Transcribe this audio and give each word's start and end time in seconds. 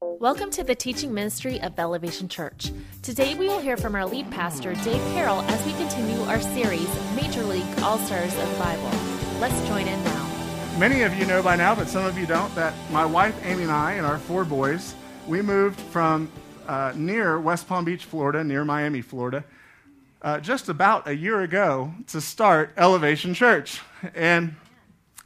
Welcome 0.00 0.50
to 0.50 0.64
the 0.64 0.74
teaching 0.74 1.14
ministry 1.14 1.58
of 1.62 1.78
Elevation 1.78 2.28
Church. 2.28 2.70
Today 3.00 3.34
we 3.34 3.48
will 3.48 3.58
hear 3.58 3.78
from 3.78 3.94
our 3.94 4.04
lead 4.04 4.30
pastor, 4.30 4.74
Dave 4.74 5.00
Carroll, 5.14 5.40
as 5.42 5.64
we 5.64 5.72
continue 5.72 6.20
our 6.24 6.42
series, 6.42 6.86
Major 7.16 7.42
League 7.42 7.64
All 7.80 7.96
Stars 7.96 8.36
of 8.36 8.50
the 8.50 8.58
Bible. 8.58 8.90
Let's 9.40 9.58
join 9.66 9.88
in 9.88 10.04
now. 10.04 10.76
Many 10.78 11.02
of 11.02 11.14
you 11.14 11.24
know 11.24 11.42
by 11.42 11.56
now, 11.56 11.74
but 11.74 11.88
some 11.88 12.04
of 12.04 12.18
you 12.18 12.26
don't, 12.26 12.54
that 12.54 12.74
my 12.90 13.06
wife 13.06 13.34
Amy 13.46 13.62
and 13.62 13.72
I 13.72 13.92
and 13.92 14.04
our 14.04 14.18
four 14.18 14.44
boys, 14.44 14.94
we 15.26 15.40
moved 15.40 15.80
from 15.80 16.30
uh, 16.68 16.92
near 16.94 17.40
West 17.40 17.66
Palm 17.66 17.86
Beach, 17.86 18.04
Florida, 18.04 18.44
near 18.44 18.66
Miami, 18.66 19.00
Florida, 19.00 19.42
uh, 20.20 20.38
just 20.38 20.68
about 20.68 21.08
a 21.08 21.16
year 21.16 21.40
ago 21.40 21.94
to 22.08 22.20
start 22.20 22.74
Elevation 22.76 23.32
Church. 23.32 23.80
And, 24.14 24.54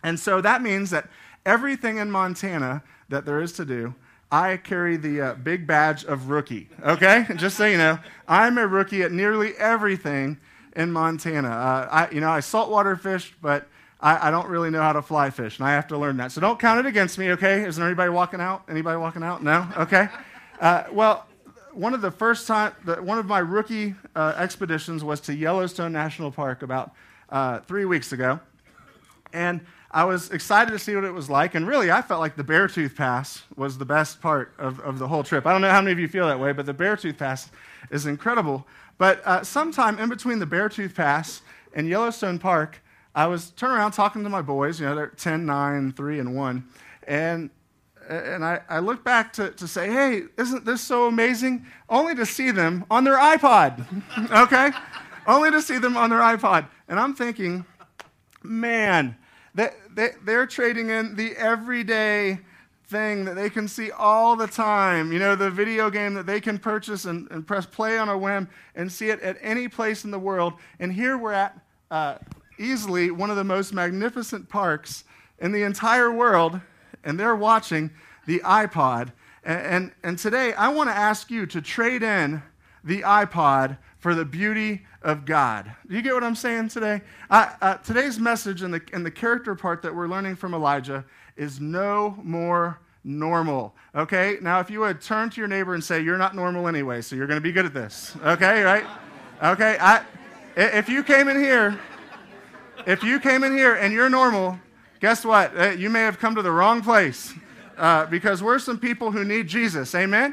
and 0.05 0.21
so 0.21 0.41
that 0.41 0.63
means 0.63 0.91
that 0.91 1.09
everything 1.45 1.99
in 1.99 2.13
Montana 2.13 2.85
that 3.09 3.25
there 3.25 3.41
is 3.41 3.53
to 3.55 3.65
do, 3.65 3.95
I 4.37 4.59
carry 4.59 4.99
the 4.99 5.21
uh, 5.23 5.35
big 5.35 5.67
badge 5.67 6.05
of 6.05 6.29
rookie, 6.29 6.69
okay? 6.83 7.25
Just 7.37 7.57
so 7.57 7.65
you 7.65 7.79
know, 7.79 7.99
I'm 8.29 8.59
a 8.59 8.67
rookie 8.67 9.03
at 9.03 9.11
nearly 9.11 9.57
everything 9.57 10.37
in 10.75 10.93
Montana. 10.93 11.49
Uh, 11.49 11.89
I, 11.91 12.11
you 12.11 12.21
know, 12.21 12.29
I 12.29 12.41
saltwater 12.41 12.97
fish, 12.97 13.35
but 13.41 13.67
I, 13.99 14.29
I, 14.29 14.31
don't 14.31 14.47
really 14.49 14.69
know 14.69 14.83
how 14.83 14.93
to 14.93 15.01
fly 15.01 15.31
fish, 15.31 15.59
and 15.59 15.67
I 15.67 15.71
have 15.73 15.89
to 15.89 15.97
learn 15.97 16.19
that. 16.19 16.33
So 16.33 16.43
don't 16.43 16.61
count 16.61 16.81
it 16.81 16.85
against 16.85 17.17
me, 17.17 17.31
okay? 17.31 17.63
Is 17.63 17.77
there 17.77 17.87
anybody 17.87 18.11
walking 18.11 18.43
out? 18.43 18.65
Anybody 18.69 18.99
walking 18.99 19.23
out? 19.23 19.43
No? 19.43 19.67
Okay. 19.79 20.11
Uh, 20.61 20.85
well, 20.93 21.25
one 21.73 21.95
of 21.95 22.03
the 22.03 22.11
first 22.11 22.47
time, 22.47 22.75
the, 22.85 22.97
one 22.97 23.17
of 23.17 23.25
my 23.25 23.39
rookie 23.39 23.95
uh, 24.15 24.35
expeditions 24.37 25.03
was 25.03 25.19
to 25.23 25.35
Yellowstone 25.35 25.93
National 25.93 26.31
Park 26.31 26.63
about 26.63 26.93
uh, 27.31 27.61
three 27.61 27.87
weeks 27.87 28.13
ago, 28.13 28.39
and 29.33 29.63
I 29.97 30.05
was 30.05 30.31
excited 30.31 30.73
to 30.73 30.79
see 30.79 30.95
what 30.95 31.05
it 31.05 31.15
was 31.15 31.31
like, 31.31 31.55
and 31.55 31.67
really, 31.67 31.91
I 31.91 32.03
felt 32.03 32.21
like 32.21 32.37
the 32.37 32.45
Beartooth 32.45 32.95
Pass 32.95 33.45
was 33.57 33.79
the 33.79 33.87
best 33.87 34.21
part 34.21 34.53
of, 34.59 34.79
of 34.81 34.99
the 34.99 35.09
whole 35.09 35.25
trip. 35.25 35.47
I 35.47 35.53
don't 35.53 35.63
know 35.63 35.71
how 35.71 35.81
many 35.81 35.93
of 35.93 35.99
you 35.99 36.07
feel 36.07 36.27
that 36.27 36.39
way, 36.39 36.53
but 36.53 36.67
the 36.67 36.75
Beartooth 36.75 37.17
Pass 37.17 37.51
is 37.91 38.05
incredible. 38.05 38.67
But 38.99 39.27
uh, 39.27 39.43
sometime 39.43 39.99
in 39.99 40.11
between 40.11 40.39
the 40.39 40.45
Beartooth 40.45 40.95
Pass 40.95 41.41
and 41.73 41.89
Yellowstone 41.89 42.39
Park, 42.39 42.83
I 43.15 43.27
was 43.27 43.53
turning 43.53 43.79
around 43.79 43.93
talking 43.93 44.23
to 44.23 44.29
my 44.29 44.43
boys, 44.43 44.79
you 44.79 44.85
know, 44.85 44.95
they're 44.95 45.07
10, 45.07 45.47
9, 45.47 45.93
3, 45.93 46.19
and 46.19 46.37
1, 46.37 46.69
and 47.09 47.49
and 48.07 48.45
I, 48.45 48.61
I 48.69 48.81
look 48.81 49.03
back 49.03 49.33
to, 49.33 49.51
to 49.53 49.67
say, 49.67 49.91
hey, 49.91 50.25
isn't 50.37 50.67
this 50.67 50.83
so 50.83 51.07
amazing? 51.07 51.65
Only 51.89 52.15
to 52.17 52.27
see 52.27 52.51
them 52.51 52.85
on 52.91 53.05
their 53.05 53.17
iPod, 53.17 53.83
okay? 54.43 54.73
Only 55.27 55.51
to 55.53 55.63
see 55.63 55.79
them 55.79 55.97
on 55.97 56.11
their 56.11 56.21
iPod. 56.21 56.69
And 56.87 57.01
I'm 57.01 57.15
thinking, 57.15 57.65
man, 58.43 59.17
they, 59.57 59.71
they, 59.95 60.11
they're 60.25 60.47
trading 60.47 60.91
in 60.91 61.17
the 61.17 61.33
everyday 61.33 62.39
thing 62.89 63.25
that 63.25 63.35
they 63.35 63.51
can 63.51 63.67
see 63.67 63.91
all 63.91 64.37
the 64.37 64.47
time. 64.47 65.13
You 65.13 65.19
know, 65.19 65.35
the 65.35 65.51
video 65.51 65.91
game 65.91 66.15
that 66.15 66.27
they 66.27 66.41
can 66.41 66.59
purchase 66.59 67.07
and, 67.07 67.29
and 67.31 67.45
press 67.45 67.67
play 67.67 67.99
on 67.99 68.09
a 68.09 68.17
whim 68.17 68.49
and 68.75 68.93
see 68.93 69.09
it 69.09 69.21
at 69.23 69.37
any 69.41 69.67
place 69.67 70.05
in 70.05 70.11
the 70.11 70.19
world. 70.19 70.53
And 70.79 70.93
here 70.93 71.17
we're 71.17 71.33
at 71.33 71.59
uh, 71.91 72.17
easily 72.59 73.11
one 73.11 73.31
of 73.31 73.37
the 73.37 73.45
most 73.45 73.73
magnificent 73.73 74.49
parks 74.49 75.05
in 75.39 75.53
the 75.53 75.63
entire 75.63 76.13
world, 76.13 76.61
and 77.03 77.19
they're 77.19 77.35
watching 77.35 77.91
the 78.27 78.41
iPod. 78.41 79.13
And, 79.43 79.61
and, 79.61 79.93
and 80.03 80.19
today 80.19 80.53
I 80.53 80.69
want 80.69 80.91
to 80.91 80.95
ask 80.95 81.31
you 81.31 81.47
to 81.47 81.61
trade 81.63 82.03
in 82.03 82.43
the 82.85 83.03
iPod 83.03 83.79
for 84.07 84.15
the 84.15 84.25
beauty 84.25 84.87
of 85.03 85.25
God. 85.25 85.75
Do 85.89 85.97
you 85.97 86.01
get 86.01 86.15
what 86.15 86.23
I'm 86.23 86.37
saying 86.37 86.69
today? 86.69 87.03
Uh, 87.29 87.51
uh, 87.61 87.75
today's 87.79 88.21
message 88.21 88.63
and 88.63 88.73
the, 88.73 88.81
and 88.93 89.05
the 89.05 89.11
character 89.11 89.57
part 89.57 89.83
that 89.83 89.93
we're 89.93 90.07
learning 90.07 90.37
from 90.37 90.55
Elijah 90.55 91.05
is 91.37 91.61
no 91.61 92.17
more 92.23 92.79
normal. 93.03 93.75
Okay? 93.97 94.37
Now, 94.41 94.61
if 94.61 94.71
you 94.71 94.79
would 94.79 95.01
turn 95.01 95.31
to 95.31 95.41
your 95.41 95.49
neighbor 95.49 95.75
and 95.75 95.83
say, 95.83 96.03
You're 96.03 96.19
not 96.19 96.37
normal 96.37 96.69
anyway, 96.69 97.01
so 97.01 97.17
you're 97.17 97.27
going 97.27 97.39
to 97.39 97.43
be 97.43 97.51
good 97.51 97.67
at 97.67 97.75
this. 97.75 98.15
Okay, 98.25 98.63
right? 98.63 98.87
Okay? 99.43 99.77
I, 99.81 100.05
if 100.55 100.89
you 100.89 101.03
came 101.03 101.27
in 101.27 101.41
here, 101.41 101.77
if 102.87 103.03
you 103.03 103.19
came 103.19 103.43
in 103.43 103.57
here 103.57 103.75
and 103.75 103.93
you're 103.93 104.09
normal, 104.09 104.57
guess 105.01 105.25
what? 105.25 105.59
Uh, 105.59 105.71
you 105.71 105.91
may 105.91 106.03
have 106.03 106.21
come 106.21 106.37
to 106.37 106.43
the 106.43 106.53
wrong 106.53 106.81
place 106.81 107.35
uh, 107.77 108.07
because 108.07 108.41
we're 108.41 108.61
some 108.61 108.79
people 108.79 109.11
who 109.11 109.25
need 109.25 109.49
Jesus. 109.49 109.93
Amen? 109.97 110.33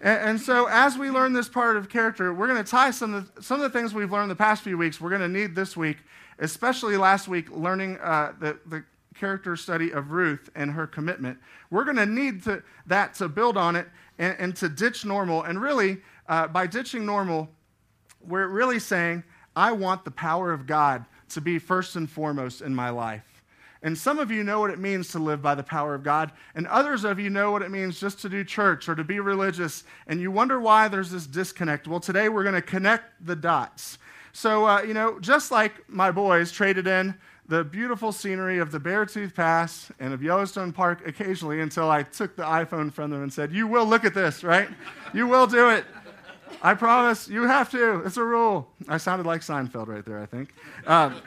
And, 0.00 0.30
and, 0.30 0.40
so, 0.40 0.66
as 0.66 0.98
we 0.98 1.10
learn 1.10 1.32
this 1.32 1.48
part 1.48 1.76
of 1.76 1.88
character, 1.88 2.32
we're 2.32 2.48
going 2.48 2.62
to 2.62 2.70
tie 2.70 2.90
some 2.90 3.14
of, 3.14 3.34
the, 3.34 3.42
some 3.42 3.60
of 3.60 3.72
the 3.72 3.78
things 3.78 3.94
we've 3.94 4.12
learned 4.12 4.30
the 4.30 4.36
past 4.36 4.62
few 4.62 4.76
weeks, 4.76 5.00
we're 5.00 5.10
going 5.10 5.22
to 5.22 5.28
need 5.28 5.54
this 5.54 5.76
week, 5.76 5.98
especially 6.38 6.96
last 6.96 7.28
week, 7.28 7.50
learning 7.50 7.98
uh, 7.98 8.32
the, 8.38 8.58
the 8.66 8.84
character 9.14 9.56
study 9.56 9.90
of 9.90 10.10
Ruth 10.10 10.50
and 10.54 10.70
her 10.70 10.86
commitment. 10.86 11.38
We're 11.70 11.84
going 11.84 11.96
to 11.96 12.06
need 12.06 12.42
that 12.86 13.14
to 13.14 13.28
build 13.28 13.56
on 13.56 13.76
it 13.76 13.88
and, 14.18 14.36
and 14.38 14.56
to 14.56 14.68
ditch 14.68 15.04
normal. 15.04 15.42
And 15.42 15.60
really, 15.60 15.98
uh, 16.28 16.48
by 16.48 16.66
ditching 16.66 17.06
normal, 17.06 17.48
we're 18.20 18.48
really 18.48 18.78
saying, 18.78 19.24
I 19.54 19.72
want 19.72 20.04
the 20.04 20.10
power 20.10 20.52
of 20.52 20.66
God 20.66 21.06
to 21.30 21.40
be 21.40 21.58
first 21.58 21.96
and 21.96 22.08
foremost 22.08 22.60
in 22.60 22.74
my 22.74 22.90
life. 22.90 23.35
And 23.82 23.96
some 23.96 24.18
of 24.18 24.30
you 24.30 24.42
know 24.42 24.60
what 24.60 24.70
it 24.70 24.78
means 24.78 25.08
to 25.08 25.18
live 25.18 25.42
by 25.42 25.54
the 25.54 25.62
power 25.62 25.94
of 25.94 26.02
God, 26.02 26.32
and 26.54 26.66
others 26.66 27.04
of 27.04 27.20
you 27.20 27.30
know 27.30 27.52
what 27.52 27.62
it 27.62 27.70
means 27.70 28.00
just 28.00 28.20
to 28.20 28.28
do 28.28 28.42
church 28.44 28.88
or 28.88 28.94
to 28.94 29.04
be 29.04 29.20
religious, 29.20 29.84
and 30.06 30.20
you 30.20 30.30
wonder 30.30 30.58
why 30.60 30.88
there's 30.88 31.10
this 31.10 31.26
disconnect. 31.26 31.86
Well, 31.86 32.00
today 32.00 32.28
we're 32.28 32.42
going 32.42 32.54
to 32.54 32.62
connect 32.62 33.26
the 33.26 33.36
dots. 33.36 33.98
So, 34.32 34.66
uh, 34.66 34.82
you 34.82 34.94
know, 34.94 35.18
just 35.20 35.50
like 35.50 35.88
my 35.88 36.10
boys 36.10 36.52
traded 36.52 36.86
in 36.86 37.14
the 37.48 37.62
beautiful 37.62 38.12
scenery 38.12 38.58
of 38.58 38.70
the 38.72 38.80
Beartooth 38.80 39.34
Pass 39.34 39.90
and 40.00 40.12
of 40.12 40.22
Yellowstone 40.22 40.72
Park 40.72 41.06
occasionally 41.06 41.60
until 41.60 41.90
I 41.90 42.02
took 42.02 42.36
the 42.36 42.42
iPhone 42.42 42.92
from 42.92 43.10
them 43.10 43.22
and 43.22 43.32
said, 43.32 43.52
You 43.52 43.66
will 43.66 43.86
look 43.86 44.04
at 44.04 44.14
this, 44.14 44.42
right? 44.42 44.68
you 45.14 45.26
will 45.26 45.46
do 45.46 45.70
it. 45.70 45.84
I 46.62 46.74
promise. 46.74 47.28
You 47.28 47.44
have 47.44 47.70
to. 47.70 48.00
It's 48.00 48.16
a 48.16 48.24
rule. 48.24 48.68
I 48.88 48.96
sounded 48.98 49.26
like 49.26 49.42
Seinfeld 49.42 49.88
right 49.88 50.04
there, 50.04 50.20
I 50.20 50.26
think. 50.26 50.54
Um, 50.86 51.20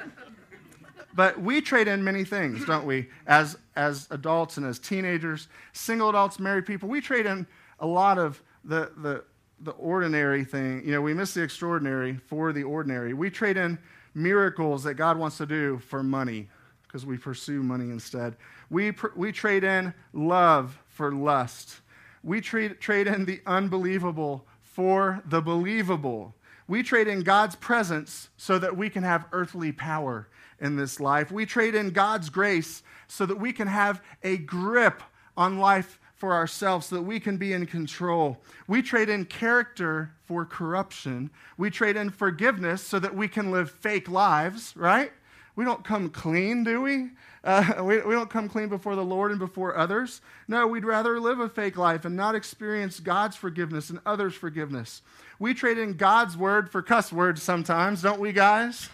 but 1.13 1.39
we 1.41 1.61
trade 1.61 1.87
in 1.87 2.03
many 2.03 2.23
things, 2.23 2.65
don't 2.65 2.85
we? 2.85 3.09
As, 3.25 3.57
as 3.75 4.07
adults 4.11 4.57
and 4.57 4.65
as 4.65 4.79
teenagers, 4.79 5.47
single 5.73 6.09
adults, 6.09 6.39
married 6.39 6.65
people, 6.65 6.87
we 6.89 7.01
trade 7.01 7.25
in 7.25 7.47
a 7.79 7.87
lot 7.87 8.17
of 8.17 8.41
the, 8.63 8.91
the, 8.97 9.23
the 9.61 9.71
ordinary 9.71 10.43
thing. 10.43 10.83
You 10.85 10.91
know, 10.91 11.01
we 11.01 11.13
miss 11.13 11.33
the 11.33 11.41
extraordinary 11.41 12.19
for 12.27 12.53
the 12.53 12.63
ordinary. 12.63 13.13
We 13.13 13.29
trade 13.29 13.57
in 13.57 13.79
miracles 14.13 14.83
that 14.83 14.95
God 14.95 15.17
wants 15.17 15.37
to 15.37 15.45
do 15.45 15.79
for 15.79 16.03
money 16.03 16.49
because 16.83 17.05
we 17.05 17.17
pursue 17.17 17.63
money 17.63 17.85
instead. 17.85 18.35
We, 18.69 18.91
pr- 18.91 19.07
we 19.15 19.31
trade 19.31 19.63
in 19.63 19.93
love 20.13 20.77
for 20.87 21.11
lust. 21.11 21.81
We 22.23 22.41
trade, 22.41 22.79
trade 22.79 23.07
in 23.07 23.25
the 23.25 23.41
unbelievable 23.45 24.45
for 24.61 25.21
the 25.25 25.41
believable. 25.41 26.35
We 26.67 26.83
trade 26.83 27.07
in 27.07 27.21
God's 27.21 27.55
presence 27.55 28.29
so 28.37 28.59
that 28.59 28.77
we 28.77 28.89
can 28.89 29.03
have 29.03 29.25
earthly 29.31 29.71
power 29.71 30.27
in 30.61 30.75
this 30.75 30.99
life. 30.99 31.31
We 31.31 31.45
trade 31.45 31.75
in 31.75 31.91
God's 31.91 32.29
grace 32.29 32.83
so 33.07 33.25
that 33.25 33.39
we 33.39 33.53
can 33.53 33.67
have 33.67 34.01
a 34.23 34.37
grip 34.37 35.01
on 35.35 35.59
life 35.59 35.99
for 36.15 36.33
ourselves, 36.33 36.87
so 36.87 36.97
that 36.97 37.01
we 37.03 37.19
can 37.19 37.37
be 37.37 37.53
in 37.53 37.65
control. 37.65 38.37
We 38.67 38.81
trade 38.81 39.07
in 39.07 39.23
character 39.23 40.11
for 40.25 40.45
corruption. 40.45 41.31
We 41.57 41.69
trade 41.69 41.95
in 41.95 42.09
forgiveness 42.09 42.81
so 42.81 42.99
that 42.99 43.15
we 43.15 43.29
can 43.29 43.51
live 43.51 43.71
fake 43.71 44.09
lives, 44.09 44.73
right? 44.75 45.13
We 45.55 45.63
don't 45.63 45.83
come 45.83 46.09
clean, 46.09 46.65
do 46.65 46.81
we? 46.81 47.11
Uh, 47.41 47.75
we? 47.83 48.01
We 48.01 48.13
don't 48.15 48.29
come 48.29 48.49
clean 48.49 48.67
before 48.67 48.97
the 48.97 49.03
Lord 49.03 49.31
and 49.31 49.39
before 49.39 49.77
others. 49.77 50.19
No, 50.49 50.67
we'd 50.67 50.83
rather 50.83 51.21
live 51.21 51.39
a 51.39 51.47
fake 51.47 51.77
life 51.77 52.03
and 52.03 52.17
not 52.17 52.35
experience 52.35 52.99
God's 52.99 53.37
forgiveness 53.37 53.89
and 53.89 53.99
others' 54.05 54.35
forgiveness. 54.35 55.01
We 55.39 55.53
trade 55.53 55.77
in 55.77 55.93
God's 55.93 56.35
word 56.35 56.69
for 56.69 56.81
cuss 56.81 57.13
words 57.13 57.41
sometimes, 57.41 58.01
don't 58.01 58.19
we, 58.19 58.33
guys? 58.33 58.89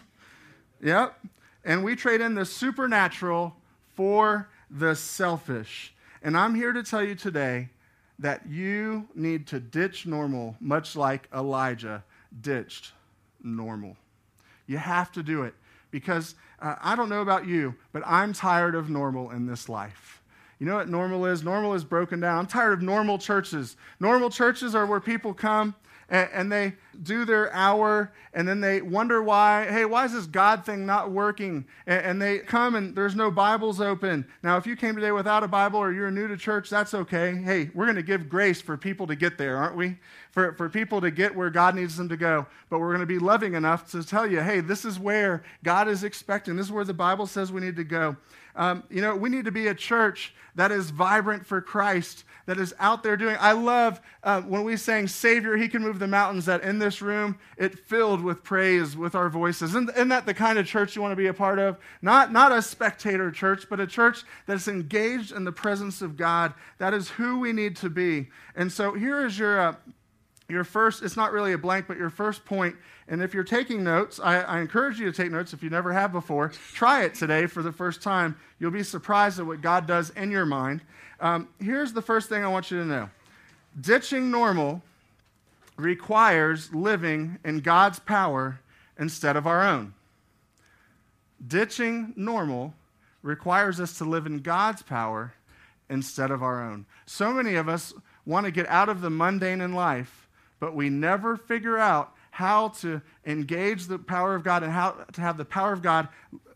Yep 0.79 1.15
and 1.65 1.83
we 1.83 1.95
trade 1.95 2.21
in 2.21 2.35
the 2.35 2.45
supernatural 2.45 3.55
for 3.95 4.47
the 4.69 4.95
selfish. 4.95 5.93
And 6.21 6.37
I'm 6.37 6.55
here 6.55 6.71
to 6.71 6.83
tell 6.83 7.03
you 7.03 7.15
today 7.15 7.69
that 8.19 8.47
you 8.47 9.07
need 9.15 9.47
to 9.47 9.59
ditch 9.59 10.05
normal, 10.05 10.55
much 10.59 10.95
like 10.95 11.27
Elijah 11.33 12.03
ditched 12.41 12.93
normal. 13.43 13.97
You 14.67 14.77
have 14.77 15.11
to 15.13 15.23
do 15.23 15.43
it 15.43 15.53
because 15.91 16.35
uh, 16.59 16.75
I 16.81 16.95
don't 16.95 17.09
know 17.09 17.21
about 17.21 17.47
you, 17.47 17.75
but 17.91 18.03
I'm 18.05 18.31
tired 18.31 18.75
of 18.75 18.89
normal 18.89 19.31
in 19.31 19.45
this 19.45 19.67
life. 19.67 20.21
You 20.59 20.65
know 20.65 20.75
what 20.75 20.87
normal 20.87 21.25
is? 21.25 21.43
Normal 21.43 21.73
is 21.73 21.83
broken 21.83 22.21
down. 22.21 22.39
I'm 22.39 22.47
tired 22.47 22.73
of 22.73 22.81
normal 22.81 23.17
churches. 23.17 23.75
Normal 23.99 24.29
churches 24.29 24.73
are 24.73 24.85
where 24.85 25.01
people 25.01 25.33
come 25.33 25.75
and, 26.09 26.29
and, 26.33 26.51
they 26.51 26.73
do 27.01 27.25
their 27.25 27.51
hour 27.51 28.11
and 28.33 28.47
then 28.47 28.61
they 28.61 28.81
wonder 28.81 29.23
why, 29.23 29.65
hey, 29.69 29.85
why 29.85 30.05
is 30.05 30.13
this 30.13 30.27
God 30.27 30.65
thing 30.65 30.85
not 30.85 31.11
working? 31.11 31.65
And, 31.87 32.05
and, 32.05 32.21
they 32.21 32.39
come 32.39 32.75
and 32.75 32.95
there's 32.95 33.15
no 33.15 33.31
Bibles 33.31 33.81
open. 33.81 34.27
Now, 34.43 34.57
if 34.57 34.67
you 34.67 34.75
came 34.75 34.95
today 34.95 35.11
without 35.11 35.43
a 35.43 35.47
Bible 35.47 35.79
or 35.79 35.91
you're 35.91 36.11
new 36.11 36.27
to 36.27 36.37
church, 36.37 36.69
that's 36.69 36.93
okay. 36.93 37.35
Hey, 37.35 37.71
we're 37.73 37.85
going 37.85 37.95
to 37.95 38.03
give 38.03 38.29
grace 38.29 38.61
for 38.61 38.77
people 38.77 39.07
to 39.07 39.15
get 39.15 39.37
there, 39.37 39.57
aren't 39.57 39.75
we? 39.75 39.97
For, 40.31 40.53
for 40.53 40.69
people 40.69 41.01
to 41.01 41.11
get 41.11 41.35
where 41.35 41.49
God 41.49 41.75
needs 41.75 41.97
them 41.97 42.09
to 42.09 42.17
go. 42.17 42.45
But 42.69 42.79
we're 42.79 42.89
going 42.89 42.99
to 42.99 43.05
be 43.05 43.19
loving 43.19 43.55
enough 43.55 43.89
to 43.91 44.03
tell 44.03 44.27
you, 44.27 44.41
hey, 44.41 44.59
this 44.59 44.85
is 44.85 44.99
where 44.99 45.43
God 45.63 45.87
is 45.87 46.03
expecting. 46.03 46.55
This 46.55 46.67
is 46.67 46.71
where 46.71 46.83
the 46.83 46.93
Bible 46.93 47.25
says 47.25 47.51
we 47.51 47.61
need 47.61 47.77
to 47.77 47.83
go. 47.83 48.17
Um, 48.55 48.83
you 48.89 49.01
know, 49.01 49.15
we 49.15 49.29
need 49.29 49.45
to 49.45 49.51
be 49.51 49.67
a 49.67 49.75
church 49.75 50.33
that 50.55 50.71
is 50.71 50.89
vibrant 50.89 51.45
for 51.45 51.61
Christ, 51.61 52.23
that 52.45 52.59
is 52.59 52.73
out 52.79 53.03
there 53.03 53.17
doing. 53.17 53.37
I 53.39 53.53
love 53.53 54.01
uh, 54.23 54.41
when 54.41 54.63
we 54.63 54.77
sang 54.77 55.07
Savior, 55.07 55.57
He 55.57 55.67
can 55.67 55.81
move 55.81 55.99
the 55.99 56.07
mountains, 56.07 56.45
that 56.45 56.63
in 56.63 56.79
this 56.79 57.01
room 57.01 57.37
it 57.57 57.77
filled 57.77 58.21
with 58.21 58.43
praise 58.43 58.95
with 58.95 59.15
our 59.15 59.29
voices. 59.29 59.71
Isn't, 59.71 59.89
isn't 59.89 60.09
that 60.09 60.25
the 60.25 60.33
kind 60.33 60.59
of 60.59 60.65
church 60.65 60.95
you 60.95 61.01
want 61.01 61.11
to 61.11 61.15
be 61.15 61.27
a 61.27 61.33
part 61.33 61.59
of? 61.59 61.77
Not, 62.01 62.31
not 62.31 62.51
a 62.51 62.61
spectator 62.61 63.31
church, 63.31 63.65
but 63.69 63.79
a 63.79 63.87
church 63.87 64.23
that's 64.45 64.67
engaged 64.67 65.31
in 65.31 65.43
the 65.43 65.51
presence 65.51 66.01
of 66.01 66.17
God. 66.17 66.53
That 66.77 66.93
is 66.93 67.09
who 67.09 67.39
we 67.39 67.51
need 67.51 67.75
to 67.77 67.89
be. 67.89 68.29
And 68.55 68.71
so 68.71 68.93
here 68.93 69.25
is 69.25 69.37
your. 69.37 69.59
Uh, 69.59 69.75
your 70.47 70.63
first, 70.63 71.01
it's 71.01 71.17
not 71.17 71.31
really 71.31 71.53
a 71.53 71.57
blank, 71.57 71.87
but 71.87 71.97
your 71.97 72.09
first 72.09 72.45
point. 72.45 72.75
And 73.07 73.21
if 73.21 73.33
you're 73.33 73.43
taking 73.43 73.83
notes, 73.83 74.19
I, 74.19 74.41
I, 74.41 74.59
encourage 74.59 74.99
you 74.99 75.11
to 75.11 75.11
take 75.11 75.31
notes 75.31 75.53
if 75.53 75.63
you 75.63 75.69
never 75.69 75.91
have 75.91 76.11
before. 76.11 76.51
Try 76.73 77.03
it 77.03 77.15
today 77.15 77.47
for 77.47 77.63
the 77.63 77.71
first 77.71 78.03
time. 78.03 78.37
You'll 78.59 78.71
be 78.71 78.83
surprised 78.83 79.39
at 79.39 79.45
what 79.45 79.61
God 79.61 79.87
does 79.87 80.11
in 80.11 80.29
your 80.29 80.45
mind. 80.45 80.81
Um, 81.19 81.47
here's 81.59 81.93
the 81.93 82.01
first 82.01 82.29
thing 82.29 82.43
I 82.43 82.47
want 82.47 82.69
you 82.69 82.79
to 82.79 82.85
know 82.85 83.09
ditching 83.79 84.29
normal 84.29 84.81
requires 85.77 86.73
living 86.73 87.37
in 87.43 87.59
God's 87.59 87.99
power 87.99 88.59
instead 88.99 89.35
of 89.35 89.47
our 89.47 89.63
own. 89.63 89.93
Ditching 91.45 92.13
normal 92.15 92.73
requires 93.23 93.79
us 93.79 93.97
to 93.97 94.05
live 94.05 94.25
in 94.25 94.39
God's 94.39 94.83
power 94.83 95.33
instead 95.89 96.31
of 96.31 96.43
our 96.43 96.63
own. 96.63 96.85
So 97.05 97.33
many 97.33 97.55
of 97.55 97.67
us 97.67 97.93
want 98.25 98.45
to 98.45 98.51
get 98.51 98.67
out 98.67 98.89
of 98.89 99.01
the 99.01 99.09
mundane 99.09 99.61
in 99.61 99.73
life 99.73 100.24
but 100.59 100.75
we 100.75 100.89
never 100.89 101.37
figure 101.37 101.77
out 101.77 102.13
how 102.31 102.67
to 102.67 103.01
engage 103.25 103.85
the 103.85 103.97
power 103.97 104.35
of 104.35 104.43
God 104.43 104.61
and 104.63 104.71
how 104.71 104.91
to 105.13 105.21
have 105.21 105.37
the 105.37 105.45
power 105.45 105.71
of 105.71 105.81
God 105.81 106.09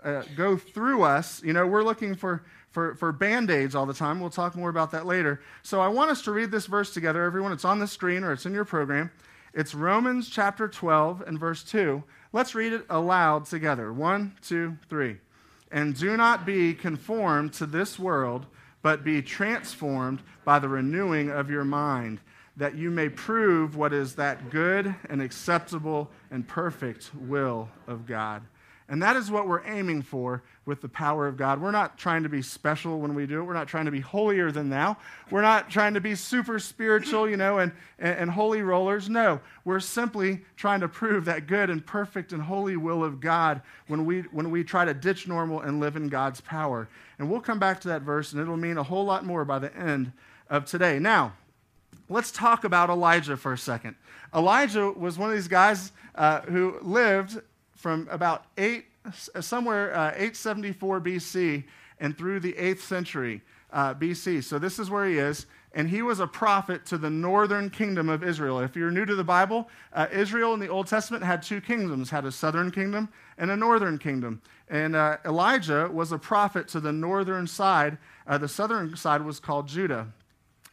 uh, 0.04 0.24
go 0.36 0.58
through 0.58 1.04
us. 1.04 1.42
You 1.42 1.54
know, 1.54 1.66
we're 1.66 1.84
looking 1.84 2.16
for, 2.16 2.44
for, 2.72 2.96
for 2.96 3.12
band 3.12 3.50
aids 3.50 3.76
all 3.76 3.86
the 3.86 3.94
time. 3.94 4.20
We'll 4.20 4.30
talk 4.30 4.56
more 4.56 4.70
about 4.70 4.92
that 4.92 5.06
later. 5.06 5.42
So 5.64 5.80
I 5.80 5.88
want 5.88 6.12
us 6.12 6.22
to 6.24 6.32
read 6.32 6.52
this 6.52 6.66
verse 6.66 6.94
together, 6.94 7.24
everyone. 7.24 7.54
It's 7.54 7.64
on 7.64 7.80
the 7.80 7.88
screen 7.88 8.26
or 8.26 8.34
it's 8.34 8.46
in 8.46 8.54
your 8.54 8.66
program. 8.66 9.10
It's 9.54 9.74
Romans 9.74 10.30
chapter 10.30 10.68
12 10.68 11.22
and 11.22 11.40
verse 11.40 11.64
2. 11.64 12.04
Let's 12.34 12.54
read 12.54 12.74
it 12.74 12.86
aloud 12.90 13.46
together. 13.46 13.92
One, 13.92 14.36
two, 14.42 14.78
three. 14.90 15.18
And 15.72 15.96
do 15.96 16.18
not 16.18 16.46
be 16.46 16.74
conformed 16.74 17.54
to 17.54 17.66
this 17.66 17.98
world, 17.98 18.46
but 18.82 19.04
be 19.04 19.22
transformed 19.22 20.22
by 20.44 20.60
the 20.60 20.70
renewing 20.70 21.30
of 21.30 21.50
your 21.50 21.64
mind 21.64 22.20
that 22.60 22.76
you 22.76 22.92
may 22.92 23.08
prove 23.08 23.76
what 23.78 23.94
is 23.94 24.16
that 24.16 24.50
good 24.52 24.94
and 25.10 25.22
acceptable 25.22 26.10
and 26.30 26.46
perfect 26.48 27.10
will 27.16 27.70
of 27.88 28.06
God. 28.06 28.44
And 28.90 29.02
that 29.04 29.16
is 29.16 29.30
what 29.30 29.48
we're 29.48 29.66
aiming 29.66 30.02
for 30.02 30.44
with 30.66 30.82
the 30.82 30.90
power 30.90 31.28
of 31.28 31.38
God. 31.38 31.62
We're 31.62 31.72
not 31.72 31.98
trying 31.98 32.24
to 32.24 32.30
be 32.30 32.42
special 32.42 33.00
when 33.00 33.14
we 33.14 33.28
do 33.28 33.40
it. 33.40 33.44
We're 33.44 33.54
not 33.54 33.68
trying 33.68 33.86
to 33.86 33.92
be 33.92 34.00
holier 34.00 34.52
than 34.52 34.70
thou. 34.70 34.98
We're 35.30 35.44
not 35.44 35.70
trying 35.70 35.94
to 35.94 36.02
be 36.02 36.16
super 36.16 36.58
spiritual, 36.58 37.30
you 37.30 37.38
know, 37.38 37.60
and, 37.60 37.72
and, 38.00 38.18
and, 38.18 38.32
holy 38.32 38.62
rollers. 38.62 39.08
No, 39.08 39.40
we're 39.64 39.80
simply 39.80 40.42
trying 40.58 40.82
to 40.82 40.88
prove 40.88 41.26
that 41.26 41.46
good 41.46 41.70
and 41.70 41.86
perfect 41.86 42.34
and 42.34 42.42
holy 42.42 42.78
will 42.78 43.04
of 43.04 43.20
God 43.22 43.62
when 43.88 44.06
we, 44.06 44.22
when 44.22 44.50
we 44.50 44.64
try 44.64 44.86
to 44.86 44.94
ditch 44.94 45.28
normal 45.28 45.62
and 45.62 45.80
live 45.80 45.96
in 45.96 46.10
God's 46.10 46.42
power. 46.42 46.90
And 47.20 47.30
we'll 47.30 47.42
come 47.42 47.60
back 47.60 47.80
to 47.82 47.88
that 47.90 48.02
verse, 48.02 48.34
and 48.34 48.42
it'll 48.42 48.58
mean 48.58 48.78
a 48.78 48.84
whole 48.84 49.06
lot 49.06 49.24
more 49.24 49.46
by 49.46 49.60
the 49.60 49.74
end 49.78 50.12
of 50.50 50.66
today. 50.66 50.98
Now, 50.98 51.34
let's 52.10 52.32
talk 52.32 52.64
about 52.64 52.90
Elijah 52.90 53.38
for 53.38 53.54
a 53.54 53.58
second. 53.58 53.96
Elijah 54.36 54.92
was 54.92 55.18
one 55.18 55.30
of 55.30 55.36
these 55.36 55.48
guys 55.48 55.92
uh, 56.16 56.42
who 56.42 56.78
lived 56.82 57.40
from 57.76 58.08
about 58.12 58.46
eight, 58.58 58.86
somewhere 59.40 59.96
uh, 59.96 60.10
874 60.10 61.02
BC 61.02 61.64
and 62.00 62.18
through 62.18 62.40
the 62.40 62.54
8th 62.54 62.80
century 62.80 63.42
uh, 63.72 63.94
BC. 63.94 64.44
So 64.44 64.60
this 64.60 64.80
is 64.80 64.90
where 64.90 65.08
he 65.08 65.18
is. 65.18 65.46
And 65.74 65.88
he 65.88 66.02
was 66.02 66.20
a 66.20 66.26
prophet 66.26 66.84
to 66.88 66.98
the 66.98 67.12
northern 67.12 67.70
kingdom 67.70 68.10
of 68.10 68.24
Israel. 68.24 68.60
If 68.60 68.76
you're 68.76 68.90
new 68.90 69.06
to 69.06 69.14
the 69.14 69.24
Bible, 69.24 69.70
uh, 69.94 70.08
Israel 70.12 70.56
in 70.56 70.60
the 70.60 70.68
Old 70.68 70.88
Testament 70.88 71.24
had 71.24 71.44
two 71.44 71.62
kingdoms, 71.62 72.10
had 72.10 72.26
a 72.26 72.32
southern 72.32 72.72
kingdom 72.72 73.10
and 73.38 73.52
a 73.52 73.56
northern 73.56 74.00
kingdom. 74.00 74.42
And 74.68 74.96
uh, 74.96 75.18
Elijah 75.26 75.88
was 75.88 76.12
a 76.12 76.18
prophet 76.18 76.68
to 76.70 76.80
the 76.80 76.92
northern 76.92 77.46
side. 77.46 78.00
Uh, 78.26 78.40
the 78.40 78.48
southern 78.48 78.96
side 78.96 79.22
was 79.22 79.40
called 79.40 79.68
Judah 79.68 80.08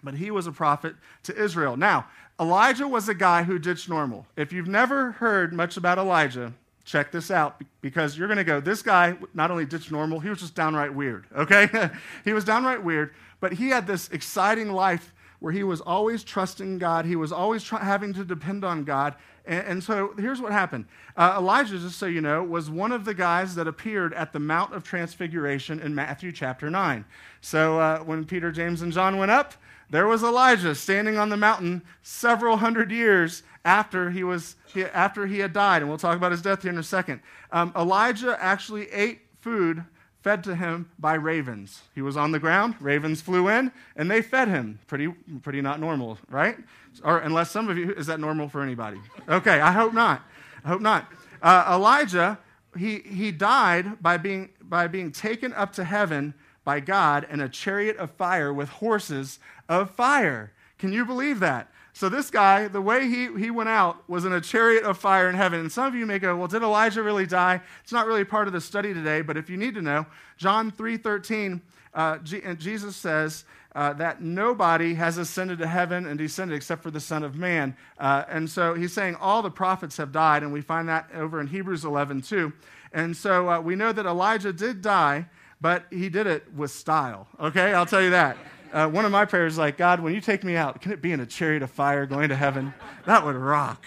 but 0.06 0.14
he 0.14 0.30
was 0.30 0.46
a 0.46 0.52
prophet 0.52 0.94
to 1.24 1.36
Israel. 1.36 1.76
Now, 1.76 2.06
Elijah 2.40 2.86
was 2.86 3.08
a 3.08 3.14
guy 3.14 3.42
who 3.42 3.58
ditched 3.58 3.88
normal. 3.88 4.24
If 4.36 4.52
you've 4.52 4.68
never 4.68 5.12
heard 5.12 5.52
much 5.52 5.76
about 5.76 5.98
Elijah, 5.98 6.54
check 6.84 7.10
this 7.10 7.30
out 7.30 7.60
because 7.82 8.16
you're 8.16 8.28
going 8.28 8.38
to 8.38 8.44
go, 8.44 8.60
this 8.60 8.82
guy 8.82 9.16
not 9.34 9.50
only 9.50 9.66
ditched 9.66 9.90
normal, 9.90 10.20
he 10.20 10.28
was 10.28 10.38
just 10.38 10.54
downright 10.54 10.94
weird, 10.94 11.26
okay? 11.36 11.90
he 12.24 12.32
was 12.32 12.44
downright 12.44 12.82
weird, 12.84 13.14
but 13.40 13.52
he 13.52 13.68
had 13.68 13.86
this 13.86 14.08
exciting 14.10 14.72
life 14.72 15.12
where 15.40 15.52
he 15.52 15.64
was 15.64 15.80
always 15.80 16.22
trusting 16.22 16.78
God, 16.78 17.04
he 17.04 17.16
was 17.16 17.32
always 17.32 17.68
having 17.68 18.14
to 18.14 18.24
depend 18.24 18.64
on 18.64 18.84
God. 18.84 19.16
And, 19.46 19.66
and 19.66 19.84
so 19.84 20.12
here's 20.18 20.40
what 20.40 20.52
happened 20.52 20.86
uh, 21.16 21.36
Elijah, 21.38 21.78
just 21.78 21.98
so 21.98 22.06
you 22.06 22.20
know, 22.20 22.42
was 22.42 22.68
one 22.68 22.92
of 22.92 23.04
the 23.04 23.14
guys 23.14 23.54
that 23.54 23.66
appeared 23.66 24.12
at 24.14 24.32
the 24.32 24.40
Mount 24.40 24.74
of 24.74 24.84
Transfiguration 24.84 25.80
in 25.80 25.94
Matthew 25.94 26.32
chapter 26.32 26.68
9. 26.70 27.04
So 27.40 27.80
uh, 27.80 27.98
when 28.00 28.24
Peter, 28.24 28.50
James, 28.50 28.82
and 28.82 28.92
John 28.92 29.18
went 29.18 29.30
up, 29.30 29.54
there 29.88 30.06
was 30.06 30.22
Elijah 30.24 30.74
standing 30.74 31.16
on 31.16 31.28
the 31.28 31.36
mountain 31.36 31.82
several 32.02 32.56
hundred 32.56 32.90
years 32.90 33.44
after 33.64 34.10
he, 34.10 34.24
was, 34.24 34.56
after 34.92 35.26
he 35.26 35.38
had 35.38 35.52
died. 35.52 35.82
And 35.82 35.88
we'll 35.88 35.98
talk 35.98 36.16
about 36.16 36.32
his 36.32 36.42
death 36.42 36.62
here 36.62 36.72
in 36.72 36.78
a 36.78 36.82
second. 36.82 37.20
Um, 37.52 37.72
Elijah 37.76 38.36
actually 38.40 38.90
ate 38.90 39.20
food 39.40 39.84
fed 40.26 40.42
to 40.42 40.56
him 40.56 40.90
by 40.98 41.14
ravens. 41.14 41.82
He 41.94 42.02
was 42.02 42.16
on 42.16 42.32
the 42.32 42.40
ground, 42.40 42.74
ravens 42.80 43.20
flew 43.20 43.46
in, 43.46 43.70
and 43.94 44.10
they 44.10 44.20
fed 44.20 44.48
him. 44.48 44.80
Pretty, 44.88 45.06
pretty 45.40 45.60
not 45.60 45.78
normal, 45.78 46.18
right? 46.28 46.56
Or 47.04 47.18
unless 47.18 47.52
some 47.52 47.68
of 47.68 47.78
you, 47.78 47.92
is 47.92 48.06
that 48.06 48.18
normal 48.18 48.48
for 48.48 48.60
anybody? 48.60 48.98
Okay, 49.28 49.60
I 49.60 49.70
hope 49.70 49.94
not. 49.94 50.22
I 50.64 50.68
hope 50.68 50.80
not. 50.80 51.06
Uh, 51.40 51.70
Elijah, 51.76 52.40
he, 52.76 53.02
he 53.06 53.30
died 53.30 54.02
by 54.02 54.16
being, 54.16 54.48
by 54.60 54.88
being 54.88 55.12
taken 55.12 55.52
up 55.52 55.72
to 55.74 55.84
heaven 55.84 56.34
by 56.64 56.80
God 56.80 57.24
in 57.30 57.38
a 57.38 57.48
chariot 57.48 57.96
of 57.96 58.10
fire 58.10 58.52
with 58.52 58.68
horses 58.68 59.38
of 59.68 59.92
fire. 59.92 60.50
Can 60.76 60.92
you 60.92 61.04
believe 61.04 61.38
that? 61.38 61.70
So, 61.96 62.10
this 62.10 62.30
guy, 62.30 62.68
the 62.68 62.82
way 62.82 63.08
he, 63.08 63.28
he 63.38 63.50
went 63.50 63.70
out 63.70 64.06
was 64.06 64.26
in 64.26 64.34
a 64.34 64.40
chariot 64.42 64.84
of 64.84 64.98
fire 64.98 65.30
in 65.30 65.34
heaven. 65.34 65.60
And 65.60 65.72
some 65.72 65.86
of 65.86 65.94
you 65.94 66.04
may 66.04 66.18
go, 66.18 66.36
well, 66.36 66.46
did 66.46 66.62
Elijah 66.62 67.02
really 67.02 67.24
die? 67.24 67.58
It's 67.82 67.90
not 67.90 68.06
really 68.06 68.22
part 68.22 68.46
of 68.46 68.52
the 68.52 68.60
study 68.60 68.92
today, 68.92 69.22
but 69.22 69.38
if 69.38 69.48
you 69.48 69.56
need 69.56 69.72
to 69.76 69.80
know, 69.80 70.04
John 70.36 70.70
3.13, 70.70 71.62
uh, 71.94 72.18
G- 72.18 72.42
Jesus 72.58 72.96
says, 72.96 73.46
uh, 73.74 73.94
that 73.94 74.20
nobody 74.20 74.92
has 74.92 75.16
ascended 75.16 75.58
to 75.60 75.66
heaven 75.66 76.04
and 76.04 76.18
descended 76.18 76.54
except 76.54 76.82
for 76.82 76.90
the 76.90 77.00
Son 77.00 77.22
of 77.22 77.36
Man. 77.36 77.74
Uh, 77.98 78.24
and 78.28 78.50
so 78.50 78.74
he's 78.74 78.92
saying 78.92 79.14
all 79.14 79.40
the 79.40 79.50
prophets 79.50 79.96
have 79.96 80.12
died, 80.12 80.42
and 80.42 80.52
we 80.52 80.60
find 80.60 80.90
that 80.90 81.08
over 81.14 81.40
in 81.40 81.46
Hebrews 81.46 81.86
11 81.86 82.20
too. 82.20 82.52
And 82.92 83.16
so 83.16 83.48
uh, 83.48 83.58
we 83.58 83.74
know 83.74 83.92
that 83.92 84.04
Elijah 84.04 84.52
did 84.52 84.82
die, 84.82 85.30
but 85.62 85.86
he 85.88 86.10
did 86.10 86.26
it 86.26 86.52
with 86.52 86.72
style. 86.72 87.26
Okay, 87.40 87.72
I'll 87.72 87.86
tell 87.86 88.02
you 88.02 88.10
that. 88.10 88.36
Uh, 88.72 88.88
one 88.88 89.04
of 89.04 89.12
my 89.12 89.24
prayers 89.24 89.54
is 89.54 89.58
like, 89.58 89.76
God, 89.76 90.00
when 90.00 90.14
you 90.14 90.20
take 90.20 90.44
me 90.44 90.56
out, 90.56 90.80
can 90.80 90.92
it 90.92 91.00
be 91.00 91.12
in 91.12 91.20
a 91.20 91.26
chariot 91.26 91.62
of 91.62 91.70
fire 91.70 92.06
going 92.06 92.28
to 92.28 92.36
heaven? 92.36 92.74
That 93.04 93.24
would 93.24 93.36
rock. 93.36 93.84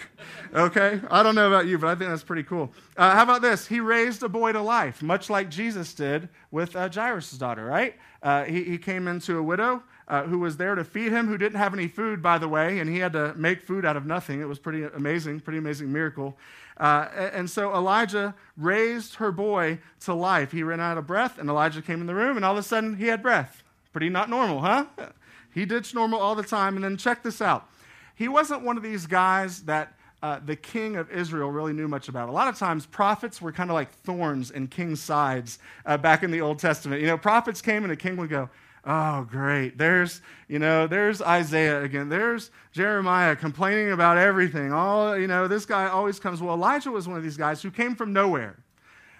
Okay? 0.54 1.00
I 1.10 1.22
don't 1.22 1.34
know 1.34 1.46
about 1.46 1.66
you, 1.66 1.78
but 1.78 1.88
I 1.88 1.94
think 1.94 2.10
that's 2.10 2.22
pretty 2.22 2.42
cool. 2.42 2.72
Uh, 2.96 3.14
how 3.14 3.22
about 3.22 3.42
this? 3.42 3.66
He 3.66 3.80
raised 3.80 4.22
a 4.22 4.28
boy 4.28 4.52
to 4.52 4.60
life, 4.60 5.02
much 5.02 5.30
like 5.30 5.50
Jesus 5.50 5.94
did 5.94 6.28
with 6.50 6.74
uh, 6.74 6.88
Jairus' 6.88 7.32
daughter, 7.32 7.64
right? 7.64 7.94
Uh, 8.22 8.44
he, 8.44 8.64
he 8.64 8.78
came 8.78 9.06
into 9.08 9.38
a 9.38 9.42
widow 9.42 9.82
uh, 10.08 10.24
who 10.24 10.38
was 10.38 10.56
there 10.56 10.74
to 10.74 10.84
feed 10.84 11.12
him, 11.12 11.28
who 11.28 11.38
didn't 11.38 11.58
have 11.58 11.72
any 11.72 11.86
food, 11.86 12.20
by 12.20 12.36
the 12.36 12.48
way, 12.48 12.80
and 12.80 12.90
he 12.90 12.98
had 12.98 13.12
to 13.12 13.32
make 13.34 13.62
food 13.62 13.84
out 13.84 13.96
of 13.96 14.06
nothing. 14.06 14.40
It 14.40 14.48
was 14.48 14.58
pretty 14.58 14.82
amazing, 14.82 15.40
pretty 15.40 15.58
amazing 15.58 15.92
miracle. 15.92 16.36
Uh, 16.76 17.08
and 17.32 17.48
so 17.48 17.74
Elijah 17.74 18.34
raised 18.56 19.16
her 19.16 19.30
boy 19.30 19.78
to 20.00 20.14
life. 20.14 20.50
He 20.50 20.62
ran 20.62 20.80
out 20.80 20.98
of 20.98 21.06
breath, 21.06 21.38
and 21.38 21.48
Elijah 21.48 21.82
came 21.82 22.00
in 22.00 22.06
the 22.06 22.14
room, 22.14 22.36
and 22.36 22.44
all 22.44 22.52
of 22.52 22.58
a 22.58 22.62
sudden 22.62 22.96
he 22.96 23.06
had 23.06 23.22
breath. 23.22 23.62
Pretty 23.92 24.08
not 24.08 24.28
normal, 24.28 24.60
huh? 24.60 24.86
He 25.52 25.66
ditched 25.66 25.96
normal 25.96 26.20
all 26.20 26.36
the 26.36 26.44
time. 26.44 26.76
And 26.76 26.84
then 26.84 26.96
check 26.96 27.24
this 27.24 27.42
out. 27.42 27.68
He 28.14 28.28
wasn't 28.28 28.62
one 28.62 28.76
of 28.76 28.84
these 28.84 29.04
guys 29.04 29.62
that 29.62 29.94
uh, 30.22 30.38
the 30.44 30.54
king 30.54 30.94
of 30.94 31.10
Israel 31.10 31.50
really 31.50 31.72
knew 31.72 31.88
much 31.88 32.08
about. 32.08 32.28
A 32.28 32.32
lot 32.32 32.46
of 32.46 32.56
times, 32.56 32.86
prophets 32.86 33.42
were 33.42 33.50
kind 33.50 33.68
of 33.68 33.74
like 33.74 33.90
thorns 33.90 34.52
in 34.52 34.68
king's 34.68 35.02
sides 35.02 35.58
uh, 35.86 35.96
back 35.96 36.22
in 36.22 36.30
the 36.30 36.40
Old 36.40 36.60
Testament. 36.60 37.00
You 37.00 37.08
know, 37.08 37.18
prophets 37.18 37.60
came 37.60 37.82
and 37.82 37.90
the 37.90 37.96
king 37.96 38.16
would 38.18 38.30
go, 38.30 38.48
Oh, 38.84 39.26
great. 39.30 39.76
There's, 39.76 40.22
you 40.48 40.58
know, 40.58 40.86
there's 40.86 41.20
Isaiah 41.20 41.82
again. 41.82 42.08
There's 42.08 42.50
Jeremiah 42.72 43.36
complaining 43.36 43.92
about 43.92 44.16
everything. 44.16 44.72
All, 44.72 45.16
you 45.18 45.26
know, 45.26 45.48
this 45.48 45.66
guy 45.66 45.88
always 45.88 46.18
comes. 46.18 46.40
Well, 46.40 46.54
Elijah 46.54 46.90
was 46.90 47.06
one 47.06 47.18
of 47.18 47.22
these 47.22 47.36
guys 47.36 47.60
who 47.60 47.70
came 47.70 47.94
from 47.94 48.12
nowhere. 48.12 48.56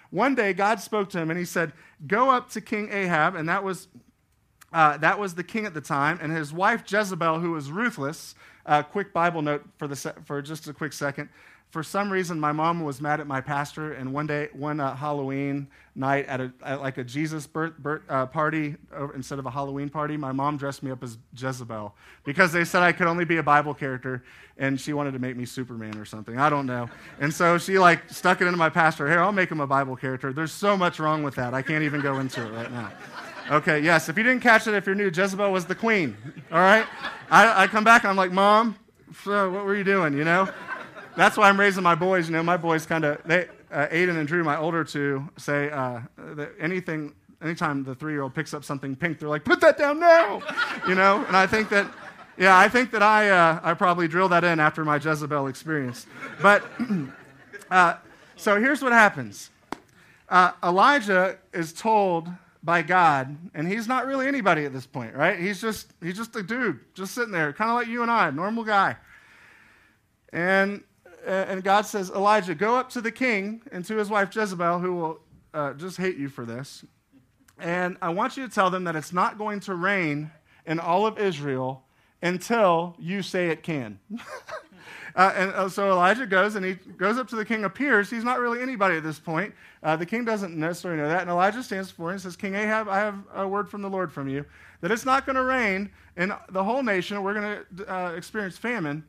One 0.09 0.33
day, 0.33 0.53
God 0.53 0.79
spoke 0.79 1.09
to 1.11 1.19
him 1.19 1.29
and 1.29 1.37
he 1.37 1.45
said, 1.45 1.73
Go 2.07 2.31
up 2.31 2.49
to 2.51 2.61
King 2.61 2.91
Ahab, 2.91 3.35
and 3.35 3.47
that 3.49 3.63
was, 3.63 3.87
uh, 4.73 4.97
that 4.97 5.19
was 5.19 5.35
the 5.35 5.43
king 5.43 5.65
at 5.65 5.73
the 5.73 5.81
time, 5.81 6.19
and 6.21 6.31
his 6.31 6.53
wife 6.53 6.83
Jezebel, 6.89 7.39
who 7.39 7.51
was 7.51 7.71
ruthless. 7.71 8.35
Uh, 8.65 8.83
quick 8.83 9.11
Bible 9.11 9.41
note 9.41 9.65
for, 9.77 9.87
the 9.87 9.95
se- 9.95 10.13
for 10.25 10.41
just 10.41 10.67
a 10.67 10.73
quick 10.73 10.93
second. 10.93 11.29
for 11.71 11.83
some 11.83 12.11
reason, 12.11 12.37
my 12.37 12.51
mom 12.51 12.83
was 12.83 12.99
mad 13.01 13.21
at 13.21 13.27
my 13.27 13.39
pastor, 13.39 13.93
and 13.93 14.13
one 14.13 14.27
day, 14.27 14.49
one 14.51 14.79
uh, 14.81 14.93
Halloween 14.93 15.67
night 15.95 16.25
at, 16.27 16.41
a, 16.41 16.51
at 16.63 16.81
like 16.81 16.97
a 16.97 17.03
Jesus 17.03 17.47
birth, 17.47 17.77
birth, 17.77 18.01
uh, 18.09 18.25
party 18.25 18.75
instead 19.15 19.39
of 19.39 19.45
a 19.45 19.49
Halloween 19.49 19.89
party, 19.89 20.17
my 20.17 20.33
mom 20.33 20.57
dressed 20.57 20.83
me 20.83 20.91
up 20.91 21.01
as 21.01 21.17
Jezebel 21.35 21.95
because 22.25 22.51
they 22.51 22.65
said 22.65 22.83
I 22.83 22.91
could 22.91 23.07
only 23.07 23.23
be 23.23 23.37
a 23.37 23.43
Bible 23.43 23.73
character, 23.73 24.21
and 24.57 24.79
she 24.79 24.91
wanted 24.91 25.13
to 25.13 25.19
make 25.19 25.37
me 25.37 25.45
Superman 25.45 25.97
or 25.97 26.05
something. 26.05 26.37
I 26.37 26.49
don't 26.49 26.65
know. 26.65 26.89
And 27.21 27.33
so 27.33 27.57
she 27.57 27.79
like 27.79 28.09
stuck 28.09 28.41
it 28.41 28.45
into 28.47 28.57
my 28.57 28.69
pastor. 28.69 29.07
Here, 29.07 29.21
I'll 29.21 29.31
make 29.31 29.49
him 29.49 29.61
a 29.61 29.67
Bible 29.67 29.95
character. 29.95 30.33
There's 30.33 30.51
so 30.51 30.75
much 30.75 30.99
wrong 30.99 31.23
with 31.23 31.35
that. 31.35 31.53
I 31.53 31.61
can't 31.61 31.83
even 31.83 32.01
go 32.01 32.19
into 32.19 32.45
it 32.45 32.51
right 32.51 32.71
now. 32.71 32.91
Okay, 33.49 33.79
yes. 33.79 34.07
If 34.07 34.17
you 34.17 34.23
didn't 34.23 34.41
catch 34.41 34.67
it, 34.67 34.73
if 34.73 34.85
you're 34.85 34.95
new, 34.95 35.09
Jezebel 35.13 35.51
was 35.51 35.65
the 35.65 35.75
queen. 35.75 36.15
All 36.51 36.59
right. 36.59 36.85
I, 37.29 37.63
I 37.63 37.67
come 37.67 37.83
back 37.83 38.05
I'm 38.05 38.15
like, 38.15 38.31
Mom, 38.31 38.77
what 39.23 39.51
were 39.51 39.75
you 39.75 39.83
doing? 39.83 40.15
You 40.15 40.23
know. 40.23 40.47
That's 41.15 41.37
why 41.37 41.49
I'm 41.49 41.59
raising 41.59 41.83
my 41.83 41.95
boys. 41.95 42.27
You 42.27 42.33
know, 42.33 42.43
my 42.43 42.57
boys 42.57 42.85
kind 42.85 43.03
of 43.03 43.21
they 43.25 43.47
uh, 43.71 43.87
Aiden 43.87 44.17
and 44.17 44.27
Drew, 44.27 44.43
my 44.43 44.57
older 44.57 44.83
two, 44.83 45.27
say 45.37 45.69
uh, 45.69 46.01
that 46.17 46.51
anything, 46.59 47.13
anytime 47.41 47.83
the 47.83 47.95
three-year-old 47.95 48.33
picks 48.33 48.53
up 48.53 48.63
something 48.63 48.95
pink, 48.95 49.19
they're 49.19 49.29
like, 49.29 49.43
"Put 49.43 49.61
that 49.61 49.77
down 49.77 49.99
now," 49.99 50.41
you 50.87 50.95
know. 50.95 51.23
And 51.25 51.35
I 51.35 51.47
think 51.47 51.69
that, 51.69 51.91
yeah, 52.37 52.57
I 52.57 52.69
think 52.69 52.91
that 52.91 53.03
I 53.03 53.29
uh, 53.29 53.59
I 53.63 53.73
probably 53.73 54.07
drilled 54.07 54.31
that 54.31 54.43
in 54.43 54.59
after 54.59 54.85
my 54.85 54.97
Jezebel 54.97 55.47
experience. 55.47 56.05
But 56.41 56.63
uh, 57.71 57.95
so 58.35 58.59
here's 58.59 58.81
what 58.81 58.93
happens: 58.93 59.49
uh, 60.29 60.51
Elijah 60.63 61.37
is 61.53 61.73
told 61.73 62.29
by 62.63 62.81
God, 62.81 63.35
and 63.53 63.67
he's 63.67 63.87
not 63.87 64.05
really 64.05 64.27
anybody 64.27 64.65
at 64.65 64.73
this 64.73 64.85
point, 64.85 65.15
right? 65.15 65.39
He's 65.39 65.59
just 65.59 65.93
he's 66.01 66.15
just 66.15 66.35
a 66.35 66.43
dude, 66.43 66.79
just 66.93 67.15
sitting 67.15 67.31
there, 67.31 67.53
kind 67.53 67.69
of 67.69 67.75
like 67.75 67.87
you 67.87 68.01
and 68.01 68.11
I, 68.11 68.29
normal 68.29 68.63
guy. 68.63 68.95
And 70.31 70.83
and 71.25 71.63
God 71.63 71.85
says, 71.85 72.09
Elijah, 72.09 72.55
go 72.55 72.75
up 72.75 72.89
to 72.91 73.01
the 73.01 73.11
king 73.11 73.61
and 73.71 73.85
to 73.85 73.95
his 73.95 74.09
wife 74.09 74.35
Jezebel, 74.35 74.79
who 74.79 74.93
will 74.93 75.19
uh, 75.53 75.73
just 75.73 75.97
hate 75.97 76.17
you 76.17 76.29
for 76.29 76.45
this. 76.45 76.83
And 77.59 77.97
I 78.01 78.09
want 78.09 78.37
you 78.37 78.47
to 78.47 78.53
tell 78.53 78.69
them 78.69 78.85
that 78.85 78.95
it's 78.95 79.13
not 79.13 79.37
going 79.37 79.59
to 79.61 79.75
rain 79.75 80.31
in 80.65 80.79
all 80.79 81.05
of 81.05 81.19
Israel 81.19 81.83
until 82.21 82.95
you 82.99 83.21
say 83.21 83.49
it 83.49 83.61
can. 83.63 83.99
uh, 85.15 85.33
and 85.35 85.51
uh, 85.51 85.69
so 85.69 85.91
Elijah 85.91 86.25
goes 86.25 86.55
and 86.55 86.65
he 86.65 86.73
goes 86.73 87.17
up 87.17 87.27
to 87.29 87.35
the 87.35 87.45
king, 87.45 87.63
appears. 87.63 88.09
He's 88.09 88.23
not 88.23 88.39
really 88.39 88.61
anybody 88.61 88.97
at 88.97 89.03
this 89.03 89.19
point. 89.19 89.53
Uh, 89.83 89.95
the 89.95 90.05
king 90.05 90.25
doesn't 90.25 90.55
necessarily 90.55 91.01
know 91.01 91.07
that. 91.07 91.21
And 91.21 91.29
Elijah 91.29 91.63
stands 91.63 91.89
before 91.89 92.09
him 92.09 92.13
and 92.13 92.21
says, 92.21 92.35
King 92.35 92.55
Ahab, 92.55 92.87
I 92.87 92.99
have 92.99 93.15
a 93.33 93.47
word 93.47 93.69
from 93.69 93.81
the 93.81 93.89
Lord 93.89 94.11
from 94.11 94.27
you 94.27 94.45
that 94.81 94.91
it's 94.91 95.05
not 95.05 95.25
going 95.25 95.35
to 95.35 95.43
rain 95.43 95.91
in 96.17 96.33
the 96.49 96.63
whole 96.63 96.83
nation. 96.83 97.21
We're 97.21 97.33
going 97.33 97.59
to 97.77 97.93
uh, 97.93 98.11
experience 98.11 98.57
famine 98.57 99.03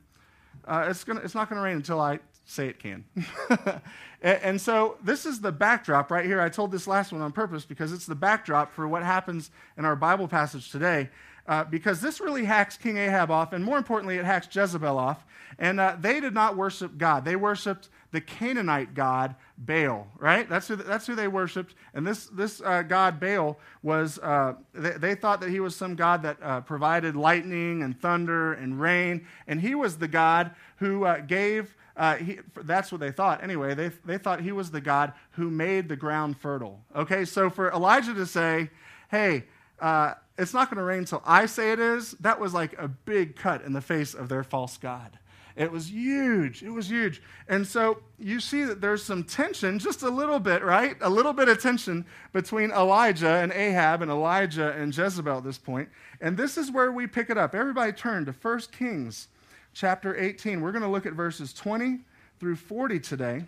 uh, 0.67 0.87
it's, 0.89 1.05
gonna, 1.05 1.21
it's 1.21 1.35
not 1.35 1.49
going 1.49 1.59
to 1.59 1.63
rain 1.63 1.77
until 1.77 2.01
I 2.01 2.21
say 2.45 2.69
it 2.69 2.79
can. 2.79 3.05
and, 3.51 3.81
and, 4.23 4.61
so 4.61 4.97
this 5.03 5.27
is 5.27 5.41
the 5.41 5.53
backdrop 5.53 6.11
right 6.11 6.25
here. 6.25 6.41
I 6.41 6.49
told 6.49 6.71
this 6.71 6.87
last 6.87 7.13
one 7.13 7.23
on 7.23 7.33
purpose 7.33 7.65
because 7.65 7.93
it's 7.93 8.07
the 8.07 8.15
backdrop 8.15 8.73
for 8.73 8.87
what 8.87 9.03
happens 9.03 9.51
in 9.77 9.85
our 9.85 9.97
Bible 9.97 10.29
passage 10.29 10.71
today. 10.71 11.11
Uh, 11.47 11.65
because 11.65 12.01
this 12.01 12.21
really 12.21 12.45
hacks 12.45 12.77
King 12.77 12.97
Ahab 12.97 13.31
off, 13.31 13.53
and 13.53 13.65
more 13.65 13.79
importantly, 13.79 14.17
it 14.17 14.25
hacks 14.25 14.49
Jezebel 14.55 14.97
off. 14.97 15.25
And 15.59 15.81
uh, 15.81 15.97
they 16.01 16.21
did 16.21 16.35
not 16.35 16.57
worship 16.57 16.97
God, 16.97 17.25
they 17.25 17.37
worshiped 17.37 17.89
the 18.13 18.21
Canaanite 18.21 18.95
god 18.95 19.35
Baal, 19.57 20.07
right? 20.19 20.49
That's 20.49 20.69
who, 20.69 20.77
that's 20.77 21.07
who 21.07 21.15
they 21.15 21.29
worshiped. 21.29 21.75
And 21.95 22.07
this, 22.07 22.27
this 22.27 22.61
uh, 22.61 22.83
god 22.83 23.19
Baal 23.19 23.59
was, 23.83 24.19
uh, 24.19 24.55
they, 24.75 24.93
they, 24.93 25.15
thought 25.15 25.41
that 25.41 25.51
he 25.51 25.61
was 25.61 25.75
some 25.75 25.95
god 25.95 26.23
that 26.23 26.37
uh, 26.43 26.61
provided 26.61 27.17
lightning 27.17 27.83
and 27.83 27.99
thunder 27.99 28.53
and 28.53 28.79
rain. 28.81 29.27
And 29.47 29.61
he 29.61 29.75
was 29.75 29.97
the 29.97 30.09
god 30.09 30.55
who 30.77 31.05
uh, 31.05 31.21
gave, 31.21 31.75
uh, 31.97 32.17
he, 32.17 32.39
that's 32.63 32.93
what 32.93 33.01
they 33.01 33.13
thought. 33.13 33.43
Anyway, 33.43 33.75
they, 33.75 33.89
they 34.05 34.19
thought 34.19 34.41
he 34.41 34.53
was 34.53 34.71
the 34.71 34.81
God 34.81 35.13
who 35.33 35.51
made 35.51 35.89
the 35.89 35.97
ground 35.97 36.37
fertile. 36.39 36.81
Okay, 36.97 37.25
so 37.25 37.49
for 37.49 37.71
Elijah 37.71 38.15
to 38.15 38.27
say, 38.27 38.71
hey, 39.11 39.45
uh, 39.81 40.15
it's 40.39 40.55
not 40.55 40.71
going 40.71 40.79
to 40.79 40.85
rain 40.85 41.01
until 41.01 41.23
I 41.27 41.47
say 41.47 41.73
it 41.73 41.79
is, 41.81 42.13
that 42.21 42.41
was 42.41 42.55
like 42.55 42.75
a 42.79 42.89
big 42.89 43.37
cut 43.37 43.63
in 43.63 43.73
the 43.73 43.81
face 43.81 44.15
of 44.15 44.29
their 44.29 44.43
false 44.43 44.77
God. 44.77 45.19
It 45.55 45.71
was 45.71 45.91
huge. 45.91 46.63
It 46.63 46.71
was 46.71 46.89
huge. 46.89 47.23
And 47.49 47.67
so 47.67 47.99
you 48.19 48.41
see 48.41 48.65
that 48.65 48.81
there's 48.81 49.03
some 49.05 49.23
tension, 49.23 49.79
just 49.79 50.03
a 50.03 50.09
little 50.09 50.39
bit, 50.39 50.65
right? 50.65 50.97
A 51.03 51.11
little 51.11 51.35
bit 51.35 51.49
of 51.49 51.61
tension 51.61 52.07
between 52.33 52.71
Elijah 52.71 53.35
and 53.35 53.53
Ahab 53.53 54.01
and 54.01 54.11
Elijah 54.11 54.73
and 54.73 54.97
Jezebel 54.97 55.39
at 55.39 55.45
this 55.45 55.59
point. 55.59 55.91
And 56.21 56.37
this 56.37 56.57
is 56.57 56.71
where 56.71 56.91
we 56.91 57.07
pick 57.07 57.29
it 57.29 57.37
up. 57.37 57.55
Everybody 57.55 57.93
turn 57.93 58.25
to 58.27 58.33
1 58.33 58.61
Kings 58.73 59.29
chapter 59.75 60.19
18. 60.19 60.63
We're 60.63 60.73
going 60.73 60.83
to 60.83 60.89
look 60.89 61.05
at 61.05 61.13
verses 61.13 61.53
20 61.53 61.99
through 62.41 62.57
40 62.57 63.01
today. 63.01 63.45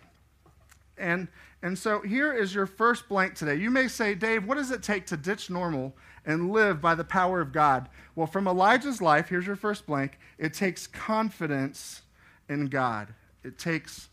And, 0.97 1.27
and 1.63 1.77
so 1.77 2.01
here 2.01 2.33
is 2.33 2.53
your 2.53 2.67
first 2.67 3.09
blank 3.09 3.35
today. 3.35 3.55
You 3.55 3.71
may 3.71 3.87
say, 3.87 4.13
Dave, 4.15 4.45
what 4.45 4.57
does 4.57 4.71
it 4.71 4.83
take 4.83 5.07
to 5.07 5.17
ditch 5.17 5.49
normal 5.49 5.95
and 6.25 6.51
live 6.51 6.81
by 6.81 6.95
the 6.95 7.03
power 7.03 7.41
of 7.41 7.51
God? 7.51 7.89
Well, 8.15 8.27
from 8.27 8.47
Elijah's 8.47 9.01
life, 9.01 9.29
here's 9.29 9.45
your 9.45 9.55
first 9.55 9.85
blank 9.85 10.17
it 10.37 10.53
takes 10.53 10.87
confidence 10.87 12.01
in 12.49 12.67
God. 12.67 13.13
It 13.43 13.57
takes 13.57 14.09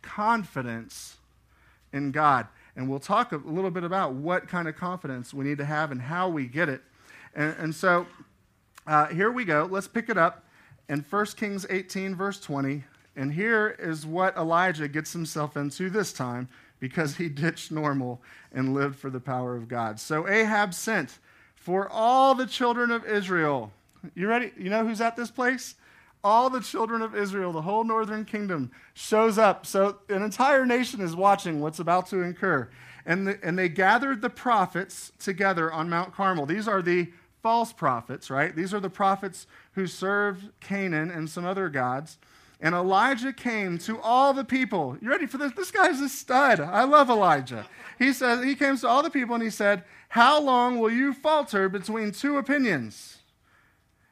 confidence 0.00 1.16
in 1.92 2.10
God. 2.10 2.46
And 2.74 2.88
we'll 2.88 3.00
talk 3.00 3.32
a 3.32 3.36
little 3.36 3.70
bit 3.70 3.84
about 3.84 4.14
what 4.14 4.48
kind 4.48 4.66
of 4.66 4.76
confidence 4.76 5.34
we 5.34 5.44
need 5.44 5.58
to 5.58 5.64
have 5.64 5.92
and 5.92 6.00
how 6.00 6.28
we 6.28 6.46
get 6.46 6.68
it. 6.68 6.80
And, 7.34 7.54
and 7.58 7.74
so 7.74 8.06
uh, 8.86 9.06
here 9.08 9.30
we 9.30 9.44
go. 9.44 9.68
Let's 9.70 9.88
pick 9.88 10.08
it 10.08 10.16
up 10.16 10.44
in 10.88 11.04
1 11.08 11.26
Kings 11.36 11.66
18, 11.68 12.14
verse 12.14 12.40
20. 12.40 12.84
And 13.14 13.32
here 13.32 13.76
is 13.78 14.06
what 14.06 14.36
Elijah 14.36 14.88
gets 14.88 15.12
himself 15.12 15.56
into 15.56 15.90
this 15.90 16.12
time 16.12 16.48
because 16.80 17.16
he 17.16 17.28
ditched 17.28 17.70
normal 17.70 18.22
and 18.52 18.74
lived 18.74 18.96
for 18.98 19.10
the 19.10 19.20
power 19.20 19.54
of 19.54 19.68
God. 19.68 20.00
So 20.00 20.26
Ahab 20.26 20.74
sent 20.74 21.18
for 21.62 21.88
all 21.88 22.34
the 22.34 22.44
children 22.46 22.90
of 22.90 23.04
Israel. 23.04 23.70
You 24.16 24.26
ready? 24.26 24.50
You 24.58 24.68
know 24.68 24.84
who's 24.84 25.00
at 25.00 25.14
this 25.14 25.30
place? 25.30 25.76
All 26.24 26.50
the 26.50 26.60
children 26.60 27.02
of 27.02 27.14
Israel, 27.14 27.52
the 27.52 27.62
whole 27.62 27.84
northern 27.84 28.24
kingdom 28.24 28.72
shows 28.94 29.38
up. 29.38 29.64
So 29.64 29.98
an 30.08 30.22
entire 30.22 30.66
nation 30.66 31.00
is 31.00 31.14
watching 31.14 31.60
what's 31.60 31.78
about 31.78 32.08
to 32.08 32.20
incur. 32.22 32.68
And, 33.06 33.28
the, 33.28 33.38
and 33.44 33.56
they 33.56 33.68
gathered 33.68 34.22
the 34.22 34.30
prophets 34.30 35.12
together 35.20 35.72
on 35.72 35.88
Mount 35.88 36.12
Carmel. 36.12 36.46
These 36.46 36.66
are 36.66 36.82
the 36.82 37.12
false 37.44 37.72
prophets, 37.72 38.28
right? 38.28 38.54
These 38.54 38.74
are 38.74 38.80
the 38.80 38.90
prophets 38.90 39.46
who 39.74 39.86
served 39.86 40.48
Canaan 40.58 41.12
and 41.12 41.30
some 41.30 41.44
other 41.44 41.68
gods. 41.68 42.18
And 42.62 42.76
Elijah 42.76 43.32
came 43.32 43.76
to 43.78 44.00
all 44.00 44.32
the 44.32 44.44
people. 44.44 44.96
You 45.02 45.10
ready 45.10 45.26
for 45.26 45.36
this? 45.36 45.52
This 45.52 45.72
guy's 45.72 46.00
a 46.00 46.08
stud. 46.08 46.60
I 46.60 46.84
love 46.84 47.10
Elijah. 47.10 47.66
He 47.98 48.12
says 48.12 48.44
he 48.44 48.54
came 48.54 48.78
to 48.78 48.88
all 48.88 49.02
the 49.02 49.10
people 49.10 49.34
and 49.34 49.42
he 49.42 49.50
said, 49.50 49.82
"How 50.10 50.40
long 50.40 50.78
will 50.78 50.90
you 50.90 51.12
falter 51.12 51.68
between 51.68 52.12
two 52.12 52.38
opinions? 52.38 53.18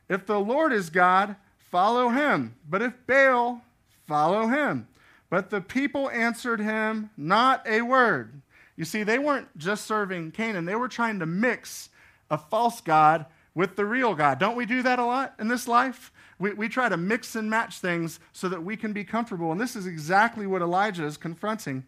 If 0.09 0.27
the 0.27 0.41
Lord 0.41 0.73
is 0.73 0.91
God, 0.91 1.37
follow 1.71 2.09
him. 2.09 2.57
But 2.69 2.83
if 2.83 2.95
Baal, 3.07 3.63
follow 4.09 4.49
him." 4.49 4.89
But 5.31 5.51
the 5.51 5.61
people 5.61 6.11
answered 6.11 6.59
him 6.59 7.11
not 7.17 7.65
a 7.65 7.83
word. 7.83 8.43
You 8.77 8.85
see, 8.85 9.05
they 9.05 9.19
weren't 9.19 9.57
just 9.57 9.87
serving 9.87 10.33
Canaan, 10.33 10.65
they 10.65 10.75
were 10.75 10.89
trying 10.89 11.21
to 11.21 11.27
mix 11.27 11.91
a 12.29 12.37
false 12.37 12.81
God 12.81 13.27
with 13.55 13.77
the 13.77 13.85
real 13.85 14.17
God. 14.17 14.41
Don't 14.41 14.57
we 14.57 14.67
do 14.67 14.83
that 14.83 14.99
a 14.99 15.05
lot 15.05 15.35
in 15.39 15.47
this 15.47 15.69
life? 15.69 16.11
We, 16.41 16.55
we 16.55 16.69
try 16.69 16.89
to 16.89 16.97
mix 16.97 17.37
and 17.37 17.49
match 17.49 17.79
things 17.79 18.19
so 18.33 18.49
that 18.49 18.65
we 18.65 18.77
can 18.77 18.93
be 18.93 19.05
comfortable. 19.05 19.53
And 19.53 19.61
this 19.61 19.77
is 19.77 19.87
exactly 19.87 20.47
what 20.47 20.63
Elijah 20.63 21.05
is 21.05 21.17
confronting. 21.17 21.85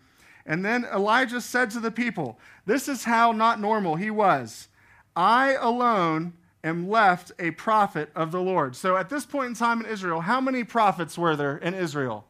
And 0.47 0.64
then 0.64 0.85
Elijah 0.85 1.40
said 1.40 1.71
to 1.71 1.80
the 1.80 1.90
people, 1.90 2.38
This 2.66 2.87
is 2.87 3.04
how 3.04 3.32
not 3.32 3.59
normal 3.59 3.97
he 3.97 4.11
was. 4.11 4.68
I 5.16 5.54
alone 5.54 6.35
am 6.62 6.88
left 6.88 7.32
a 7.38 7.50
prophet 7.52 8.11
of 8.14 8.30
the 8.30 8.40
Lord. 8.40 8.76
So 8.76 8.97
at 8.97 9.09
this 9.09 9.25
point 9.25 9.49
in 9.49 9.54
time 9.54 9.80
in 9.80 9.90
Israel, 9.90 10.21
how 10.21 10.40
many 10.40 10.64
prophets 10.64 11.18
were 11.18 11.35
there 11.35 11.56
in 11.56 11.75
Israel? 11.75 12.26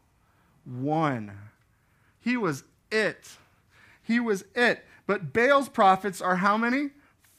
One. 0.64 1.32
He 2.20 2.36
was 2.36 2.64
it. 2.90 3.36
He 4.02 4.20
was 4.20 4.44
it. 4.54 4.84
But 5.06 5.32
Baal's 5.32 5.68
prophets 5.68 6.20
are 6.20 6.36
how 6.36 6.56
many? 6.56 6.90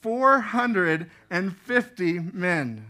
450 0.02 2.18
men. 2.18 2.86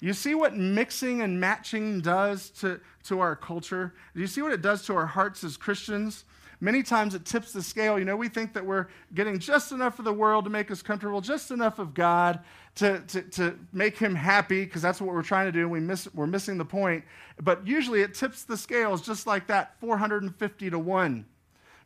You 0.00 0.14
see 0.14 0.34
what 0.34 0.56
mixing 0.56 1.20
and 1.20 1.38
matching 1.38 2.00
does 2.00 2.50
to, 2.60 2.80
to 3.04 3.20
our 3.20 3.36
culture? 3.36 3.94
Do 4.14 4.20
you 4.20 4.26
see 4.26 4.40
what 4.40 4.52
it 4.52 4.62
does 4.62 4.84
to 4.86 4.94
our 4.94 5.06
hearts 5.06 5.44
as 5.44 5.56
Christians? 5.56 6.24
Many 6.62 6.82
times 6.82 7.14
it 7.14 7.24
tips 7.24 7.52
the 7.52 7.62
scale. 7.62 7.98
You 7.98 8.04
know, 8.04 8.16
we 8.16 8.28
think 8.28 8.52
that 8.54 8.64
we're 8.64 8.86
getting 9.14 9.38
just 9.38 9.72
enough 9.72 9.98
of 9.98 10.04
the 10.04 10.12
world 10.12 10.44
to 10.44 10.50
make 10.50 10.70
us 10.70 10.82
comfortable, 10.82 11.20
just 11.20 11.50
enough 11.50 11.78
of 11.78 11.94
God 11.94 12.40
to, 12.76 13.00
to, 13.00 13.22
to 13.22 13.58
make 13.72 13.98
him 13.98 14.14
happy, 14.14 14.64
because 14.64 14.82
that's 14.82 15.00
what 15.00 15.14
we're 15.14 15.22
trying 15.22 15.46
to 15.46 15.52
do. 15.52 15.68
We 15.68 15.80
miss, 15.80 16.08
we're 16.14 16.26
missing 16.26 16.58
the 16.58 16.64
point. 16.64 17.04
But 17.40 17.66
usually 17.66 18.02
it 18.02 18.14
tips 18.14 18.44
the 18.44 18.56
scales 18.56 19.00
just 19.00 19.26
like 19.26 19.46
that 19.46 19.78
450 19.80 20.70
to 20.70 20.78
1 20.78 21.26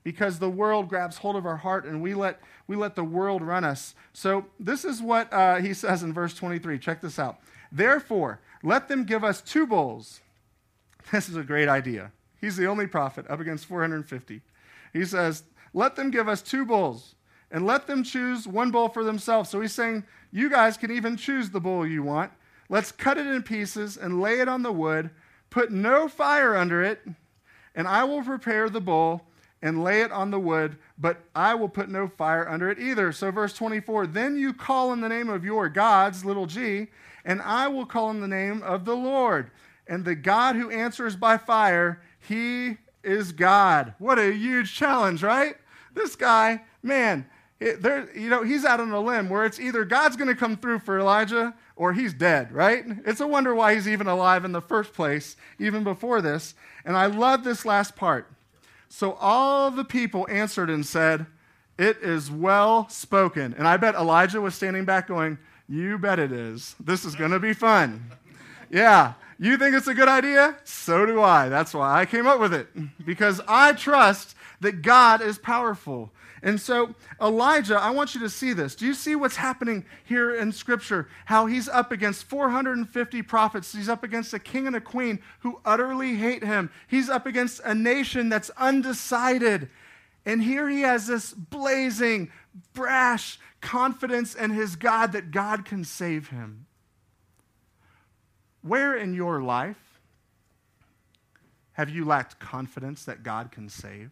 because 0.03 0.39
the 0.39 0.51
world 0.51 0.89
grabs 0.89 1.19
hold 1.19 1.35
of 1.35 1.47
our 1.47 1.57
heart 1.57 1.87
and 1.87 2.03
we 2.03 2.15
let, 2.15 2.41
we 2.67 2.77
let 2.77 2.95
the 2.95 3.05
world 3.05 3.43
run 3.43 3.65
us. 3.65 3.95
So, 4.13 4.45
this 4.61 4.85
is 4.85 5.01
what 5.01 5.33
uh, 5.33 5.57
he 5.57 5.73
says 5.73 6.03
in 6.03 6.13
verse 6.13 6.35
23. 6.35 6.79
Check 6.79 7.01
this 7.01 7.19
out. 7.19 7.39
Therefore, 7.75 8.41
let 8.63 8.89
them 8.89 9.05
give 9.05 9.25
us 9.25 9.43
two 9.43 9.67
bulls. 9.67 10.21
This 11.13 11.29
is 11.29 11.37
a 11.37 11.43
great 11.43 11.69
idea. 11.69 12.13
He's 12.41 12.57
the 12.57 12.67
only 12.67 12.87
prophet 12.87 13.27
up 13.29 13.39
against 13.39 13.67
450. 13.67 14.41
He 14.95 15.05
says, 15.05 15.43
Let 15.75 15.97
them 15.97 16.11
give 16.11 16.29
us 16.31 16.41
two 16.41 16.65
bulls 16.65 17.15
and 17.51 17.67
let 17.67 17.87
them 17.87 18.03
choose 18.03 18.49
one 18.49 18.71
bull 18.71 18.89
for 18.89 19.05
themselves. 19.05 19.51
So 19.51 19.61
he's 19.61 19.75
saying, 19.75 20.05
You 20.33 20.49
guys 20.49 20.79
can 20.79 20.91
even 20.91 21.19
choose 21.19 21.51
the 21.51 21.61
bull 21.61 21.87
you 21.87 22.03
want. 22.03 22.33
Let's 22.71 22.91
cut 22.91 23.19
it 23.19 23.27
in 23.27 23.43
pieces 23.43 23.99
and 23.99 24.23
lay 24.23 24.41
it 24.41 24.49
on 24.49 24.63
the 24.63 24.73
wood, 24.73 25.11
put 25.51 25.71
no 25.71 26.09
fire 26.09 26.57
under 26.57 26.83
it, 26.83 27.01
and 27.75 27.87
I 27.87 28.05
will 28.05 28.23
prepare 28.23 28.71
the 28.71 28.81
bull 28.81 29.27
and 29.61 29.83
lay 29.83 30.03
it 30.03 30.13
on 30.13 30.31
the 30.31 30.39
wood, 30.39 30.77
but 30.99 31.19
I 31.35 31.55
will 31.55 31.69
put 31.69 31.89
no 31.89 32.07
fire 32.07 32.49
under 32.49 32.71
it 32.71 32.79
either. 32.79 33.13
So, 33.13 33.31
verse 33.31 33.53
24 33.55 34.07
Then 34.07 34.37
you 34.37 34.53
call 34.53 34.93
in 34.93 35.01
the 35.01 35.09
name 35.09 35.29
of 35.29 35.45
your 35.45 35.69
gods, 35.69 36.25
little 36.25 36.47
g, 36.47 36.89
and 37.25 37.41
I 37.43 37.69
will 37.69 37.87
call 37.87 38.11
in 38.11 38.21
the 38.21 38.29
name 38.29 38.63
of 38.63 38.85
the 38.85 38.97
Lord. 38.97 39.51
And 39.87 40.05
the 40.05 40.15
God 40.15 40.57
who 40.57 40.71
answers 40.71 41.17
by 41.17 41.37
fire, 41.37 42.01
he 42.19 42.79
is 43.03 43.33
God. 43.33 43.95
What 43.99 44.19
a 44.19 44.33
huge 44.33 44.75
challenge, 44.75 45.23
right? 45.23 45.57
This 45.95 46.17
guy, 46.17 46.63
man, 46.83 47.27
it, 47.61 47.83
there, 47.83 48.09
you 48.17 48.29
know, 48.29 48.43
he's 48.43 48.65
out 48.65 48.81
on 48.81 48.91
a 48.91 49.01
limb 49.01 49.29
where 49.29 49.45
it's 49.45 49.61
either 49.61 49.85
God's 49.85 50.17
going 50.17 50.29
to 50.29 50.35
come 50.35 50.57
through 50.57 50.81
for 50.81 50.99
Elijah 50.99 51.55
or 51.77 51.93
he's 51.93 52.13
dead, 52.13 52.53
right? 52.53 52.85
It's 53.07 53.21
a 53.21 53.27
wonder 53.27 53.55
why 53.55 53.75
he's 53.75 53.89
even 53.89 54.07
alive 54.07 54.45
in 54.45 54.53
the 54.53 54.61
first 54.61 54.93
place, 54.93 55.37
even 55.59 55.85
before 55.85 56.21
this. 56.21 56.55
And 56.85 56.97
I 56.97 57.07
love 57.07 57.45
this 57.45 57.65
last 57.65 57.97
part. 57.97 58.31
So 58.89 59.13
all 59.15 59.71
the 59.71 59.85
people 59.85 60.27
answered 60.31 60.71
and 60.71 60.85
said, 60.85 61.27
It 61.79 61.99
is 62.03 62.31
well 62.31 62.89
spoken. 62.89 63.55
And 63.57 63.67
I 63.67 63.77
bet 63.77 63.95
Elijah 63.95 64.41
was 64.41 64.55
standing 64.55 64.85
back 64.85 65.09
going, 65.09 65.39
You 65.69 65.99
bet 65.99 66.19
it 66.19 66.33
is. 66.33 66.75
This 66.79 67.05
is 67.05 67.15
going 67.15 67.31
to 67.31 67.41
be 67.41 67.55
fun. 67.55 68.11
Yeah. 68.71 69.15
You 69.39 69.57
think 69.57 69.75
it's 69.75 69.89
a 69.89 69.95
good 69.95 70.09
idea? 70.09 70.57
So 70.65 71.07
do 71.07 71.21
I. 71.21 71.49
That's 71.49 71.75
why 71.75 72.01
I 72.01 72.07
came 72.07 72.27
up 72.27 72.39
with 72.39 72.55
it. 72.55 72.69
Because 73.05 73.41
I 73.49 73.73
trust 73.73 74.37
that 74.61 74.83
God 74.83 75.21
is 75.21 75.39
powerful. 75.39 76.13
And 76.43 76.61
so, 76.61 76.95
Elijah, 77.23 77.77
I 77.77 77.91
want 77.91 78.15
you 78.15 78.21
to 78.21 78.29
see 78.29 78.53
this. 78.53 78.75
Do 78.75 78.85
you 78.85 78.93
see 78.93 79.17
what's 79.17 79.37
happening 79.37 79.87
here 80.05 80.35
in 80.35 80.53
Scripture? 80.53 81.09
How 81.25 81.47
he's 81.47 81.71
up 81.71 81.91
against 81.91 82.25
450 82.25 83.23
prophets. 83.23 83.73
He's 83.73 83.89
up 83.89 84.05
against 84.05 84.35
a 84.35 84.39
king 84.39 84.67
and 84.67 84.77
a 84.77 84.81
queen 84.81 85.21
who 85.41 85.59
utterly 85.65 86.17
hate 86.17 86.45
him. 86.45 86.71
He's 86.87 87.09
up 87.09 87.25
against 87.25 87.61
a 87.65 87.75
nation 87.75 88.29
that's 88.29 88.51
undecided. 88.59 89.71
And 90.27 90.43
here 90.43 90.69
he 90.69 90.83
has 90.83 91.07
this 91.07 91.33
blazing, 91.33 92.31
brash 92.73 93.39
confidence 93.61 94.35
in 94.35 94.51
his 94.51 94.77
God 94.77 95.13
that 95.13 95.31
God 95.31 95.65
can 95.65 95.85
save 95.85 96.29
him. 96.29 96.67
Where 98.63 98.97
in 98.97 99.13
your 99.13 99.43
life 99.43 100.01
have 101.75 101.91
you 101.91 102.05
lacked 102.05 102.39
confidence 102.39 103.05
that 103.05 103.23
God 103.23 103.51
can 103.51 103.69
save? 103.69 104.11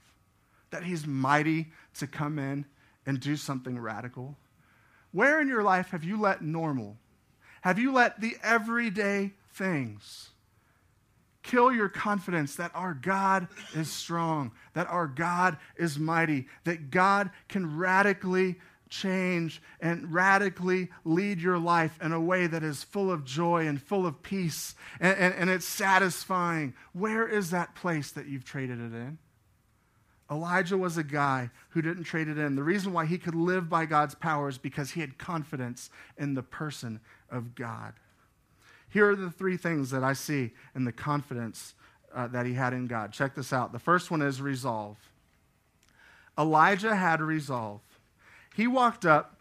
That 0.70 0.84
He's 0.84 1.06
mighty 1.06 1.68
to 1.98 2.06
come 2.06 2.38
in 2.38 2.66
and 3.06 3.18
do 3.18 3.36
something 3.36 3.78
radical? 3.78 4.36
Where 5.12 5.40
in 5.40 5.48
your 5.48 5.62
life 5.62 5.90
have 5.90 6.04
you 6.04 6.20
let 6.20 6.42
normal, 6.42 6.96
have 7.62 7.78
you 7.78 7.92
let 7.92 8.20
the 8.20 8.36
everyday 8.42 9.32
things 9.52 10.31
kill 11.42 11.72
your 11.72 11.88
confidence 11.88 12.56
that 12.56 12.70
our 12.74 12.94
God 12.94 13.48
is 13.74 13.90
strong, 13.90 14.52
that 14.74 14.88
our 14.88 15.06
God 15.06 15.58
is 15.76 15.98
mighty, 15.98 16.46
that 16.64 16.90
God 16.90 17.30
can 17.48 17.76
radically 17.76 18.56
change 18.88 19.62
and 19.80 20.12
radically 20.12 20.90
lead 21.04 21.40
your 21.40 21.58
life 21.58 21.98
in 22.02 22.12
a 22.12 22.20
way 22.20 22.46
that 22.46 22.62
is 22.62 22.84
full 22.84 23.10
of 23.10 23.24
joy 23.24 23.66
and 23.66 23.80
full 23.80 24.06
of 24.06 24.22
peace 24.22 24.74
and, 25.00 25.16
and, 25.18 25.34
and, 25.34 25.50
it's 25.50 25.64
satisfying. 25.64 26.74
Where 26.92 27.26
is 27.26 27.50
that 27.50 27.74
place 27.74 28.12
that 28.12 28.26
you've 28.26 28.44
traded 28.44 28.78
it 28.78 28.94
in? 28.94 29.18
Elijah 30.30 30.78
was 30.78 30.96
a 30.96 31.02
guy 31.04 31.50
who 31.70 31.82
didn't 31.82 32.04
trade 32.04 32.28
it 32.28 32.38
in. 32.38 32.54
The 32.54 32.62
reason 32.62 32.92
why 32.92 33.06
he 33.06 33.18
could 33.18 33.34
live 33.34 33.68
by 33.68 33.84
God's 33.86 34.14
power 34.14 34.48
is 34.48 34.56
because 34.56 34.90
he 34.90 35.00
had 35.00 35.18
confidence 35.18 35.90
in 36.16 36.34
the 36.34 36.42
person 36.42 37.00
of 37.30 37.54
God. 37.54 37.94
Here 38.92 39.08
are 39.08 39.16
the 39.16 39.30
three 39.30 39.56
things 39.56 39.90
that 39.90 40.04
I 40.04 40.12
see 40.12 40.52
in 40.74 40.84
the 40.84 40.92
confidence 40.92 41.74
uh, 42.14 42.26
that 42.28 42.44
he 42.44 42.52
had 42.52 42.74
in 42.74 42.86
God. 42.86 43.12
Check 43.12 43.34
this 43.34 43.52
out. 43.52 43.72
The 43.72 43.78
first 43.78 44.10
one 44.10 44.20
is 44.20 44.42
resolve. 44.42 44.98
Elijah 46.38 46.94
had 46.94 47.22
resolve. 47.22 47.80
He 48.54 48.66
walked 48.66 49.06
up 49.06 49.36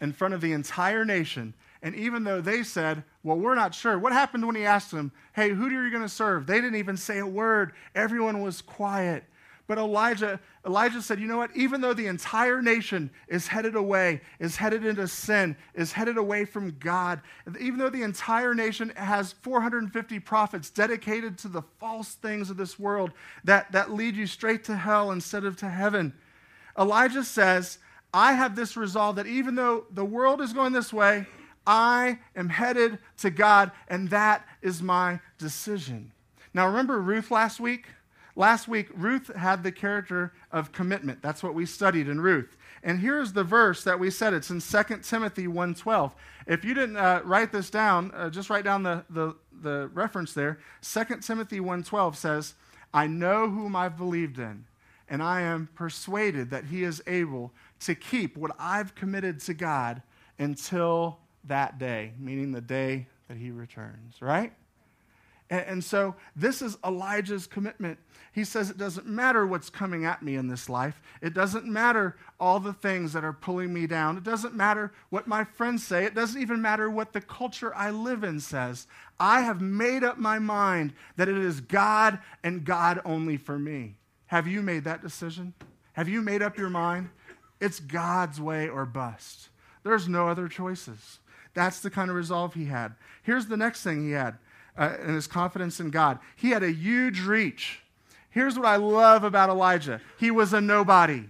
in 0.00 0.12
front 0.12 0.34
of 0.34 0.42
the 0.42 0.52
entire 0.52 1.06
nation, 1.06 1.54
and 1.82 1.94
even 1.94 2.24
though 2.24 2.42
they 2.42 2.62
said, 2.62 3.02
Well, 3.22 3.38
we're 3.38 3.54
not 3.54 3.74
sure, 3.74 3.98
what 3.98 4.12
happened 4.12 4.46
when 4.46 4.56
he 4.56 4.66
asked 4.66 4.90
them, 4.90 5.10
Hey, 5.32 5.50
who 5.50 5.66
are 5.66 5.84
you 5.84 5.90
going 5.90 6.02
to 6.02 6.08
serve? 6.08 6.46
They 6.46 6.60
didn't 6.60 6.76
even 6.76 6.98
say 6.98 7.18
a 7.18 7.26
word. 7.26 7.72
Everyone 7.94 8.42
was 8.42 8.60
quiet. 8.60 9.24
But 9.72 9.78
Elijah, 9.78 10.38
Elijah 10.66 11.00
said, 11.00 11.18
you 11.18 11.26
know 11.26 11.38
what? 11.38 11.56
Even 11.56 11.80
though 11.80 11.94
the 11.94 12.06
entire 12.06 12.60
nation 12.60 13.10
is 13.26 13.46
headed 13.46 13.74
away, 13.74 14.20
is 14.38 14.54
headed 14.54 14.84
into 14.84 15.08
sin, 15.08 15.56
is 15.72 15.92
headed 15.92 16.18
away 16.18 16.44
from 16.44 16.76
God, 16.78 17.22
even 17.58 17.78
though 17.78 17.88
the 17.88 18.02
entire 18.02 18.54
nation 18.54 18.92
has 18.96 19.32
450 19.32 20.20
prophets 20.20 20.68
dedicated 20.68 21.38
to 21.38 21.48
the 21.48 21.62
false 21.80 22.16
things 22.16 22.50
of 22.50 22.58
this 22.58 22.78
world 22.78 23.12
that, 23.44 23.72
that 23.72 23.90
lead 23.90 24.14
you 24.14 24.26
straight 24.26 24.62
to 24.64 24.76
hell 24.76 25.10
instead 25.10 25.46
of 25.46 25.56
to 25.56 25.70
heaven, 25.70 26.12
Elijah 26.78 27.24
says, 27.24 27.78
I 28.12 28.34
have 28.34 28.54
this 28.54 28.76
resolve 28.76 29.16
that 29.16 29.26
even 29.26 29.54
though 29.54 29.86
the 29.90 30.04
world 30.04 30.42
is 30.42 30.52
going 30.52 30.74
this 30.74 30.92
way, 30.92 31.24
I 31.66 32.18
am 32.36 32.50
headed 32.50 32.98
to 33.20 33.30
God, 33.30 33.72
and 33.88 34.10
that 34.10 34.46
is 34.60 34.82
my 34.82 35.20
decision. 35.38 36.12
Now, 36.52 36.66
remember 36.66 37.00
Ruth 37.00 37.30
last 37.30 37.58
week? 37.58 37.86
Last 38.34 38.66
week, 38.66 38.88
Ruth 38.94 39.34
had 39.34 39.62
the 39.62 39.72
character 39.72 40.32
of 40.50 40.72
commitment. 40.72 41.20
That's 41.20 41.42
what 41.42 41.54
we 41.54 41.66
studied 41.66 42.08
in 42.08 42.20
Ruth. 42.20 42.56
And 42.82 42.98
here's 42.98 43.32
the 43.32 43.44
verse 43.44 43.84
that 43.84 43.98
we 43.98 44.10
said. 44.10 44.32
It's 44.32 44.50
in 44.50 44.60
2 44.60 44.98
Timothy 45.02 45.46
1.12. 45.46 46.12
If 46.46 46.64
you 46.64 46.74
didn't 46.74 46.96
uh, 46.96 47.20
write 47.24 47.52
this 47.52 47.68
down, 47.68 48.10
uh, 48.14 48.30
just 48.30 48.48
write 48.48 48.64
down 48.64 48.82
the, 48.82 49.04
the, 49.10 49.36
the 49.60 49.90
reference 49.92 50.32
there. 50.32 50.58
2 50.80 51.04
Timothy 51.20 51.60
1.12 51.60 52.16
says, 52.16 52.54
I 52.94 53.06
know 53.06 53.48
whom 53.48 53.76
I've 53.76 53.96
believed 53.96 54.38
in, 54.38 54.64
and 55.08 55.22
I 55.22 55.42
am 55.42 55.68
persuaded 55.74 56.50
that 56.50 56.64
he 56.64 56.84
is 56.84 57.02
able 57.06 57.52
to 57.80 57.94
keep 57.94 58.36
what 58.36 58.52
I've 58.58 58.94
committed 58.94 59.40
to 59.40 59.54
God 59.54 60.02
until 60.38 61.18
that 61.44 61.78
day, 61.78 62.12
meaning 62.18 62.52
the 62.52 62.60
day 62.60 63.06
that 63.28 63.36
he 63.36 63.50
returns, 63.50 64.20
right? 64.20 64.52
And, 65.52 65.84
so 65.84 66.14
this 66.34 66.62
is 66.62 66.78
Elijah's 66.82 67.46
commitment. 67.46 67.98
He 68.32 68.42
says, 68.42 68.70
It 68.70 68.78
doesn't 68.78 69.06
matter 69.06 69.46
what's 69.46 69.68
coming 69.68 70.06
at 70.06 70.22
me 70.22 70.36
in 70.36 70.48
this 70.48 70.70
life. 70.70 71.02
It 71.20 71.34
doesn't 71.34 71.66
matter 71.66 72.16
all 72.40 72.58
the 72.58 72.72
things 72.72 73.12
that 73.12 73.22
are 73.22 73.34
pulling 73.34 73.70
me 73.70 73.86
down. 73.86 74.16
It 74.16 74.24
doesn't 74.24 74.54
matter 74.54 74.92
what 75.10 75.26
my 75.26 75.44
friends 75.44 75.86
say. 75.86 76.06
It 76.06 76.14
doesn't 76.14 76.40
even 76.40 76.62
matter 76.62 76.88
what 76.88 77.12
the 77.12 77.20
culture 77.20 77.74
I 77.74 77.90
live 77.90 78.24
in 78.24 78.40
says. 78.40 78.86
I 79.20 79.42
have 79.42 79.60
made 79.60 80.02
up 80.02 80.16
my 80.16 80.38
mind 80.38 80.94
that 81.16 81.28
it 81.28 81.36
is 81.36 81.60
God 81.60 82.18
and 82.42 82.64
God 82.64 83.02
only 83.04 83.36
for 83.36 83.58
me. 83.58 83.96
Have 84.28 84.48
you 84.48 84.62
made 84.62 84.84
that 84.84 85.02
decision? 85.02 85.52
Have 85.92 86.08
you 86.08 86.22
made 86.22 86.40
up 86.40 86.56
your 86.56 86.70
mind? 86.70 87.10
It's 87.60 87.78
God's 87.78 88.40
way 88.40 88.70
or 88.70 88.86
bust. 88.86 89.50
There's 89.82 90.08
no 90.08 90.28
other 90.28 90.48
choices. 90.48 91.18
That's 91.52 91.80
the 91.80 91.90
kind 91.90 92.08
of 92.08 92.16
resolve 92.16 92.54
he 92.54 92.64
had. 92.64 92.94
Here's 93.22 93.46
the 93.46 93.58
next 93.58 93.82
thing 93.82 94.02
he 94.02 94.12
had 94.12 94.38
uh, 94.76 94.96
and 95.00 95.14
his 95.14 95.26
confidence 95.26 95.80
in 95.80 95.90
God. 95.90 96.18
He 96.36 96.50
had 96.50 96.62
a 96.62 96.72
huge 96.72 97.20
reach. 97.20 97.80
Here's 98.30 98.56
what 98.56 98.66
I 98.66 98.76
love 98.76 99.24
about 99.24 99.50
Elijah 99.50 100.00
he 100.18 100.30
was 100.30 100.52
a 100.52 100.60
nobody. 100.60 101.24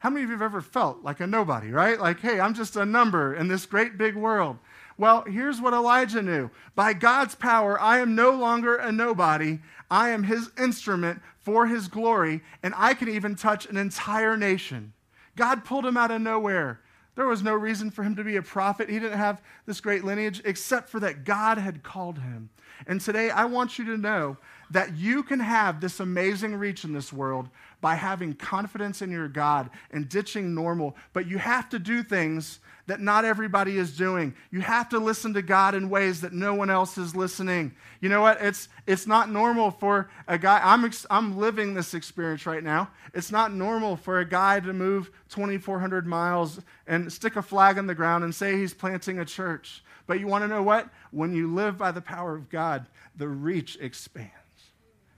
How 0.00 0.10
many 0.10 0.22
of 0.22 0.30
you 0.30 0.36
have 0.36 0.42
ever 0.42 0.60
felt 0.60 1.02
like 1.02 1.18
a 1.18 1.26
nobody, 1.26 1.70
right? 1.70 1.98
Like, 1.98 2.20
hey, 2.20 2.38
I'm 2.38 2.54
just 2.54 2.76
a 2.76 2.86
number 2.86 3.34
in 3.34 3.48
this 3.48 3.66
great 3.66 3.98
big 3.98 4.14
world. 4.14 4.58
Well, 4.96 5.24
here's 5.24 5.60
what 5.60 5.74
Elijah 5.74 6.22
knew 6.22 6.50
by 6.74 6.92
God's 6.92 7.34
power, 7.34 7.80
I 7.80 7.98
am 7.98 8.14
no 8.14 8.30
longer 8.30 8.76
a 8.76 8.92
nobody. 8.92 9.58
I 9.90 10.10
am 10.10 10.24
his 10.24 10.50
instrument 10.58 11.22
for 11.40 11.66
his 11.66 11.88
glory, 11.88 12.42
and 12.62 12.74
I 12.76 12.94
can 12.94 13.08
even 13.08 13.34
touch 13.34 13.66
an 13.66 13.76
entire 13.76 14.36
nation. 14.36 14.92
God 15.34 15.64
pulled 15.64 15.86
him 15.86 15.96
out 15.96 16.10
of 16.10 16.20
nowhere. 16.20 16.80
There 17.18 17.26
was 17.26 17.42
no 17.42 17.54
reason 17.54 17.90
for 17.90 18.04
him 18.04 18.14
to 18.14 18.22
be 18.22 18.36
a 18.36 18.42
prophet. 18.42 18.88
He 18.88 19.00
didn't 19.00 19.18
have 19.18 19.42
this 19.66 19.80
great 19.80 20.04
lineage, 20.04 20.40
except 20.44 20.88
for 20.88 21.00
that 21.00 21.24
God 21.24 21.58
had 21.58 21.82
called 21.82 22.20
him. 22.20 22.48
And 22.86 23.00
today, 23.00 23.28
I 23.28 23.44
want 23.46 23.76
you 23.76 23.84
to 23.86 23.96
know 23.96 24.36
that 24.70 24.96
you 24.96 25.24
can 25.24 25.40
have 25.40 25.80
this 25.80 25.98
amazing 25.98 26.54
reach 26.54 26.84
in 26.84 26.92
this 26.92 27.12
world 27.12 27.48
by 27.80 27.96
having 27.96 28.34
confidence 28.34 29.02
in 29.02 29.10
your 29.10 29.26
God 29.26 29.68
and 29.90 30.08
ditching 30.08 30.54
normal. 30.54 30.96
But 31.12 31.26
you 31.26 31.38
have 31.38 31.68
to 31.70 31.80
do 31.80 32.04
things 32.04 32.60
that 32.86 33.00
not 33.00 33.24
everybody 33.24 33.78
is 33.78 33.96
doing. 33.96 34.34
You 34.50 34.60
have 34.60 34.88
to 34.90 34.98
listen 34.98 35.34
to 35.34 35.42
God 35.42 35.74
in 35.74 35.90
ways 35.90 36.20
that 36.20 36.32
no 36.32 36.54
one 36.54 36.70
else 36.70 36.96
is 36.98 37.16
listening. 37.16 37.74
You 38.00 38.08
know 38.08 38.22
what? 38.22 38.40
It's, 38.40 38.68
it's 38.86 39.06
not 39.06 39.28
normal 39.28 39.70
for 39.72 40.08
a 40.26 40.38
guy, 40.38 40.60
I'm, 40.62 40.84
ex, 40.84 41.04
I'm 41.10 41.36
living 41.36 41.74
this 41.74 41.94
experience 41.94 42.46
right 42.46 42.62
now. 42.62 42.90
It's 43.12 43.32
not 43.32 43.52
normal 43.52 43.96
for 43.96 44.20
a 44.20 44.24
guy 44.24 44.60
to 44.60 44.72
move 44.72 45.10
2,400 45.30 46.06
miles 46.06 46.60
and 46.86 47.12
stick 47.12 47.36
a 47.36 47.42
flag 47.42 47.78
in 47.78 47.86
the 47.86 47.94
ground 47.94 48.24
and 48.24 48.34
say 48.34 48.56
he's 48.56 48.74
planting 48.74 49.18
a 49.18 49.24
church. 49.24 49.82
But 50.06 50.20
you 50.20 50.26
want 50.26 50.42
to 50.42 50.48
know 50.48 50.62
what? 50.62 50.88
When 51.10 51.34
you 51.34 51.52
live 51.52 51.76
by 51.76 51.92
the 51.92 52.00
power 52.00 52.34
of 52.34 52.48
God, 52.48 52.86
the 53.16 53.28
reach 53.28 53.76
expands. 53.80 54.32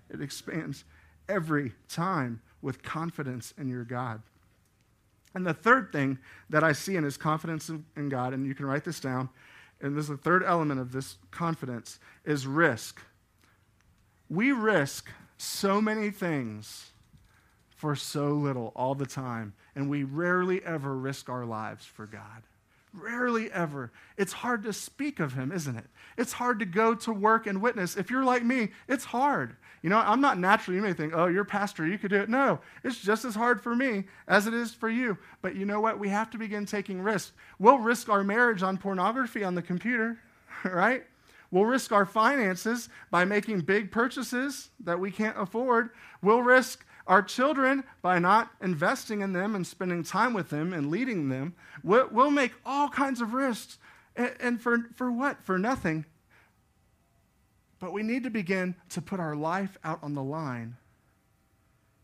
It 0.09 0.20
expands. 0.20 0.85
every 1.31 1.73
time 1.88 2.40
with 2.61 2.83
confidence 2.83 3.55
in 3.57 3.68
your 3.68 3.85
God. 3.85 4.20
And 5.35 5.46
the 5.46 5.55
third 5.55 5.92
thing 5.92 6.18
that 6.51 6.64
I 6.64 6.73
see 6.73 6.96
in 6.96 7.05
his 7.05 7.16
confidence 7.16 7.70
in 7.70 8.09
God, 8.09 8.35
and 8.35 8.46
you 8.46 8.55
can 8.55 8.66
write 8.66 8.85
this 8.85 9.01
down, 9.01 9.31
and 9.81 9.96
this 9.96 10.05
is 10.05 10.09
the 10.09 10.16
third 10.16 10.42
element 10.42 10.81
of 10.81 10.92
this 10.92 11.16
confidence, 11.31 12.01
is 12.25 12.46
risk. 12.46 13.01
We 14.29 14.53
risk 14.53 15.09
so 15.38 15.81
many 15.81 16.11
things 16.11 16.90
for 17.77 17.94
so 17.94 18.29
little 18.29 18.73
all 18.75 18.94
the 18.94 19.07
time, 19.07 19.55
and 19.81 19.88
we 19.88 20.05
rarely 20.05 20.62
ever 20.62 20.95
risk 20.95 21.31
our 21.31 21.47
lives 21.47 21.87
for 21.87 22.05
God. 22.05 22.43
Rarely 22.93 23.51
ever. 23.51 23.90
It's 24.19 24.35
hard 24.35 24.62
to 24.64 24.75
speak 24.75 25.21
of 25.21 25.33
him, 25.33 25.51
isn't 25.51 25.75
it? 25.75 25.87
It's 26.19 26.35
hard 26.35 26.59
to 26.59 26.66
go 26.66 26.95
to 26.97 27.12
work 27.14 27.47
and 27.47 27.62
witness. 27.62 27.97
If 27.97 28.11
you're 28.11 28.23
like 28.23 28.45
me, 28.45 28.73
it's 28.88 29.07
hard. 29.07 29.57
You 29.81 29.88
know, 29.88 29.97
I'm 29.97 30.21
not 30.21 30.38
naturally, 30.38 30.77
you 30.77 30.83
may 30.83 30.93
think, 30.93 31.14
oh, 31.16 31.29
you're 31.29 31.45
a 31.45 31.47
pastor, 31.47 31.87
you 31.87 31.97
could 31.97 32.11
do 32.11 32.21
it. 32.21 32.29
No, 32.29 32.61
it's 32.85 32.99
just 32.99 33.25
as 33.25 33.35
hard 33.35 33.62
for 33.62 33.75
me 33.75 34.05
as 34.29 34.47
it 34.47 34.53
is 34.53 34.75
for 34.75 34.90
you. 34.90 35.16
But 35.40 35.57
you 35.57 35.64
know 35.64 35.81
what? 35.81 35.99
We 35.99 36.11
have 36.11 36.29
to 36.33 36.38
begin 36.38 36.66
taking 36.66 37.01
risks. 37.01 37.33
We'll 37.59 37.79
risk 37.79 38.11
our 38.11 38.23
marriage 38.23 38.62
on 38.62 38.77
pornography 38.77 39.45
on 39.45 39.55
the 39.55 39.62
computer, 39.62 40.19
right? 40.64 41.05
We'll 41.51 41.64
risk 41.64 41.90
our 41.90 42.05
finances 42.05 42.90
by 43.11 43.25
making 43.25 43.61
big 43.61 43.90
purchases 43.90 44.69
that 44.81 45.01
we 45.01 45.11
can't 45.11 45.38
afford. 45.38 45.88
We'll 46.21 46.43
risk 46.43 46.85
our 47.07 47.23
children, 47.23 47.85
by 48.03 48.19
not 48.19 48.51
investing 48.61 49.21
in 49.21 49.33
them 49.33 49.55
and 49.55 49.67
spending 49.67 50.03
time 50.03 50.33
with 50.33 50.51
them 50.51 50.73
and 50.73 50.91
leading 50.91 51.29
them, 51.29 51.55
we'll, 51.83 52.09
we'll 52.11 52.31
make 52.31 52.53
all 52.65 52.89
kinds 52.89 53.21
of 53.21 53.35
risks. 53.35 53.79
And, 54.17 54.35
and 54.41 54.61
for, 54.61 54.91
for 54.95 55.11
what? 55.11 55.43
For 55.43 55.59
nothing. 55.59 56.05
But 57.79 57.93
we 57.93 58.03
need 58.03 58.25
to 58.25 58.31
begin 58.31 58.75
to 58.91 59.01
put 59.01 59.21
our 59.21 59.35
life 59.35 59.79
out 59.83 59.99
on 60.03 60.15
the 60.15 60.23
line 60.23 60.77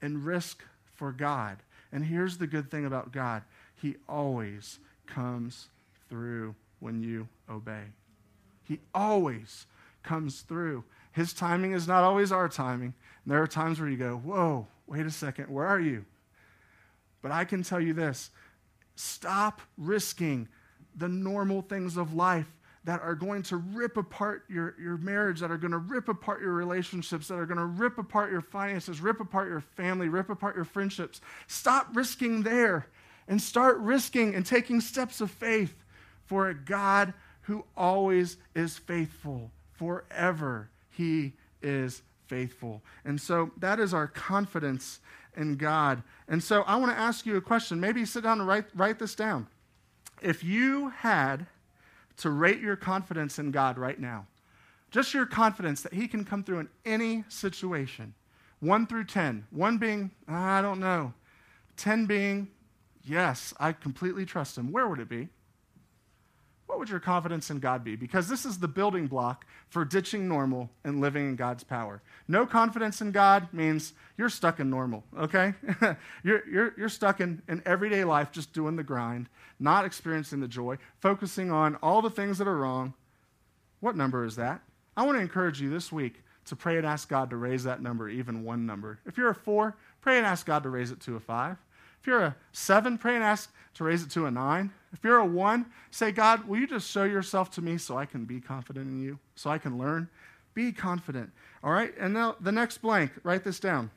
and 0.00 0.24
risk 0.24 0.64
for 0.94 1.12
God. 1.12 1.58
And 1.92 2.04
here's 2.04 2.38
the 2.38 2.46
good 2.46 2.70
thing 2.70 2.86
about 2.86 3.12
God 3.12 3.42
He 3.76 3.96
always 4.08 4.78
comes 5.06 5.68
through 6.08 6.54
when 6.80 7.02
you 7.02 7.28
obey. 7.48 7.84
He 8.64 8.80
always 8.94 9.66
comes 10.02 10.40
through. 10.40 10.84
His 11.12 11.32
timing 11.32 11.72
is 11.72 11.86
not 11.86 12.04
always 12.04 12.32
our 12.32 12.48
timing. 12.48 12.94
And 13.24 13.32
there 13.32 13.42
are 13.42 13.46
times 13.46 13.78
where 13.78 13.88
you 13.88 13.96
go, 13.96 14.16
Whoa, 14.16 14.66
wait 14.86 15.06
a 15.06 15.10
second, 15.10 15.50
where 15.50 15.66
are 15.66 15.80
you? 15.80 16.04
But 17.22 17.32
I 17.32 17.44
can 17.44 17.62
tell 17.62 17.80
you 17.80 17.92
this 17.92 18.30
stop 18.94 19.60
risking 19.76 20.48
the 20.94 21.08
normal 21.08 21.62
things 21.62 21.96
of 21.96 22.14
life 22.14 22.46
that 22.84 23.02
are 23.02 23.16
going 23.16 23.42
to 23.42 23.56
rip 23.56 23.96
apart 23.96 24.44
your, 24.48 24.76
your 24.80 24.96
marriage, 24.96 25.40
that 25.40 25.50
are 25.50 25.58
going 25.58 25.72
to 25.72 25.78
rip 25.78 26.08
apart 26.08 26.40
your 26.40 26.52
relationships, 26.52 27.26
that 27.28 27.34
are 27.34 27.44
going 27.44 27.58
to 27.58 27.64
rip 27.64 27.98
apart 27.98 28.30
your 28.30 28.40
finances, 28.40 29.00
rip 29.00 29.18
apart 29.18 29.48
your 29.48 29.60
family, 29.60 30.08
rip 30.08 30.30
apart 30.30 30.54
your 30.54 30.64
friendships. 30.64 31.20
Stop 31.48 31.88
risking 31.94 32.44
there 32.44 32.86
and 33.26 33.42
start 33.42 33.78
risking 33.78 34.36
and 34.36 34.46
taking 34.46 34.80
steps 34.80 35.20
of 35.20 35.32
faith 35.32 35.74
for 36.26 36.48
a 36.48 36.54
God 36.54 37.12
who 37.42 37.64
always 37.76 38.36
is 38.54 38.78
faithful. 38.78 39.50
Forever, 39.72 40.70
He 40.90 41.32
is 41.60 42.02
faithful. 42.26 42.82
And 43.04 43.20
so 43.20 43.50
that 43.58 43.80
is 43.80 43.94
our 43.94 44.06
confidence 44.06 45.00
in 45.36 45.56
God. 45.56 46.02
And 46.28 46.42
so 46.42 46.62
I 46.62 46.76
want 46.76 46.92
to 46.92 46.98
ask 46.98 47.26
you 47.26 47.36
a 47.36 47.40
question. 47.40 47.80
Maybe 47.80 48.04
sit 48.04 48.22
down 48.22 48.40
and 48.40 48.48
write, 48.48 48.64
write 48.74 48.98
this 48.98 49.14
down. 49.14 49.46
If 50.22 50.42
you 50.42 50.88
had 50.90 51.46
to 52.18 52.30
rate 52.30 52.60
your 52.60 52.76
confidence 52.76 53.38
in 53.38 53.50
God 53.50 53.78
right 53.78 54.00
now, 54.00 54.26
just 54.90 55.12
your 55.12 55.26
confidence 55.26 55.82
that 55.82 55.92
He 55.92 56.08
can 56.08 56.24
come 56.24 56.42
through 56.42 56.60
in 56.60 56.68
any 56.84 57.24
situation, 57.28 58.14
one 58.60 58.86
through 58.86 59.04
10, 59.04 59.46
one 59.50 59.78
being, 59.78 60.10
I 60.26 60.62
don't 60.62 60.80
know, 60.80 61.12
10 61.76 62.06
being, 62.06 62.48
yes, 63.04 63.52
I 63.60 63.72
completely 63.72 64.24
trust 64.24 64.56
Him, 64.56 64.72
where 64.72 64.88
would 64.88 65.00
it 65.00 65.08
be? 65.08 65.28
What 66.66 66.78
would 66.78 66.88
your 66.88 67.00
confidence 67.00 67.50
in 67.50 67.60
God 67.60 67.84
be? 67.84 67.94
Because 67.96 68.28
this 68.28 68.44
is 68.44 68.58
the 68.58 68.68
building 68.68 69.06
block 69.06 69.46
for 69.68 69.84
ditching 69.84 70.26
normal 70.26 70.68
and 70.84 71.00
living 71.00 71.28
in 71.28 71.36
God's 71.36 71.62
power. 71.62 72.02
No 72.26 72.44
confidence 72.44 73.00
in 73.00 73.12
God 73.12 73.48
means 73.52 73.92
you're 74.18 74.28
stuck 74.28 74.58
in 74.58 74.68
normal, 74.68 75.04
okay? 75.16 75.54
you're, 76.24 76.42
you're, 76.48 76.74
you're 76.76 76.88
stuck 76.88 77.20
in, 77.20 77.40
in 77.48 77.62
everyday 77.64 78.04
life 78.04 78.32
just 78.32 78.52
doing 78.52 78.76
the 78.76 78.82
grind, 78.82 79.28
not 79.60 79.84
experiencing 79.84 80.40
the 80.40 80.48
joy, 80.48 80.76
focusing 81.00 81.50
on 81.52 81.76
all 81.76 82.02
the 82.02 82.10
things 82.10 82.38
that 82.38 82.48
are 82.48 82.56
wrong. 82.56 82.94
What 83.80 83.96
number 83.96 84.24
is 84.24 84.36
that? 84.36 84.60
I 84.96 85.04
want 85.04 85.18
to 85.18 85.22
encourage 85.22 85.60
you 85.60 85.70
this 85.70 85.92
week 85.92 86.22
to 86.46 86.56
pray 86.56 86.78
and 86.78 86.86
ask 86.86 87.08
God 87.08 87.30
to 87.30 87.36
raise 87.36 87.64
that 87.64 87.82
number, 87.82 88.08
even 88.08 88.44
one 88.44 88.66
number. 88.66 88.98
If 89.06 89.16
you're 89.16 89.30
a 89.30 89.34
four, 89.34 89.76
pray 90.00 90.18
and 90.18 90.26
ask 90.26 90.46
God 90.46 90.62
to 90.62 90.70
raise 90.70 90.90
it 90.90 91.00
to 91.00 91.16
a 91.16 91.20
five. 91.20 91.58
If 92.00 92.06
you're 92.06 92.22
a 92.22 92.36
seven, 92.52 92.98
pray 92.98 93.14
and 93.14 93.24
ask 93.24 93.52
to 93.74 93.84
raise 93.84 94.02
it 94.02 94.10
to 94.12 94.26
a 94.26 94.30
nine. 94.30 94.72
If 94.96 95.04
you're 95.04 95.18
a 95.18 95.26
one, 95.26 95.66
say, 95.90 96.10
God, 96.10 96.48
will 96.48 96.58
you 96.58 96.66
just 96.66 96.90
show 96.90 97.04
yourself 97.04 97.50
to 97.52 97.60
me 97.60 97.76
so 97.76 97.98
I 97.98 98.06
can 98.06 98.24
be 98.24 98.40
confident 98.40 98.88
in 98.88 99.02
you, 99.02 99.18
so 99.34 99.50
I 99.50 99.58
can 99.58 99.76
learn? 99.76 100.08
Be 100.54 100.72
confident. 100.72 101.32
All 101.62 101.70
right? 101.70 101.92
And 102.00 102.14
now 102.14 102.36
the 102.40 102.50
next 102.50 102.78
blank, 102.78 103.12
write 103.22 103.44
this 103.44 103.60
down. 103.60 103.90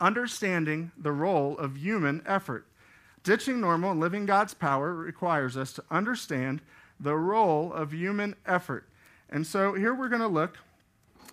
Understanding 0.00 0.92
the 0.96 1.12
role 1.12 1.58
of 1.58 1.76
human 1.76 2.22
effort. 2.24 2.66
Ditching 3.22 3.60
normal 3.60 3.90
and 3.90 4.00
living 4.00 4.24
God's 4.24 4.54
power 4.54 4.94
requires 4.94 5.58
us 5.58 5.74
to 5.74 5.84
understand 5.90 6.62
the 6.98 7.16
role 7.16 7.70
of 7.70 7.92
human 7.92 8.34
effort. 8.46 8.88
And 9.28 9.46
so 9.46 9.74
here 9.74 9.94
we're 9.94 10.08
going 10.08 10.22
to 10.22 10.26
look 10.26 10.56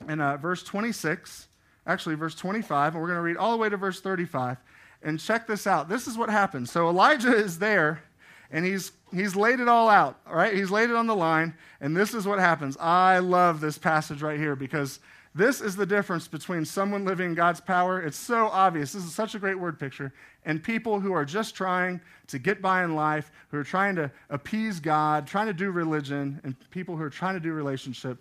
in 0.09 0.19
uh, 0.19 0.35
verse 0.35 0.63
26, 0.63 1.47
actually, 1.87 2.15
verse 2.15 2.35
25, 2.35 2.93
and 2.93 3.01
we're 3.01 3.07
going 3.07 3.19
to 3.19 3.23
read 3.23 3.37
all 3.37 3.51
the 3.51 3.57
way 3.57 3.69
to 3.69 3.77
verse 3.77 4.01
35. 4.01 4.57
And 5.01 5.17
check 5.17 5.47
this 5.47 5.65
out. 5.65 5.87
This 5.87 6.07
is 6.07 6.17
what 6.17 6.29
happens. 6.29 6.69
So 6.69 6.89
Elijah 6.89 7.33
is 7.33 7.59
there 7.59 8.03
and 8.51 8.65
he's 8.65 8.91
he's 9.13 9.35
laid 9.35 9.59
it 9.59 9.67
all 9.67 9.89
out, 9.89 10.19
right? 10.29 10.53
He's 10.53 10.69
laid 10.69 10.89
it 10.89 10.95
on 10.95 11.07
the 11.07 11.15
line, 11.15 11.53
and 11.79 11.95
this 11.95 12.13
is 12.13 12.25
what 12.25 12.39
happens. 12.39 12.77
I 12.79 13.19
love 13.19 13.61
this 13.61 13.77
passage 13.77 14.21
right 14.21 14.37
here 14.37 14.55
because 14.55 14.99
this 15.33 15.61
is 15.61 15.77
the 15.77 15.85
difference 15.85 16.27
between 16.27 16.65
someone 16.65 17.05
living 17.05 17.27
in 17.27 17.35
God's 17.35 17.61
power. 17.61 18.01
It's 18.01 18.17
so 18.17 18.47
obvious. 18.47 18.91
This 18.91 19.05
is 19.05 19.15
such 19.15 19.33
a 19.33 19.39
great 19.39 19.57
word 19.57 19.79
picture. 19.79 20.13
And 20.43 20.61
people 20.61 20.99
who 20.99 21.13
are 21.13 21.23
just 21.23 21.55
trying 21.55 22.01
to 22.27 22.37
get 22.37 22.61
by 22.61 22.83
in 22.83 22.95
life, 22.95 23.31
who 23.49 23.57
are 23.57 23.63
trying 23.63 23.95
to 23.95 24.11
appease 24.29 24.81
God, 24.81 25.25
trying 25.25 25.47
to 25.47 25.53
do 25.53 25.71
religion, 25.71 26.41
and 26.43 26.55
people 26.71 26.97
who 26.97 27.03
are 27.03 27.09
trying 27.09 27.35
to 27.35 27.39
do 27.39 27.53
relationship. 27.53 28.17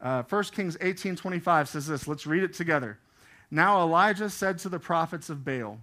Uh, 0.00 0.22
1 0.22 0.44
Kings 0.44 0.76
18 0.80 1.16
25 1.16 1.68
says 1.68 1.86
this. 1.86 2.06
Let's 2.06 2.26
read 2.26 2.44
it 2.44 2.54
together. 2.54 2.98
Now 3.50 3.82
Elijah 3.82 4.30
said 4.30 4.58
to 4.58 4.68
the 4.68 4.78
prophets 4.78 5.30
of 5.30 5.44
Baal, 5.44 5.78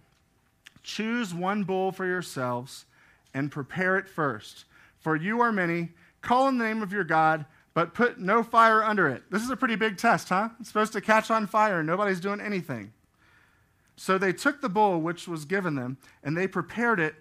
Choose 0.81 1.33
one 1.33 1.65
bull 1.65 1.91
for 1.91 2.05
yourselves 2.05 2.85
and 3.33 3.51
prepare 3.51 3.97
it 3.97 4.07
first. 4.07 4.65
For 4.99 5.15
you 5.15 5.41
are 5.41 5.51
many. 5.51 5.89
Call 6.21 6.47
in 6.47 6.57
the 6.57 6.65
name 6.65 6.81
of 6.81 6.91
your 6.91 7.03
God, 7.03 7.45
but 7.73 7.93
put 7.93 8.19
no 8.19 8.43
fire 8.43 8.83
under 8.83 9.07
it. 9.07 9.23
This 9.31 9.43
is 9.43 9.49
a 9.49 9.55
pretty 9.55 9.75
big 9.75 9.97
test, 9.97 10.29
huh? 10.29 10.49
It's 10.59 10.69
supposed 10.69 10.93
to 10.93 11.01
catch 11.01 11.31
on 11.31 11.47
fire. 11.47 11.79
and 11.79 11.87
Nobody's 11.87 12.19
doing 12.19 12.41
anything. 12.41 12.91
So 13.95 14.17
they 14.17 14.33
took 14.33 14.61
the 14.61 14.69
bull 14.69 15.01
which 15.01 15.27
was 15.27 15.45
given 15.45 15.75
them, 15.75 15.97
and 16.23 16.35
they 16.35 16.47
prepared 16.47 16.99
it 16.99 17.15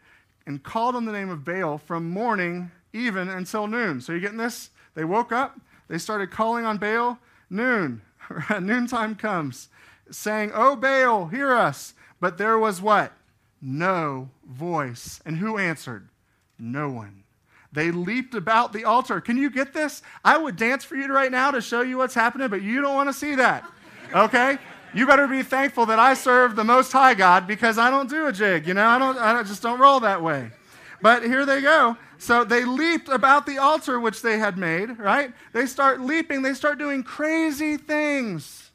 and 0.46 0.62
called 0.62 0.96
on 0.96 1.04
the 1.04 1.12
name 1.12 1.28
of 1.28 1.44
Baal 1.44 1.78
from 1.78 2.10
morning 2.10 2.70
even 2.92 3.28
until 3.28 3.66
noon. 3.66 4.00
So 4.00 4.12
you 4.12 4.20
getting 4.20 4.38
this? 4.38 4.70
They 4.94 5.04
woke 5.04 5.30
up, 5.30 5.60
they 5.88 5.98
started 5.98 6.30
calling 6.30 6.64
on 6.64 6.78
Baal. 6.78 7.18
Noon, 7.50 8.02
noontime 8.60 9.14
comes, 9.14 9.68
saying, 10.10 10.50
"Oh 10.54 10.76
Baal, 10.76 11.28
hear 11.28 11.52
us!" 11.52 11.94
But 12.20 12.36
there 12.36 12.58
was 12.58 12.82
what? 12.82 13.12
no 13.60 14.30
voice. 14.48 15.20
And 15.24 15.36
who 15.36 15.58
answered? 15.58 16.08
No 16.58 16.90
one. 16.90 17.22
They 17.70 17.90
leaped 17.90 18.34
about 18.34 18.72
the 18.72 18.84
altar. 18.84 19.20
Can 19.20 19.36
you 19.36 19.50
get 19.50 19.72
this? 19.72 20.02
I 20.24 20.38
would 20.38 20.56
dance 20.56 20.84
for 20.84 20.96
you 20.96 21.12
right 21.12 21.30
now 21.30 21.50
to 21.50 21.60
show 21.60 21.82
you 21.82 21.98
what's 21.98 22.14
happening, 22.14 22.48
but 22.48 22.62
you 22.62 22.80
don't 22.80 22.94
want 22.94 23.10
to 23.10 23.12
see 23.12 23.34
that. 23.34 23.70
Okay? 24.14 24.58
You 24.94 25.06
better 25.06 25.28
be 25.28 25.42
thankful 25.42 25.86
that 25.86 25.98
I 25.98 26.14
serve 26.14 26.56
the 26.56 26.64
Most 26.64 26.92
High 26.92 27.12
God 27.14 27.46
because 27.46 27.76
I 27.76 27.90
don't 27.90 28.08
do 28.08 28.26
a 28.26 28.32
jig. 28.32 28.66
You 28.66 28.72
know, 28.72 28.86
I 28.86 28.98
don't. 28.98 29.18
I 29.18 29.42
just 29.42 29.62
don't 29.62 29.78
roll 29.78 30.00
that 30.00 30.22
way. 30.22 30.50
But 31.02 31.22
here 31.24 31.44
they 31.44 31.60
go. 31.60 31.96
So 32.16 32.42
they 32.42 32.64
leaped 32.64 33.08
about 33.08 33.44
the 33.44 33.58
altar 33.58 34.00
which 34.00 34.22
they 34.22 34.38
had 34.38 34.56
made. 34.56 34.98
Right? 34.98 35.32
They 35.52 35.66
start 35.66 36.00
leaping. 36.00 36.40
They 36.40 36.54
start 36.54 36.78
doing 36.78 37.02
crazy 37.02 37.76
things. 37.76 38.70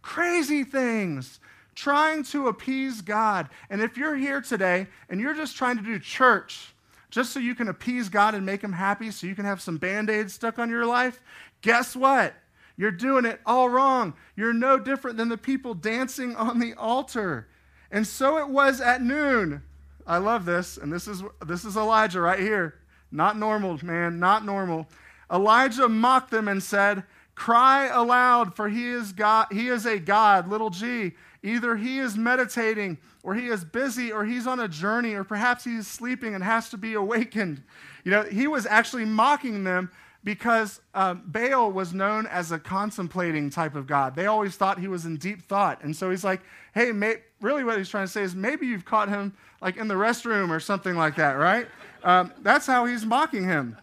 Crazy 0.00 0.64
things 0.64 1.38
trying 1.78 2.24
to 2.24 2.48
appease 2.48 3.00
God. 3.00 3.48
And 3.70 3.80
if 3.80 3.96
you're 3.96 4.16
here 4.16 4.40
today 4.40 4.88
and 5.08 5.20
you're 5.20 5.34
just 5.34 5.56
trying 5.56 5.76
to 5.76 5.82
do 5.82 5.98
church 6.00 6.74
just 7.08 7.32
so 7.32 7.38
you 7.38 7.54
can 7.54 7.68
appease 7.68 8.08
God 8.08 8.34
and 8.34 8.44
make 8.44 8.62
Him 8.62 8.72
happy, 8.72 9.12
so 9.12 9.28
you 9.28 9.36
can 9.36 9.44
have 9.44 9.60
some 9.60 9.78
band 9.78 10.10
aids 10.10 10.34
stuck 10.34 10.58
on 10.58 10.68
your 10.68 10.84
life, 10.84 11.22
guess 11.62 11.94
what? 11.94 12.34
You're 12.76 12.90
doing 12.90 13.24
it 13.24 13.40
all 13.46 13.68
wrong. 13.68 14.14
You're 14.34 14.52
no 14.52 14.78
different 14.78 15.16
than 15.16 15.28
the 15.28 15.38
people 15.38 15.72
dancing 15.72 16.34
on 16.34 16.58
the 16.58 16.74
altar. 16.74 17.48
And 17.92 18.06
so 18.06 18.38
it 18.38 18.48
was 18.48 18.80
at 18.80 19.00
noon. 19.00 19.62
I 20.06 20.18
love 20.18 20.44
this, 20.44 20.78
and 20.78 20.92
this 20.92 21.06
is, 21.06 21.22
this 21.46 21.64
is 21.64 21.76
Elijah 21.76 22.20
right 22.20 22.40
here. 22.40 22.74
Not 23.12 23.38
normal, 23.38 23.78
man, 23.84 24.18
not 24.18 24.44
normal. 24.44 24.88
Elijah 25.32 25.88
mocked 25.88 26.30
them 26.30 26.48
and 26.48 26.62
said, 26.62 27.04
Cry 27.36 27.86
aloud, 27.86 28.56
for 28.56 28.68
he 28.68 28.88
is 28.88 29.12
God, 29.12 29.46
he 29.52 29.68
is 29.68 29.86
a 29.86 30.00
God, 30.00 30.48
little 30.48 30.70
g. 30.70 31.12
Either 31.48 31.76
he 31.76 31.98
is 31.98 32.16
meditating, 32.16 32.98
or 33.22 33.34
he 33.34 33.48
is 33.48 33.64
busy, 33.64 34.12
or 34.12 34.24
he's 34.24 34.46
on 34.46 34.60
a 34.60 34.68
journey, 34.68 35.14
or 35.14 35.24
perhaps 35.24 35.64
he's 35.64 35.86
sleeping 35.86 36.34
and 36.34 36.44
has 36.44 36.68
to 36.70 36.76
be 36.76 36.94
awakened. 36.94 37.62
You 38.04 38.10
know, 38.10 38.22
he 38.22 38.46
was 38.46 38.66
actually 38.66 39.04
mocking 39.04 39.64
them 39.64 39.90
because 40.24 40.80
um, 40.94 41.22
Baal 41.26 41.70
was 41.72 41.94
known 41.94 42.26
as 42.26 42.52
a 42.52 42.58
contemplating 42.58 43.50
type 43.50 43.74
of 43.74 43.86
God. 43.86 44.14
They 44.14 44.26
always 44.26 44.56
thought 44.56 44.78
he 44.78 44.88
was 44.88 45.06
in 45.06 45.16
deep 45.16 45.42
thought. 45.42 45.82
And 45.82 45.94
so 45.94 46.10
he's 46.10 46.24
like, 46.24 46.40
hey, 46.74 46.92
may, 46.92 47.22
really 47.40 47.64
what 47.64 47.78
he's 47.78 47.88
trying 47.88 48.06
to 48.06 48.12
say 48.12 48.22
is 48.22 48.34
maybe 48.34 48.66
you've 48.66 48.84
caught 48.84 49.08
him 49.08 49.34
like 49.62 49.76
in 49.76 49.88
the 49.88 49.94
restroom 49.94 50.50
or 50.50 50.60
something 50.60 50.96
like 50.96 51.16
that, 51.16 51.32
right? 51.32 51.66
Um, 52.04 52.32
that's 52.42 52.66
how 52.66 52.84
he's 52.84 53.06
mocking 53.06 53.44
him. 53.44 53.76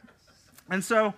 And 0.70 0.84
so 0.84 1.14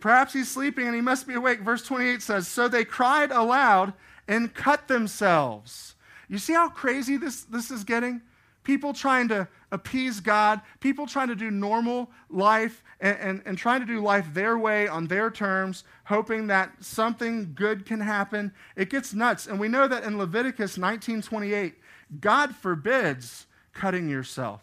perhaps 0.00 0.32
he's 0.32 0.48
sleeping 0.48 0.86
and 0.86 0.94
he 0.94 1.00
must 1.00 1.26
be 1.26 1.34
awake. 1.34 1.60
Verse 1.60 1.82
28 1.82 2.22
says, 2.22 2.46
So 2.46 2.68
they 2.68 2.84
cried 2.84 3.30
aloud 3.30 3.94
and 4.28 4.52
cut 4.54 4.86
themselves. 4.86 5.96
You 6.28 6.38
see 6.38 6.52
how 6.52 6.68
crazy 6.68 7.16
this, 7.16 7.42
this 7.44 7.70
is 7.70 7.82
getting? 7.82 8.20
People 8.62 8.92
trying 8.92 9.28
to 9.28 9.48
appease 9.72 10.20
God, 10.20 10.60
people 10.80 11.06
trying 11.06 11.28
to 11.28 11.34
do 11.34 11.50
normal 11.50 12.10
life 12.28 12.84
and, 13.00 13.18
and, 13.18 13.42
and, 13.46 13.58
trying 13.58 13.80
to 13.80 13.86
do 13.86 14.00
life 14.00 14.34
their 14.34 14.58
way 14.58 14.88
on 14.88 15.06
their 15.06 15.30
terms, 15.30 15.84
hoping 16.04 16.48
that 16.48 16.72
something 16.80 17.52
good 17.54 17.86
can 17.86 18.00
happen. 18.00 18.52
It 18.76 18.90
gets 18.90 19.14
nuts. 19.14 19.46
And 19.46 19.58
we 19.58 19.68
know 19.68 19.88
that 19.88 20.04
in 20.04 20.18
Leviticus 20.18 20.76
19:28, 20.76 21.74
God 22.20 22.54
forbids 22.54 23.46
cutting 23.72 24.08
yourself. 24.08 24.62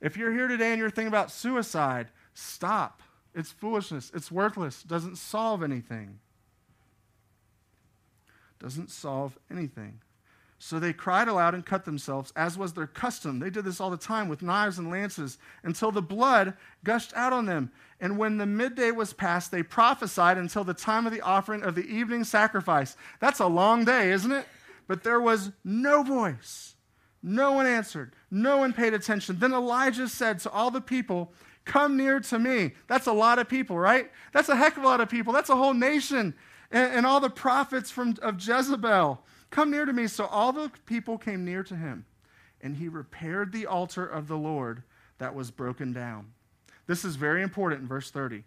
If 0.00 0.16
you're 0.16 0.32
here 0.32 0.48
today 0.48 0.70
and 0.70 0.80
you're 0.80 0.90
thinking 0.90 1.08
about 1.08 1.30
suicide, 1.30 2.08
stop. 2.34 3.02
It's 3.34 3.52
foolishness. 3.52 4.10
It's 4.14 4.32
worthless. 4.32 4.82
Doesn't 4.82 5.16
solve 5.16 5.62
anything. 5.62 6.18
Doesn't 8.62 8.90
solve 8.90 9.36
anything. 9.50 10.00
So 10.58 10.78
they 10.78 10.92
cried 10.92 11.26
aloud 11.26 11.54
and 11.54 11.66
cut 11.66 11.84
themselves, 11.84 12.32
as 12.36 12.56
was 12.56 12.72
their 12.72 12.86
custom. 12.86 13.40
They 13.40 13.50
did 13.50 13.64
this 13.64 13.80
all 13.80 13.90
the 13.90 13.96
time 13.96 14.28
with 14.28 14.42
knives 14.42 14.78
and 14.78 14.88
lances 14.88 15.38
until 15.64 15.90
the 15.90 16.00
blood 16.00 16.54
gushed 16.84 17.12
out 17.16 17.32
on 17.32 17.46
them. 17.46 17.72
And 18.00 18.16
when 18.16 18.38
the 18.38 18.46
midday 18.46 18.92
was 18.92 19.12
past, 19.12 19.50
they 19.50 19.64
prophesied 19.64 20.38
until 20.38 20.62
the 20.62 20.72
time 20.72 21.04
of 21.04 21.12
the 21.12 21.20
offering 21.20 21.64
of 21.64 21.74
the 21.74 21.84
evening 21.84 22.22
sacrifice. 22.22 22.96
That's 23.18 23.40
a 23.40 23.48
long 23.48 23.84
day, 23.84 24.12
isn't 24.12 24.30
it? 24.30 24.46
But 24.86 25.02
there 25.02 25.20
was 25.20 25.50
no 25.64 26.04
voice. 26.04 26.76
No 27.24 27.50
one 27.52 27.66
answered. 27.66 28.14
No 28.30 28.58
one 28.58 28.72
paid 28.72 28.94
attention. 28.94 29.40
Then 29.40 29.52
Elijah 29.52 30.08
said 30.08 30.38
to 30.40 30.50
all 30.50 30.70
the 30.70 30.80
people, 30.80 31.32
Come 31.64 31.96
near 31.96 32.20
to 32.20 32.38
me. 32.38 32.72
That's 32.86 33.06
a 33.06 33.12
lot 33.12 33.38
of 33.38 33.48
people, 33.48 33.78
right? 33.78 34.10
That's 34.32 34.48
a 34.48 34.56
heck 34.56 34.76
of 34.76 34.84
a 34.84 34.86
lot 34.86 35.00
of 35.00 35.08
people. 35.08 35.32
That's 35.32 35.50
a 35.50 35.56
whole 35.56 35.74
nation. 35.74 36.34
And, 36.72 36.92
and 36.92 37.06
all 37.06 37.20
the 37.20 37.30
prophets 37.30 37.90
from, 37.90 38.16
of 38.20 38.44
Jezebel. 38.44 39.22
Come 39.50 39.70
near 39.70 39.84
to 39.84 39.92
me. 39.92 40.08
So 40.08 40.24
all 40.26 40.52
the 40.52 40.72
people 40.86 41.18
came 41.18 41.44
near 41.44 41.62
to 41.62 41.76
him, 41.76 42.06
and 42.60 42.76
he 42.76 42.88
repaired 42.88 43.52
the 43.52 43.66
altar 43.66 44.06
of 44.06 44.26
the 44.26 44.38
Lord 44.38 44.82
that 45.18 45.34
was 45.34 45.50
broken 45.50 45.92
down. 45.92 46.32
This 46.86 47.04
is 47.04 47.16
very 47.16 47.42
important 47.42 47.82
in 47.82 47.88
verse 47.88 48.10
30. 48.10 48.42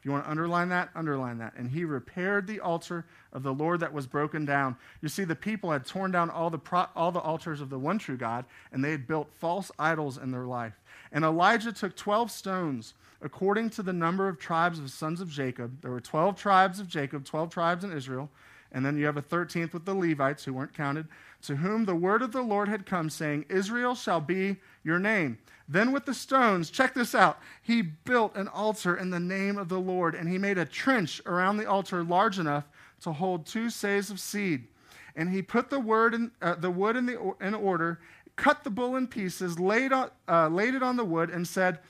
If 0.00 0.06
you 0.06 0.12
want 0.12 0.24
to 0.24 0.30
underline 0.30 0.70
that, 0.70 0.88
underline 0.94 1.38
that. 1.38 1.52
And 1.56 1.70
he 1.70 1.84
repaired 1.84 2.46
the 2.46 2.60
altar 2.60 3.04
of 3.34 3.42
the 3.42 3.52
Lord 3.52 3.80
that 3.80 3.92
was 3.92 4.06
broken 4.06 4.46
down. 4.46 4.76
You 5.02 5.10
see, 5.10 5.24
the 5.24 5.34
people 5.34 5.70
had 5.70 5.84
torn 5.84 6.10
down 6.10 6.30
all 6.30 6.48
the, 6.48 6.58
pro- 6.58 6.86
all 6.96 7.12
the 7.12 7.20
altars 7.20 7.60
of 7.60 7.68
the 7.68 7.78
one 7.78 7.98
true 7.98 8.16
God, 8.16 8.46
and 8.72 8.82
they 8.82 8.92
had 8.92 9.06
built 9.06 9.30
false 9.34 9.70
idols 9.78 10.16
in 10.16 10.30
their 10.30 10.46
life. 10.46 10.80
And 11.12 11.22
Elijah 11.22 11.70
took 11.70 11.96
12 11.96 12.30
stones, 12.30 12.94
according 13.22 13.70
to 13.70 13.82
the 13.82 13.92
number 13.92 14.28
of 14.28 14.38
tribes 14.38 14.78
of 14.78 14.90
sons 14.90 15.20
of 15.20 15.28
Jacob. 15.28 15.82
There 15.82 15.90
were 15.90 16.00
12 16.00 16.36
tribes 16.36 16.80
of 16.80 16.88
Jacob, 16.88 17.24
12 17.24 17.50
tribes 17.50 17.84
in 17.84 17.92
Israel. 17.92 18.30
And 18.72 18.86
then 18.86 18.96
you 18.96 19.06
have 19.06 19.16
a 19.16 19.22
13th 19.22 19.72
with 19.72 19.84
the 19.84 19.94
Levites, 19.94 20.44
who 20.44 20.54
weren't 20.54 20.74
counted, 20.74 21.08
to 21.42 21.56
whom 21.56 21.84
the 21.84 21.94
word 21.94 22.22
of 22.22 22.32
the 22.32 22.42
Lord 22.42 22.68
had 22.68 22.86
come, 22.86 23.10
saying, 23.10 23.46
Israel 23.48 23.94
shall 23.94 24.20
be 24.20 24.56
your 24.84 24.98
name. 24.98 25.38
Then 25.68 25.92
with 25.92 26.04
the 26.04 26.14
stones, 26.14 26.70
check 26.70 26.94
this 26.94 27.14
out, 27.14 27.38
he 27.62 27.82
built 27.82 28.36
an 28.36 28.48
altar 28.48 28.96
in 28.96 29.10
the 29.10 29.20
name 29.20 29.56
of 29.56 29.68
the 29.68 29.80
Lord, 29.80 30.14
and 30.14 30.28
he 30.28 30.38
made 30.38 30.58
a 30.58 30.64
trench 30.64 31.20
around 31.26 31.56
the 31.56 31.68
altar 31.68 32.04
large 32.04 32.38
enough 32.38 32.64
to 33.02 33.12
hold 33.12 33.46
two 33.46 33.66
seahs 33.66 34.10
of 34.10 34.20
seed. 34.20 34.68
And 35.16 35.30
he 35.30 35.42
put 35.42 35.70
the, 35.70 35.80
word 35.80 36.14
in, 36.14 36.30
uh, 36.40 36.54
the 36.54 36.70
wood 36.70 36.96
in, 36.96 37.06
the, 37.06 37.34
in 37.40 37.54
order, 37.54 38.00
cut 38.36 38.62
the 38.62 38.70
bull 38.70 38.96
in 38.96 39.06
pieces, 39.08 39.58
laid, 39.58 39.92
on, 39.92 40.10
uh, 40.28 40.48
laid 40.48 40.74
it 40.74 40.82
on 40.82 40.96
the 40.96 41.04
wood, 41.04 41.30
and 41.30 41.46
said, 41.46 41.80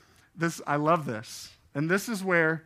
this, 0.41 0.61
I 0.67 0.75
love 0.75 1.05
this. 1.05 1.51
And 1.73 1.89
this 1.89 2.09
is 2.09 2.23
where 2.23 2.65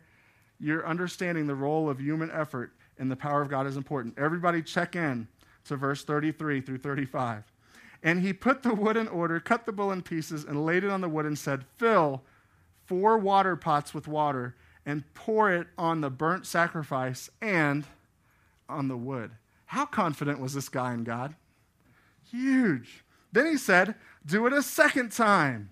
you're 0.58 0.86
understanding 0.86 1.46
the 1.46 1.54
role 1.54 1.88
of 1.88 2.00
human 2.00 2.30
effort 2.30 2.72
and 2.98 3.10
the 3.10 3.16
power 3.16 3.42
of 3.42 3.48
God 3.48 3.66
is 3.66 3.76
important. 3.76 4.18
Everybody 4.18 4.62
check 4.62 4.96
in 4.96 5.28
to 5.66 5.76
verse 5.76 6.02
33 6.02 6.60
through 6.60 6.78
35. 6.78 7.44
And 8.02 8.22
he 8.22 8.32
put 8.32 8.62
the 8.62 8.74
wood 8.74 8.96
in 8.96 9.08
order, 9.08 9.40
cut 9.40 9.66
the 9.66 9.72
bull 9.72 9.90
in 9.92 10.02
pieces, 10.02 10.44
and 10.44 10.64
laid 10.64 10.84
it 10.84 10.90
on 10.90 11.00
the 11.00 11.08
wood, 11.08 11.26
and 11.26 11.38
said, 11.38 11.64
Fill 11.76 12.22
four 12.84 13.18
water 13.18 13.56
pots 13.56 13.92
with 13.92 14.06
water, 14.06 14.54
and 14.84 15.02
pour 15.14 15.50
it 15.50 15.66
on 15.76 16.00
the 16.00 16.10
burnt 16.10 16.46
sacrifice 16.46 17.30
and 17.40 17.84
on 18.68 18.88
the 18.88 18.96
wood. 18.96 19.32
How 19.66 19.86
confident 19.86 20.40
was 20.40 20.54
this 20.54 20.68
guy 20.68 20.94
in 20.94 21.04
God? 21.04 21.34
Huge. 22.30 23.04
Then 23.32 23.46
he 23.46 23.56
said, 23.56 23.96
Do 24.24 24.46
it 24.46 24.52
a 24.52 24.62
second 24.62 25.10
time. 25.10 25.70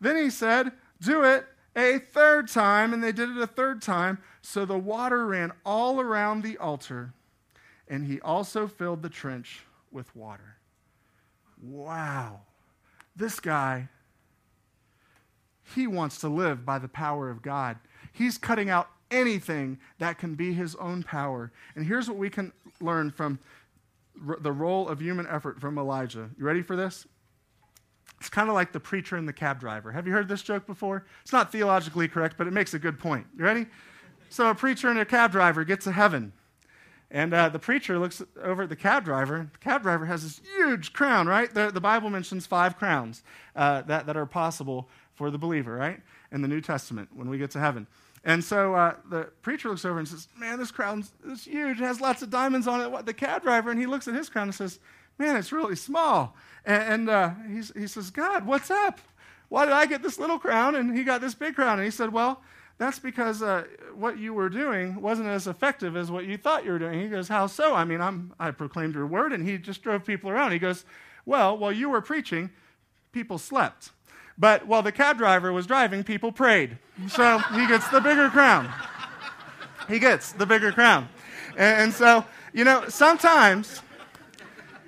Then 0.00 0.16
he 0.16 0.30
said, 0.30 0.72
Do 1.00 1.24
it 1.24 1.46
a 1.76 1.98
third 1.98 2.48
time, 2.48 2.92
and 2.92 3.02
they 3.02 3.12
did 3.12 3.30
it 3.30 3.38
a 3.38 3.46
third 3.46 3.82
time. 3.82 4.18
So 4.42 4.64
the 4.64 4.78
water 4.78 5.26
ran 5.26 5.52
all 5.64 6.00
around 6.00 6.42
the 6.42 6.56
altar, 6.58 7.14
and 7.88 8.06
he 8.06 8.20
also 8.20 8.66
filled 8.66 9.02
the 9.02 9.08
trench 9.08 9.64
with 9.90 10.14
water 10.14 10.54
wow, 11.64 12.40
this 13.16 13.40
guy, 13.40 13.88
he 15.74 15.86
wants 15.86 16.18
to 16.18 16.28
live 16.28 16.64
by 16.64 16.78
the 16.78 16.88
power 16.88 17.30
of 17.30 17.42
God. 17.42 17.78
He's 18.12 18.38
cutting 18.38 18.70
out 18.70 18.88
anything 19.10 19.78
that 19.98 20.18
can 20.18 20.34
be 20.34 20.52
his 20.52 20.74
own 20.76 21.02
power. 21.02 21.52
And 21.74 21.86
here's 21.86 22.08
what 22.08 22.18
we 22.18 22.30
can 22.30 22.52
learn 22.80 23.10
from 23.10 23.38
the 24.40 24.52
role 24.52 24.88
of 24.88 25.00
human 25.00 25.26
effort 25.26 25.60
from 25.60 25.78
Elijah. 25.78 26.30
You 26.38 26.44
ready 26.44 26.62
for 26.62 26.76
this? 26.76 27.06
It's 28.20 28.28
kind 28.28 28.48
of 28.48 28.54
like 28.54 28.72
the 28.72 28.80
preacher 28.80 29.16
and 29.16 29.28
the 29.28 29.32
cab 29.32 29.60
driver. 29.60 29.92
Have 29.92 30.06
you 30.06 30.12
heard 30.12 30.28
this 30.28 30.42
joke 30.42 30.66
before? 30.66 31.04
It's 31.22 31.32
not 31.32 31.52
theologically 31.52 32.08
correct, 32.08 32.36
but 32.38 32.46
it 32.46 32.52
makes 32.52 32.72
a 32.74 32.78
good 32.78 32.98
point. 32.98 33.26
You 33.36 33.44
ready? 33.44 33.66
So, 34.30 34.48
a 34.48 34.54
preacher 34.54 34.88
and 34.88 34.98
a 34.98 35.04
cab 35.04 35.32
driver 35.32 35.64
get 35.64 35.80
to 35.82 35.92
heaven. 35.92 36.32
And 37.10 37.32
uh, 37.32 37.48
the 37.48 37.58
preacher 37.58 37.98
looks 37.98 38.22
over 38.42 38.64
at 38.64 38.68
the 38.68 38.76
cab 38.76 39.04
driver. 39.04 39.48
The 39.52 39.58
cab 39.58 39.82
driver 39.82 40.06
has 40.06 40.22
this 40.24 40.40
huge 40.56 40.92
crown, 40.92 41.28
right? 41.28 41.52
The, 41.52 41.70
the 41.70 41.80
Bible 41.80 42.10
mentions 42.10 42.46
five 42.46 42.76
crowns 42.76 43.22
uh, 43.54 43.82
that, 43.82 44.06
that 44.06 44.16
are 44.16 44.26
possible 44.26 44.88
for 45.14 45.30
the 45.30 45.38
believer, 45.38 45.76
right? 45.76 46.00
In 46.32 46.42
the 46.42 46.48
New 46.48 46.60
Testament 46.60 47.10
when 47.14 47.28
we 47.28 47.38
get 47.38 47.52
to 47.52 47.60
heaven. 47.60 47.86
And 48.24 48.42
so 48.42 48.74
uh, 48.74 48.96
the 49.08 49.24
preacher 49.42 49.68
looks 49.68 49.84
over 49.84 49.98
and 49.98 50.08
says, 50.08 50.28
Man, 50.36 50.58
this 50.58 50.70
crown 50.70 51.04
is 51.26 51.44
huge. 51.44 51.80
It 51.80 51.84
has 51.84 52.00
lots 52.00 52.22
of 52.22 52.30
diamonds 52.30 52.66
on 52.66 52.80
it. 52.80 52.90
What, 52.90 53.06
the 53.06 53.14
cab 53.14 53.42
driver, 53.42 53.70
and 53.70 53.78
he 53.78 53.86
looks 53.86 54.08
at 54.08 54.14
his 54.14 54.28
crown 54.28 54.48
and 54.48 54.54
says, 54.54 54.80
Man, 55.18 55.36
it's 55.36 55.52
really 55.52 55.76
small. 55.76 56.36
And, 56.64 56.82
and 56.82 57.10
uh, 57.10 57.30
he 57.76 57.86
says, 57.86 58.10
God, 58.10 58.46
what's 58.46 58.70
up? 58.70 59.00
Why 59.48 59.64
did 59.64 59.74
I 59.74 59.86
get 59.86 60.02
this 60.02 60.18
little 60.18 60.38
crown 60.38 60.74
and 60.74 60.96
he 60.96 61.04
got 61.04 61.20
this 61.20 61.34
big 61.34 61.54
crown? 61.54 61.78
And 61.78 61.84
he 61.84 61.90
said, 61.90 62.12
Well, 62.12 62.42
that's 62.78 62.98
because 62.98 63.42
uh, 63.42 63.64
what 63.94 64.18
you 64.18 64.34
were 64.34 64.48
doing 64.48 65.00
wasn't 65.00 65.28
as 65.28 65.46
effective 65.46 65.96
as 65.96 66.10
what 66.10 66.24
you 66.24 66.36
thought 66.36 66.64
you 66.64 66.72
were 66.72 66.78
doing. 66.78 67.00
He 67.00 67.08
goes, 67.08 67.28
How 67.28 67.46
so? 67.46 67.74
I 67.74 67.84
mean, 67.84 68.00
I'm, 68.00 68.32
I 68.40 68.50
proclaimed 68.50 68.94
your 68.94 69.06
word, 69.06 69.32
and 69.32 69.46
he 69.46 69.58
just 69.58 69.82
drove 69.82 70.04
people 70.04 70.30
around. 70.30 70.52
He 70.52 70.58
goes, 70.58 70.84
Well, 71.24 71.56
while 71.56 71.72
you 71.72 71.88
were 71.88 72.00
preaching, 72.00 72.50
people 73.12 73.38
slept. 73.38 73.90
But 74.36 74.66
while 74.66 74.82
the 74.82 74.90
cab 74.90 75.18
driver 75.18 75.52
was 75.52 75.66
driving, 75.66 76.02
people 76.02 76.32
prayed. 76.32 76.78
So 77.08 77.38
he 77.38 77.66
gets 77.68 77.88
the 77.88 78.00
bigger 78.00 78.28
crown. 78.30 78.68
He 79.88 79.98
gets 79.98 80.32
the 80.32 80.46
bigger 80.46 80.72
crown. 80.72 81.08
And, 81.50 81.82
and 81.82 81.92
so, 81.92 82.24
you 82.52 82.64
know, 82.64 82.88
sometimes 82.88 83.82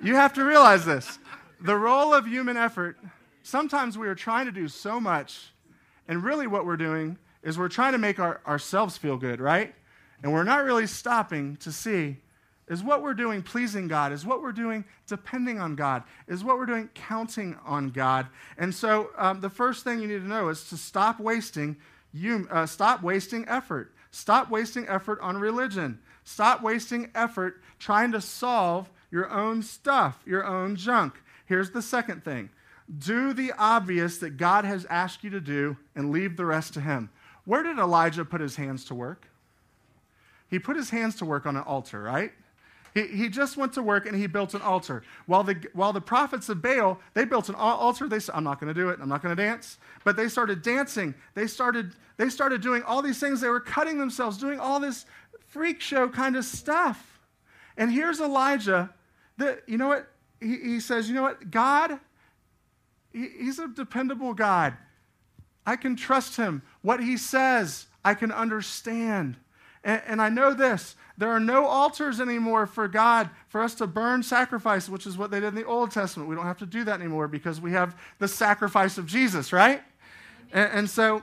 you 0.01 0.15
have 0.15 0.33
to 0.33 0.43
realize 0.43 0.85
this. 0.85 1.19
The 1.61 1.75
role 1.75 2.13
of 2.13 2.27
human 2.27 2.57
effort, 2.57 2.97
sometimes 3.43 3.97
we 3.97 4.07
are 4.07 4.15
trying 4.15 4.45
to 4.45 4.51
do 4.51 4.67
so 4.67 4.99
much, 4.99 5.51
and 6.07 6.23
really 6.23 6.47
what 6.47 6.65
we're 6.65 6.77
doing 6.77 7.17
is 7.43 7.57
we're 7.57 7.69
trying 7.69 7.93
to 7.93 7.97
make 7.97 8.19
our, 8.19 8.41
ourselves 8.45 8.97
feel 8.97 9.17
good, 9.17 9.39
right? 9.39 9.73
And 10.21 10.33
we're 10.33 10.43
not 10.43 10.63
really 10.63 10.87
stopping 10.87 11.55
to 11.57 11.71
see 11.71 12.17
is 12.67 12.83
what 12.83 13.01
we're 13.01 13.13
doing 13.13 13.41
pleasing 13.41 13.87
God? 13.87 14.11
Is 14.11 14.25
what 14.25 14.41
we're 14.41 14.51
doing 14.51 14.83
depending 15.07 15.57
on 15.57 15.75
God? 15.75 16.03
Is 16.27 16.43
what 16.43 16.57
we're 16.57 16.65
doing 16.65 16.89
counting 16.93 17.57
on 17.65 17.91
God? 17.91 18.27
And 18.57 18.75
so 18.75 19.11
um, 19.17 19.39
the 19.39 19.49
first 19.49 19.85
thing 19.85 20.01
you 20.01 20.07
need 20.07 20.19
to 20.19 20.27
know 20.27 20.49
is 20.49 20.67
to 20.69 20.77
stop 20.77 21.19
wasting 21.19 21.77
you 22.13 22.47
uh, 22.49 22.65
stop 22.65 23.03
wasting 23.03 23.47
effort. 23.47 23.93
Stop 24.11 24.49
wasting 24.49 24.87
effort 24.87 25.19
on 25.21 25.37
religion. 25.37 25.99
Stop 26.23 26.61
wasting 26.61 27.11
effort 27.13 27.61
trying 27.79 28.11
to 28.13 28.21
solve 28.21 28.89
your 29.11 29.29
own 29.29 29.61
stuff, 29.61 30.21
your 30.25 30.45
own 30.45 30.75
junk. 30.75 31.21
Here's 31.45 31.71
the 31.71 31.81
second 31.81 32.23
thing. 32.23 32.49
Do 32.97 33.33
the 33.33 33.53
obvious 33.57 34.17
that 34.19 34.37
God 34.37 34.65
has 34.65 34.85
asked 34.85 35.23
you 35.23 35.29
to 35.31 35.41
do 35.41 35.77
and 35.95 36.11
leave 36.11 36.37
the 36.37 36.45
rest 36.45 36.73
to 36.75 36.81
him. 36.81 37.09
Where 37.45 37.63
did 37.63 37.77
Elijah 37.77 38.25
put 38.25 38.41
his 38.41 38.55
hands 38.55 38.85
to 38.85 38.95
work? 38.95 39.27
he 40.49 40.59
put 40.59 40.75
his 40.75 40.89
hands 40.89 41.15
to 41.15 41.25
work 41.25 41.45
on 41.45 41.55
an 41.55 41.63
altar, 41.63 42.01
right? 42.01 42.31
He, 42.93 43.07
he 43.07 43.29
just 43.29 43.57
went 43.57 43.73
to 43.73 43.83
work 43.83 44.05
and 44.05 44.15
he 44.15 44.27
built 44.27 44.53
an 44.53 44.61
altar. 44.61 45.03
While 45.25 45.43
the, 45.43 45.61
while 45.73 45.93
the 45.93 46.01
prophets 46.01 46.49
of 46.49 46.61
Baal, 46.61 46.99
they 47.13 47.25
built 47.25 47.49
an 47.49 47.55
altar, 47.55 48.07
they 48.07 48.19
said, 48.19 48.33
I'm 48.35 48.43
not 48.43 48.59
going 48.59 48.73
to 48.73 48.79
do 48.79 48.89
it, 48.89 48.99
I'm 49.01 49.09
not 49.09 49.21
going 49.21 49.35
to 49.35 49.41
dance. 49.41 49.77
But 50.03 50.15
they 50.15 50.29
started 50.29 50.61
dancing. 50.61 51.13
They 51.35 51.47
started, 51.47 51.93
they 52.15 52.29
started 52.29 52.61
doing 52.61 52.83
all 52.83 53.01
these 53.01 53.19
things. 53.19 53.41
They 53.41 53.49
were 53.49 53.59
cutting 53.59 53.97
themselves, 53.97 54.37
doing 54.37 54.59
all 54.59 54.79
this 54.79 55.05
freak 55.47 55.81
show 55.81 56.07
kind 56.07 56.35
of 56.35 56.45
stuff. 56.45 57.16
And 57.77 57.91
here's 57.91 58.19
Elijah. 58.19 58.89
That, 59.37 59.63
you 59.67 59.77
know 59.77 59.87
what? 59.87 60.07
He, 60.41 60.57
he 60.57 60.79
says, 60.79 61.07
You 61.07 61.15
know 61.15 61.21
what? 61.21 61.51
God, 61.51 61.99
he, 63.13 63.29
he's 63.39 63.59
a 63.59 63.67
dependable 63.67 64.33
God. 64.33 64.75
I 65.65 65.75
can 65.75 65.95
trust 65.95 66.37
him. 66.37 66.61
What 66.81 67.01
he 67.01 67.17
says, 67.17 67.87
I 68.03 68.13
can 68.13 68.31
understand. 68.31 69.37
And, 69.83 70.01
and, 70.07 70.21
I 70.21 70.29
know 70.29 70.53
this 70.53 70.95
there 71.17 71.29
are 71.29 71.39
no 71.39 71.65
altars 71.65 72.19
anymore 72.19 72.65
for 72.65 72.87
God 72.87 73.29
for 73.49 73.61
us 73.61 73.75
to 73.75 73.87
burn 73.87 74.23
sacrifice, 74.23 74.89
which 74.89 75.05
is 75.05 75.17
what 75.17 75.29
they 75.29 75.39
did 75.39 75.49
in 75.49 75.55
the 75.55 75.65
Old 75.65 75.91
Testament. 75.91 76.29
We 76.29 76.35
don't 76.35 76.45
have 76.45 76.59
to 76.59 76.65
do 76.65 76.83
that 76.85 76.99
anymore 76.99 77.27
because 77.27 77.61
we 77.61 77.71
have 77.71 77.95
the 78.19 78.27
sacrifice 78.27 78.97
of 78.97 79.05
Jesus, 79.05 79.53
right? 79.53 79.81
And, 80.51 80.71
and 80.73 80.89
so 80.89 81.21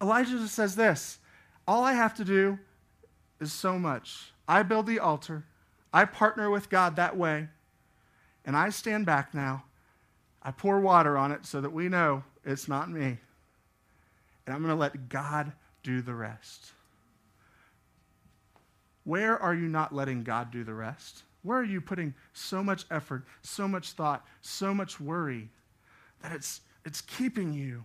Elijah 0.00 0.38
just 0.38 0.54
says 0.54 0.76
this 0.76 1.18
All 1.66 1.84
I 1.84 1.94
have 1.94 2.14
to 2.14 2.24
do 2.24 2.58
is 3.40 3.52
so 3.52 3.78
much. 3.78 4.32
I 4.46 4.62
build 4.62 4.86
the 4.86 4.98
altar, 4.98 5.44
I 5.92 6.04
partner 6.04 6.50
with 6.50 6.70
God 6.70 6.96
that 6.96 7.16
way, 7.16 7.48
and 8.44 8.56
I 8.56 8.70
stand 8.70 9.06
back 9.06 9.34
now. 9.34 9.64
I 10.42 10.50
pour 10.50 10.80
water 10.80 11.16
on 11.16 11.30
it 11.30 11.46
so 11.46 11.60
that 11.60 11.72
we 11.72 11.88
know 11.88 12.24
it's 12.44 12.66
not 12.66 12.90
me. 12.90 13.18
And 14.46 14.54
I'm 14.54 14.62
going 14.62 14.74
to 14.74 14.80
let 14.80 15.08
God 15.08 15.52
do 15.82 16.02
the 16.02 16.14
rest. 16.14 16.72
Where 19.04 19.38
are 19.38 19.54
you 19.54 19.68
not 19.68 19.94
letting 19.94 20.24
God 20.24 20.50
do 20.50 20.64
the 20.64 20.74
rest? 20.74 21.22
Where 21.42 21.58
are 21.58 21.64
you 21.64 21.80
putting 21.80 22.14
so 22.32 22.62
much 22.62 22.84
effort, 22.90 23.24
so 23.42 23.66
much 23.68 23.92
thought, 23.92 24.26
so 24.40 24.74
much 24.74 25.00
worry 25.00 25.48
that 26.22 26.32
it's, 26.32 26.60
it's 26.84 27.00
keeping 27.00 27.52
you 27.52 27.84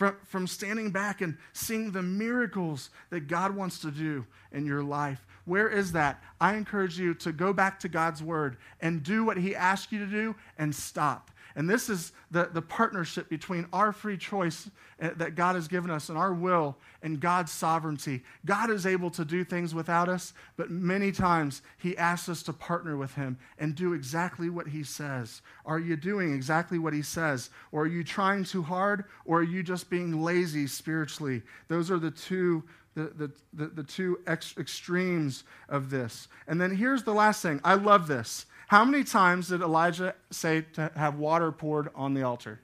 from, 0.00 0.16
from 0.24 0.46
standing 0.46 0.90
back 0.90 1.20
and 1.20 1.36
seeing 1.52 1.90
the 1.90 2.02
miracles 2.02 2.88
that 3.10 3.28
God 3.28 3.54
wants 3.54 3.78
to 3.80 3.90
do 3.90 4.24
in 4.50 4.64
your 4.64 4.82
life? 4.82 5.26
Where 5.44 5.68
is 5.68 5.92
that? 5.92 6.22
I 6.40 6.54
encourage 6.54 6.98
you 6.98 7.12
to 7.16 7.32
go 7.32 7.52
back 7.52 7.78
to 7.80 7.88
God's 7.88 8.22
word 8.22 8.56
and 8.80 9.02
do 9.02 9.26
what 9.26 9.36
He 9.36 9.54
asked 9.54 9.92
you 9.92 9.98
to 9.98 10.06
do 10.06 10.34
and 10.56 10.74
stop 10.74 11.30
and 11.56 11.68
this 11.68 11.88
is 11.88 12.12
the, 12.30 12.48
the 12.52 12.62
partnership 12.62 13.28
between 13.28 13.66
our 13.72 13.92
free 13.92 14.16
choice 14.16 14.70
eh, 15.00 15.10
that 15.16 15.34
God 15.34 15.54
has 15.56 15.68
given 15.68 15.90
us 15.90 16.08
and 16.08 16.16
our 16.16 16.32
will 16.32 16.76
and 17.02 17.20
God's 17.20 17.50
sovereignty. 17.50 18.22
God 18.44 18.70
is 18.70 18.86
able 18.86 19.10
to 19.10 19.24
do 19.24 19.44
things 19.44 19.74
without 19.74 20.08
us, 20.08 20.32
but 20.56 20.70
many 20.70 21.10
times 21.12 21.62
He 21.78 21.96
asks 21.96 22.28
us 22.28 22.42
to 22.44 22.52
partner 22.52 22.96
with 22.96 23.14
Him 23.14 23.38
and 23.58 23.74
do 23.74 23.94
exactly 23.94 24.48
what 24.48 24.68
He 24.68 24.84
says. 24.84 25.42
Are 25.66 25.78
you 25.78 25.96
doing 25.96 26.32
exactly 26.34 26.78
what 26.78 26.92
He 26.92 27.02
says? 27.02 27.50
Or 27.72 27.82
are 27.82 27.88
you 27.88 28.04
trying 28.04 28.44
too 28.44 28.62
hard? 28.62 29.04
Or 29.24 29.40
are 29.40 29.44
you 29.44 29.62
just 29.62 29.90
being 29.90 30.22
lazy 30.22 30.66
spiritually? 30.66 31.42
Those 31.68 31.90
are 31.90 31.98
the 31.98 32.10
two. 32.10 32.64
The, 32.96 33.30
the, 33.54 33.68
the, 33.68 33.84
two 33.84 34.18
ex- 34.26 34.58
extremes 34.58 35.44
of 35.68 35.90
this. 35.90 36.26
And 36.48 36.60
then 36.60 36.74
here's 36.74 37.04
the 37.04 37.14
last 37.14 37.40
thing. 37.40 37.60
I 37.62 37.74
love 37.74 38.08
this. 38.08 38.46
How 38.70 38.84
many 38.84 39.02
times 39.02 39.48
did 39.48 39.62
Elijah 39.62 40.14
say 40.30 40.60
to 40.74 40.92
have 40.94 41.16
water 41.16 41.50
poured 41.50 41.88
on 41.92 42.14
the 42.14 42.22
altar? 42.22 42.60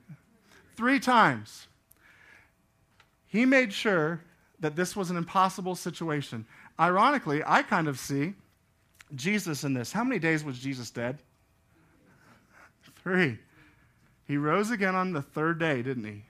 Three 0.76 1.00
times. 1.00 1.66
He 3.26 3.44
made 3.44 3.72
sure 3.72 4.20
that 4.60 4.76
this 4.76 4.94
was 4.94 5.10
an 5.10 5.16
impossible 5.16 5.74
situation. 5.74 6.46
Ironically, 6.78 7.42
I 7.44 7.62
kind 7.62 7.88
of 7.88 7.98
see 7.98 8.34
Jesus 9.16 9.64
in 9.64 9.74
this. 9.74 9.90
How 9.90 10.04
many 10.04 10.20
days 10.20 10.44
was 10.44 10.60
Jesus 10.60 10.92
dead? 10.92 11.18
Three. 13.02 13.40
He 14.28 14.36
rose 14.36 14.70
again 14.70 14.94
on 14.94 15.12
the 15.12 15.22
third 15.22 15.58
day, 15.58 15.82
didn't 15.82 16.04
he? 16.04 16.22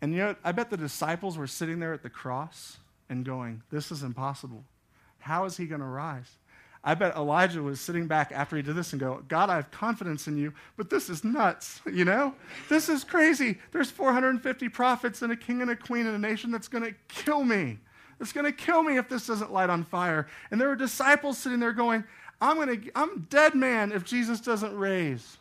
And 0.00 0.14
you 0.14 0.20
know, 0.20 0.36
I 0.42 0.52
bet 0.52 0.70
the 0.70 0.78
disciples 0.78 1.36
were 1.36 1.46
sitting 1.46 1.80
there 1.80 1.92
at 1.92 2.02
the 2.02 2.08
cross 2.08 2.78
and 3.10 3.26
going, 3.26 3.62
This 3.70 3.92
is 3.92 4.02
impossible. 4.02 4.64
How 5.18 5.44
is 5.44 5.58
he 5.58 5.66
going 5.66 5.82
to 5.82 5.86
rise? 5.86 6.38
I 6.84 6.94
bet 6.94 7.14
Elijah 7.14 7.62
was 7.62 7.80
sitting 7.80 8.08
back 8.08 8.32
after 8.32 8.56
he 8.56 8.62
did 8.62 8.74
this 8.74 8.92
and 8.92 8.98
go, 8.98 9.22
God, 9.28 9.50
I 9.50 9.56
have 9.56 9.70
confidence 9.70 10.26
in 10.26 10.36
you, 10.36 10.52
but 10.76 10.90
this 10.90 11.08
is 11.08 11.22
nuts, 11.22 11.80
you 11.92 12.04
know? 12.04 12.34
This 12.68 12.88
is 12.88 13.04
crazy. 13.04 13.58
There's 13.70 13.90
450 13.90 14.68
prophets 14.68 15.22
and 15.22 15.32
a 15.32 15.36
king 15.36 15.62
and 15.62 15.70
a 15.70 15.76
queen 15.76 16.06
in 16.06 16.14
a 16.14 16.18
nation 16.18 16.50
that's 16.50 16.68
going 16.68 16.84
to 16.84 16.94
kill 17.08 17.44
me. 17.44 17.78
It's 18.20 18.32
going 18.32 18.46
to 18.46 18.52
kill 18.52 18.82
me 18.82 18.98
if 18.98 19.08
this 19.08 19.26
doesn't 19.26 19.52
light 19.52 19.70
on 19.70 19.84
fire. 19.84 20.28
And 20.50 20.60
there 20.60 20.68
were 20.68 20.76
disciples 20.76 21.38
sitting 21.38 21.60
there 21.60 21.72
going, 21.72 22.04
I'm 22.40 22.56
going 22.56 22.80
to 22.80 22.90
I'm 22.94 23.26
dead 23.30 23.54
man 23.54 23.92
if 23.92 24.04
Jesus 24.04 24.40
doesn't 24.40 24.76
raise. 24.76 25.38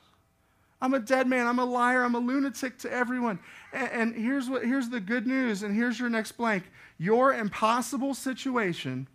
I'm 0.82 0.96
a 0.96 1.00
dead 1.00 1.28
man. 1.28 1.48
I'm 1.48 1.60
a 1.60 1.66
liar. 1.66 2.04
I'm 2.04 2.16
a 2.16 2.20
lunatic 2.20 2.80
to 2.80 2.92
everyone. 2.92 3.40
And, 3.72 3.92
and 3.92 4.16
here's 4.16 4.50
what 4.50 4.64
here's 4.64 4.90
the 4.90 5.00
good 5.00 5.28
news 5.28 5.62
and 5.64 5.76
here's 5.76 6.00
your 6.00 6.10
next 6.10 6.34
blank. 6.34 6.64
Your 6.98 7.34
impossible 7.34 8.14
situation 8.14 9.08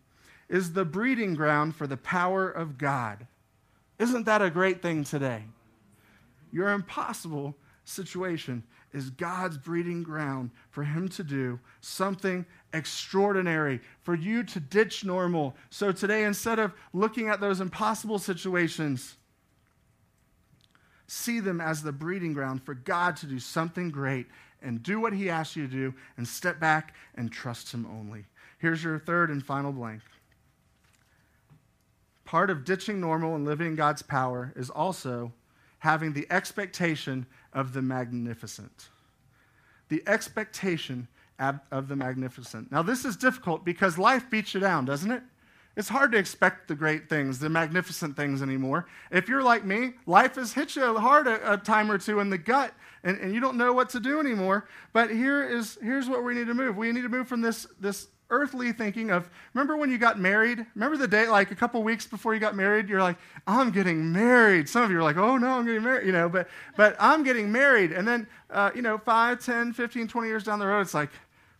is 0.48 0.72
the 0.72 0.84
breeding 0.84 1.34
ground 1.34 1.74
for 1.74 1.86
the 1.86 1.96
power 1.96 2.48
of 2.48 2.78
God. 2.78 3.26
Isn't 3.98 4.26
that 4.26 4.42
a 4.42 4.50
great 4.50 4.82
thing 4.82 5.04
today? 5.04 5.44
Your 6.52 6.70
impossible 6.70 7.56
situation 7.84 8.62
is 8.92 9.10
God's 9.10 9.58
breeding 9.58 10.02
ground 10.02 10.50
for 10.70 10.82
Him 10.84 11.08
to 11.10 11.24
do 11.24 11.58
something 11.80 12.46
extraordinary, 12.72 13.80
for 14.02 14.14
you 14.14 14.42
to 14.44 14.60
ditch 14.60 15.04
normal. 15.04 15.56
So 15.70 15.92
today, 15.92 16.24
instead 16.24 16.58
of 16.58 16.72
looking 16.92 17.28
at 17.28 17.40
those 17.40 17.60
impossible 17.60 18.18
situations, 18.18 19.16
see 21.06 21.40
them 21.40 21.60
as 21.60 21.82
the 21.82 21.92
breeding 21.92 22.32
ground 22.32 22.62
for 22.62 22.74
God 22.74 23.16
to 23.18 23.26
do 23.26 23.38
something 23.38 23.90
great 23.90 24.26
and 24.62 24.82
do 24.82 25.00
what 25.00 25.12
He 25.12 25.28
asks 25.28 25.56
you 25.56 25.66
to 25.66 25.72
do 25.72 25.94
and 26.16 26.26
step 26.26 26.58
back 26.58 26.94
and 27.14 27.30
trust 27.30 27.72
Him 27.72 27.86
only. 27.86 28.24
Here's 28.58 28.82
your 28.82 28.98
third 28.98 29.30
and 29.30 29.44
final 29.44 29.72
blank. 29.72 30.00
Part 32.26 32.50
of 32.50 32.64
ditching 32.64 33.00
normal 33.00 33.36
and 33.36 33.44
living 33.44 33.68
in 33.68 33.76
God's 33.76 34.02
power 34.02 34.52
is 34.56 34.68
also 34.68 35.32
having 35.78 36.12
the 36.12 36.26
expectation 36.28 37.24
of 37.52 37.72
the 37.72 37.80
magnificent. 37.80 38.88
The 39.88 40.02
expectation 40.06 41.06
of 41.38 41.88
the 41.88 41.94
magnificent. 41.94 42.72
Now, 42.72 42.82
this 42.82 43.04
is 43.04 43.16
difficult 43.16 43.64
because 43.64 43.96
life 43.96 44.28
beats 44.28 44.54
you 44.54 44.60
down, 44.60 44.84
doesn't 44.84 45.10
it? 45.10 45.22
It's 45.76 45.90
hard 45.90 46.10
to 46.12 46.18
expect 46.18 46.68
the 46.68 46.74
great 46.74 47.08
things, 47.08 47.38
the 47.38 47.50
magnificent 47.50 48.16
things 48.16 48.42
anymore. 48.42 48.86
If 49.10 49.28
you're 49.28 49.42
like 49.42 49.64
me, 49.64 49.92
life 50.06 50.36
has 50.36 50.54
hit 50.54 50.74
you 50.74 50.98
hard 50.98 51.26
a, 51.26 51.52
a 51.52 51.56
time 51.58 51.90
or 51.90 51.98
two 51.98 52.18
in 52.18 52.30
the 52.30 52.38
gut, 52.38 52.72
and, 53.04 53.18
and 53.18 53.34
you 53.34 53.40
don't 53.40 53.58
know 53.58 53.74
what 53.74 53.90
to 53.90 54.00
do 54.00 54.18
anymore. 54.18 54.66
But 54.94 55.10
here 55.10 55.46
is 55.46 55.78
here's 55.82 56.08
what 56.08 56.24
we 56.24 56.34
need 56.34 56.46
to 56.46 56.54
move. 56.54 56.76
We 56.76 56.90
need 56.92 57.02
to 57.02 57.10
move 57.10 57.28
from 57.28 57.42
this, 57.42 57.66
this 57.78 58.08
earthly 58.30 58.72
thinking 58.72 59.10
of 59.10 59.28
remember 59.54 59.76
when 59.76 59.90
you 59.90 59.98
got 59.98 60.18
married? 60.18 60.64
Remember 60.74 60.96
the 60.96 61.08
day 61.08 61.28
like 61.28 61.50
a 61.50 61.54
couple 61.54 61.82
weeks 61.82 62.06
before 62.06 62.34
you 62.34 62.40
got 62.40 62.56
married? 62.56 62.88
You're 62.88 63.02
like 63.02 63.16
i'm 63.46 63.70
getting 63.70 64.12
married. 64.12 64.68
Some 64.68 64.82
of 64.82 64.90
you 64.90 64.98
are 64.98 65.02
like 65.02 65.16
oh 65.16 65.36
no 65.36 65.48
i'm 65.48 65.66
getting 65.66 65.82
married 65.82 66.06
you 66.06 66.12
know 66.12 66.28
but 66.28 66.48
but 66.76 66.96
i'm 66.98 67.22
getting 67.22 67.50
married. 67.52 67.92
And 67.92 68.06
then 68.06 68.26
uh, 68.50 68.70
you 68.74 68.82
know 68.82 68.98
5 68.98 69.44
10 69.44 69.72
15 69.72 70.08
20 70.08 70.28
years 70.28 70.44
down 70.44 70.58
the 70.58 70.66
road 70.66 70.80
it's 70.80 70.94
like 70.94 71.10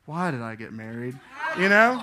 why 0.06 0.30
did 0.30 0.40
i 0.40 0.54
get 0.54 0.72
married? 0.72 1.18
You 1.58 1.68
know? 1.68 2.02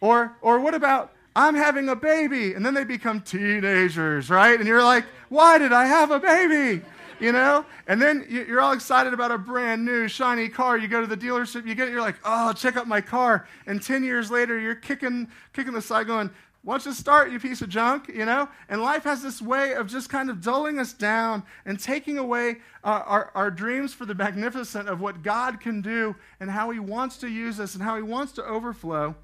Or 0.00 0.36
or 0.40 0.60
what 0.60 0.74
about 0.74 1.12
i'm 1.34 1.54
having 1.54 1.88
a 1.88 1.96
baby 1.96 2.52
and 2.52 2.64
then 2.64 2.74
they 2.74 2.84
become 2.84 3.20
teenagers 3.20 4.28
right? 4.28 4.58
And 4.58 4.68
you're 4.68 4.84
like 4.84 5.04
why 5.28 5.58
did 5.58 5.72
i 5.72 5.86
have 5.86 6.10
a 6.10 6.20
baby 6.20 6.82
you 7.22 7.30
know? 7.32 7.64
And 7.86 8.02
then 8.02 8.26
you're 8.28 8.60
all 8.60 8.72
excited 8.72 9.14
about 9.14 9.30
a 9.30 9.38
brand 9.38 9.84
new 9.84 10.08
shiny 10.08 10.48
car. 10.48 10.76
You 10.76 10.88
go 10.88 11.00
to 11.00 11.06
the 11.06 11.16
dealership, 11.16 11.66
you 11.66 11.74
get 11.74 11.88
it, 11.88 11.92
you're 11.92 12.00
like, 12.00 12.16
oh, 12.24 12.52
check 12.52 12.76
out 12.76 12.88
my 12.88 13.00
car. 13.00 13.46
And 13.66 13.80
10 13.80 14.02
years 14.02 14.30
later, 14.30 14.58
you're 14.58 14.74
kicking, 14.74 15.28
kicking 15.52 15.72
the 15.72 15.80
side 15.80 16.08
going, 16.08 16.30
why 16.64 16.74
don't 16.74 16.86
you 16.86 16.92
start, 16.92 17.32
you 17.32 17.40
piece 17.40 17.60
of 17.62 17.68
junk, 17.68 18.08
you 18.08 18.24
know? 18.24 18.48
And 18.68 18.82
life 18.82 19.04
has 19.04 19.22
this 19.22 19.40
way 19.40 19.74
of 19.74 19.88
just 19.88 20.08
kind 20.08 20.30
of 20.30 20.40
dulling 20.40 20.78
us 20.78 20.92
down 20.92 21.42
and 21.64 21.78
taking 21.78 22.18
away 22.18 22.56
uh, 22.84 23.02
our, 23.04 23.30
our 23.34 23.50
dreams 23.50 23.94
for 23.94 24.04
the 24.04 24.14
magnificent 24.14 24.88
of 24.88 25.00
what 25.00 25.22
God 25.22 25.60
can 25.60 25.80
do 25.80 26.14
and 26.40 26.50
how 26.50 26.70
He 26.70 26.78
wants 26.78 27.16
to 27.18 27.28
use 27.28 27.58
us 27.58 27.74
and 27.74 27.82
how 27.82 27.96
He 27.96 28.02
wants 28.02 28.32
to 28.32 28.44
overflow. 28.44 29.14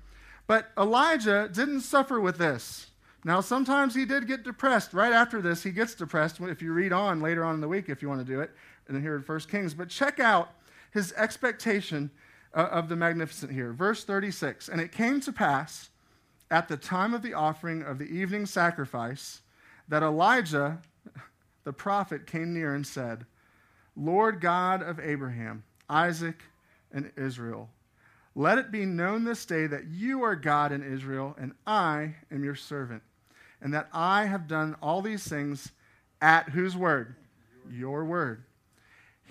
But 0.47 0.70
Elijah 0.77 1.49
didn't 1.53 1.83
suffer 1.83 2.20
with 2.20 2.39
this. 2.39 2.88
Now, 3.25 3.41
sometimes 3.41 3.95
he 3.95 4.05
did 4.05 4.27
get 4.27 4.45
depressed. 4.45 4.95
Right 4.95 5.12
after 5.12 5.43
this, 5.43 5.62
he 5.62 5.71
gets 5.71 5.95
depressed 5.95 6.41
if 6.41 6.62
you 6.62 6.73
read 6.73 6.93
on 6.93 7.21
later 7.21 7.45
on 7.45 7.55
in 7.55 7.61
the 7.61 7.69
week, 7.69 7.89
if 7.89 8.01
you 8.01 8.09
want 8.09 8.25
to 8.25 8.33
do 8.33 8.41
it, 8.41 8.51
and 8.87 8.95
then 8.95 9.03
here 9.03 9.16
in 9.16 9.23
1 9.23 9.41
Kings. 9.41 9.75
But 9.75 9.89
check 9.89 10.21
out 10.21 10.51
his 10.93 11.12
expectation 11.14 12.11
uh, 12.55 12.69
of 12.71 12.89
the 12.89 12.97
magnificent 12.97 13.53
here. 13.53 13.73
Verse 13.73 14.05
36 14.05 14.69
And 14.69 14.81
it 14.81 14.93
came 14.93 15.21
to 15.21 15.33
pass 15.33 15.91
at 16.51 16.69
the 16.69 16.77
time 16.77 17.14
of 17.14 17.23
the 17.23 17.35
offering 17.35 17.83
of 17.83 17.99
the 17.99 18.07
evening 18.07 18.47
sacrifice 18.47 19.43
that 19.89 20.03
Elijah, 20.03 20.79
the 21.64 21.73
prophet, 21.73 22.27
came 22.27 22.55
near 22.55 22.75
and 22.75 22.87
said, 22.87 23.27
Lord 23.97 24.41
God 24.41 24.83
of 24.83 25.01
Abraham, 25.01 25.64
Isaac, 25.89 26.43
and 26.93 27.11
Israel, 27.16 27.69
Let 28.35 28.59
it 28.59 28.71
be 28.71 28.87
known 28.87 29.25
this 29.25 29.45
day 29.45 29.66
that 29.66 29.89
you 29.89 30.23
are 30.23 30.37
God 30.37 30.73
in 30.73 30.83
Israel, 30.83 31.35
and 31.39 31.53
I 31.66 32.14
am 32.31 32.45
your 32.45 32.55
servant, 32.55 33.03
and 33.61 33.75
that 33.75 33.89
I 33.93 34.27
have 34.27 34.49
done 34.49 34.77
all 34.83 35.03
these 35.03 35.27
things 35.27 35.73
at 36.21 36.51
whose 36.51 36.77
word? 36.77 37.15
Your 37.71 38.05
word. 38.05 38.45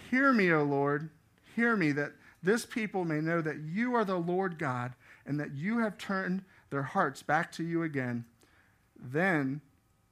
Hear 0.09 0.31
me, 0.31 0.51
O 0.51 0.63
Lord, 0.63 1.09
hear 1.55 1.75
me, 1.75 1.91
that 1.93 2.13
this 2.43 2.65
people 2.65 3.03
may 3.03 3.19
know 3.19 3.41
that 3.41 3.57
you 3.57 3.95
are 3.95 4.05
the 4.05 4.19
Lord 4.19 4.57
God, 4.59 4.93
and 5.25 5.39
that 5.39 5.53
you 5.55 5.79
have 5.79 5.97
turned 5.97 6.43
their 6.69 6.83
hearts 6.83 7.23
back 7.23 7.51
to 7.53 7.63
you 7.63 7.83
again. 7.83 8.25
Then 8.99 9.61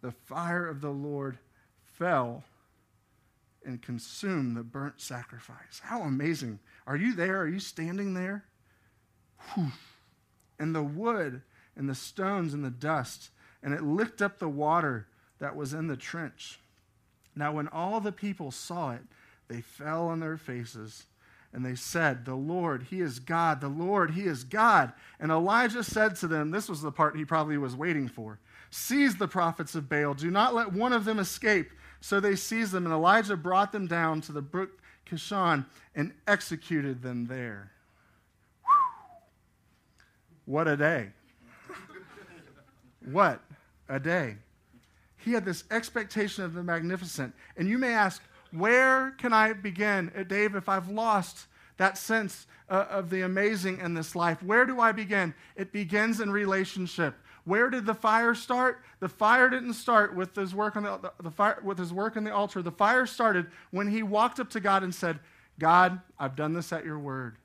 the 0.02 0.12
fire 0.12 0.68
of 0.68 0.82
the 0.82 0.90
Lord 0.90 1.38
fell 1.84 2.44
and 3.66 3.82
consumed 3.82 4.56
the 4.56 4.64
burnt 4.64 5.02
sacrifice. 5.02 5.82
How 5.82 6.02
amazing. 6.02 6.60
Are 6.86 6.98
you 6.98 7.14
there? 7.14 7.42
Are 7.42 7.48
you 7.48 7.60
standing 7.60 8.14
there? 8.14 8.46
Whew. 9.54 9.72
And 10.60 10.76
the 10.76 10.84
wood 10.84 11.42
and 11.76 11.90
the 11.90 11.96
stones 11.96 12.54
and 12.54 12.64
the 12.64 12.70
dust, 12.70 13.30
and 13.66 13.74
it 13.74 13.84
licked 13.84 14.22
up 14.22 14.38
the 14.38 14.48
water 14.48 15.08
that 15.40 15.56
was 15.56 15.74
in 15.74 15.88
the 15.88 15.98
trench. 15.98 16.60
Now, 17.36 17.52
when 17.52 17.68
all 17.68 18.00
the 18.00 18.12
people 18.12 18.52
saw 18.52 18.92
it, 18.92 19.02
they 19.48 19.60
fell 19.60 20.08
on 20.08 20.20
their 20.20 20.38
faces 20.38 21.06
and 21.52 21.66
they 21.66 21.74
said, 21.74 22.26
The 22.26 22.36
Lord, 22.36 22.84
He 22.84 23.02
is 23.02 23.18
God. 23.18 23.62
The 23.62 23.68
Lord, 23.68 24.12
He 24.12 24.26
is 24.28 24.44
God. 24.44 24.94
And 25.20 25.32
Elijah 25.32 25.84
said 25.84 26.16
to 26.18 26.28
them, 26.28 26.52
This 26.52 26.70
was 26.70 26.82
the 26.82 26.92
part 26.92 27.18
he 27.18 27.26
probably 27.26 27.58
was 27.58 27.76
waiting 27.76 28.08
for 28.08 28.40
Seize 28.70 29.16
the 29.16 29.28
prophets 29.28 29.74
of 29.74 29.90
Baal. 29.90 30.14
Do 30.14 30.30
not 30.30 30.54
let 30.54 30.72
one 30.72 30.94
of 30.94 31.06
them 31.06 31.18
escape. 31.18 31.72
So 32.02 32.20
they 32.20 32.36
seized 32.36 32.72
them, 32.72 32.86
and 32.86 32.94
Elijah 32.94 33.36
brought 33.36 33.72
them 33.72 33.88
down 33.88 34.22
to 34.22 34.32
the 34.32 34.42
brook 34.42 34.80
Kishon 35.10 35.66
and 35.96 36.14
executed 36.28 37.02
them 37.02 37.26
there. 37.26 37.72
Whew. 38.64 40.54
What 40.54 40.68
a 40.68 40.78
day! 40.78 41.10
what 43.06 43.42
a 43.90 44.00
day. 44.00 44.38
He 45.18 45.34
had 45.34 45.46
this 45.46 45.64
expectation 45.72 46.44
of 46.44 46.54
the 46.54 46.64
magnificent. 46.64 47.34
And 47.58 47.68
you 47.68 47.78
may 47.78 47.94
ask, 47.94 48.22
where 48.52 49.12
can 49.12 49.34
I 49.34 49.54
begin, 49.54 50.12
uh, 50.18 50.24
Dave, 50.24 50.56
if 50.56 50.70
I've 50.70 50.90
lost 50.90 51.48
that 51.78 51.98
sense 51.98 52.48
uh, 52.70 52.86
of 52.90 53.10
the 53.10 53.22
amazing 53.22 53.80
in 53.80 53.94
this 53.94 54.16
life? 54.16 54.42
Where 54.44 54.66
do 54.66 54.80
I 54.80 54.92
begin? 54.92 55.34
It 55.56 55.72
begins 55.72 56.22
in 56.22 56.32
relationship. 56.32 57.16
Where 57.44 57.70
did 57.70 57.86
the 57.86 57.94
fire 57.94 58.34
start? 58.34 58.82
The 59.00 59.10
fire 59.10 59.50
didn't 59.50 59.74
start 59.74 60.16
with 60.16 60.36
his 60.36 60.56
work 60.56 60.76
on 60.76 60.84
the, 60.84 61.12
the 61.22 61.32
fire, 61.32 61.60
with 61.64 61.78
his 61.78 61.94
work 61.94 62.18
on 62.18 62.24
the 62.24 62.34
altar. 62.34 62.62
The 62.62 62.72
fire 62.72 63.06
started 63.06 63.48
when 63.72 63.88
he 63.88 64.04
walked 64.04 64.40
up 64.40 64.50
to 64.52 64.60
God 64.60 64.82
and 64.84 64.94
said, 64.94 65.20
"God, 65.60 66.02
I've 66.18 66.36
done 66.36 66.54
this 66.54 66.74
at 66.74 66.86
your 66.86 66.98
word." 66.98 67.38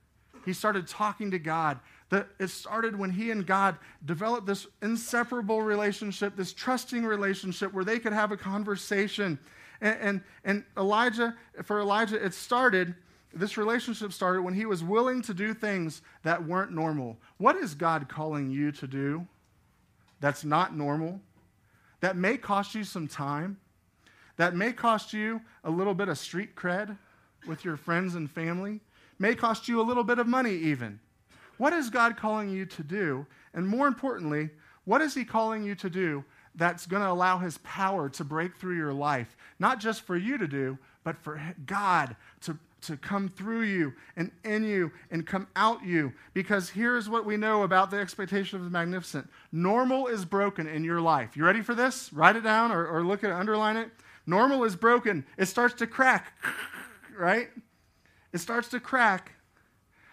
He 0.46 0.54
started 0.54 0.86
talking 0.86 1.30
to 1.32 1.38
God. 1.38 1.80
The, 2.10 2.26
it 2.38 2.48
started 2.48 2.98
when 2.98 3.10
he 3.10 3.30
and 3.30 3.46
God 3.46 3.78
developed 4.04 4.46
this 4.46 4.66
inseparable 4.82 5.62
relationship, 5.62 6.36
this 6.36 6.52
trusting 6.52 7.04
relationship 7.04 7.72
where 7.72 7.84
they 7.84 7.98
could 7.98 8.12
have 8.12 8.32
a 8.32 8.36
conversation. 8.36 9.38
And, 9.80 9.98
and, 10.00 10.20
and 10.44 10.64
Elijah, 10.76 11.36
for 11.64 11.80
Elijah, 11.80 12.22
it 12.22 12.34
started, 12.34 12.94
this 13.32 13.56
relationship 13.56 14.12
started 14.12 14.42
when 14.42 14.54
he 14.54 14.66
was 14.66 14.82
willing 14.82 15.22
to 15.22 15.34
do 15.34 15.54
things 15.54 16.02
that 16.24 16.44
weren't 16.44 16.72
normal. 16.72 17.16
What 17.38 17.56
is 17.56 17.74
God 17.74 18.08
calling 18.08 18.50
you 18.50 18.72
to 18.72 18.86
do? 18.86 19.26
that's 20.20 20.44
not 20.44 20.76
normal, 20.76 21.20
that 22.00 22.16
may 22.16 22.36
cost 22.36 22.74
you 22.74 22.84
some 22.84 23.08
time, 23.08 23.58
that 24.36 24.54
may 24.54 24.72
cost 24.72 25.12
you 25.12 25.40
a 25.64 25.70
little 25.70 25.94
bit 25.94 26.08
of 26.08 26.18
street 26.18 26.54
cred 26.54 26.96
with 27.46 27.64
your 27.64 27.76
friends 27.76 28.14
and 28.14 28.30
family, 28.30 28.80
may 29.18 29.34
cost 29.34 29.66
you 29.66 29.80
a 29.80 29.82
little 29.82 30.04
bit 30.04 30.18
of 30.18 30.26
money 30.26 30.54
even. 30.54 31.00
What 31.60 31.74
is 31.74 31.90
God 31.90 32.16
calling 32.16 32.48
you 32.48 32.64
to 32.64 32.82
do? 32.82 33.26
And 33.52 33.68
more 33.68 33.86
importantly, 33.86 34.48
what 34.86 35.02
is 35.02 35.12
He 35.12 35.26
calling 35.26 35.62
you 35.62 35.74
to 35.74 35.90
do 35.90 36.24
that's 36.54 36.86
going 36.86 37.02
to 37.02 37.10
allow 37.10 37.36
His 37.36 37.58
power 37.58 38.08
to 38.08 38.24
break 38.24 38.56
through 38.56 38.78
your 38.78 38.94
life? 38.94 39.36
Not 39.58 39.78
just 39.78 40.00
for 40.00 40.16
you 40.16 40.38
to 40.38 40.48
do, 40.48 40.78
but 41.04 41.18
for 41.18 41.38
God 41.66 42.16
to 42.42 42.58
to 42.84 42.96
come 42.96 43.28
through 43.28 43.60
you 43.60 43.92
and 44.16 44.30
in 44.42 44.64
you 44.64 44.90
and 45.10 45.26
come 45.26 45.48
out 45.54 45.84
you. 45.84 46.14
Because 46.32 46.70
here's 46.70 47.10
what 47.10 47.26
we 47.26 47.36
know 47.36 47.62
about 47.62 47.90
the 47.90 47.98
expectation 47.98 48.56
of 48.56 48.64
the 48.64 48.70
magnificent 48.70 49.28
normal 49.52 50.06
is 50.06 50.24
broken 50.24 50.66
in 50.66 50.82
your 50.82 51.02
life. 51.02 51.36
You 51.36 51.44
ready 51.44 51.60
for 51.60 51.74
this? 51.74 52.10
Write 52.10 52.36
it 52.36 52.42
down 52.42 52.72
or, 52.72 52.86
or 52.86 53.04
look 53.04 53.22
at 53.22 53.28
it, 53.28 53.34
underline 53.34 53.76
it. 53.76 53.90
Normal 54.26 54.64
is 54.64 54.76
broken. 54.76 55.26
It 55.36 55.44
starts 55.44 55.74
to 55.74 55.86
crack, 55.86 56.32
right? 57.18 57.50
It 58.32 58.38
starts 58.38 58.68
to 58.68 58.80
crack 58.80 59.32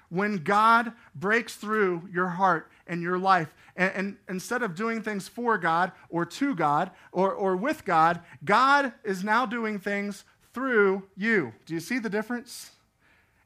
when 0.09 0.37
God 0.37 0.93
breaks 1.15 1.55
through 1.55 2.07
your 2.11 2.27
heart 2.27 2.71
and 2.87 3.01
your 3.01 3.17
life. 3.17 3.53
And, 3.75 3.91
and, 3.95 4.17
instead 4.29 4.63
of 4.63 4.75
doing 4.75 5.01
things 5.01 5.27
for 5.27 5.57
God 5.57 5.91
or 6.09 6.25
to 6.25 6.55
God 6.55 6.91
or, 7.11 7.31
or 7.33 7.55
with 7.55 7.85
God, 7.85 8.21
God 8.43 8.93
is 9.03 9.23
now 9.23 9.45
doing 9.45 9.79
things 9.79 10.23
through 10.53 11.03
you. 11.15 11.53
Do 11.65 11.73
you 11.73 11.79
see 11.79 11.99
the 11.99 12.09
difference? 12.09 12.71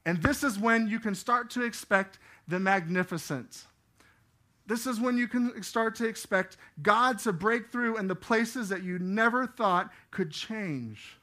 And 0.05 0.21
this 0.21 0.43
is 0.43 0.57
when 0.57 0.87
you 0.87 0.99
can 0.99 1.15
start 1.15 1.49
to 1.51 1.63
expect 1.63 2.19
the 2.47 2.59
magnificent. 2.59 3.65
This 4.67 4.87
is 4.87 4.99
when 4.99 5.17
you 5.17 5.27
can 5.27 5.61
start 5.63 5.95
to 5.95 6.07
expect 6.07 6.57
God 6.81 7.19
to 7.19 7.33
break 7.33 7.71
through 7.71 7.97
in 7.97 8.07
the 8.07 8.15
places 8.15 8.69
that 8.69 8.83
you 8.83 8.99
never 8.99 9.45
thought 9.45 9.91
could 10.11 10.31
change. 10.31 11.17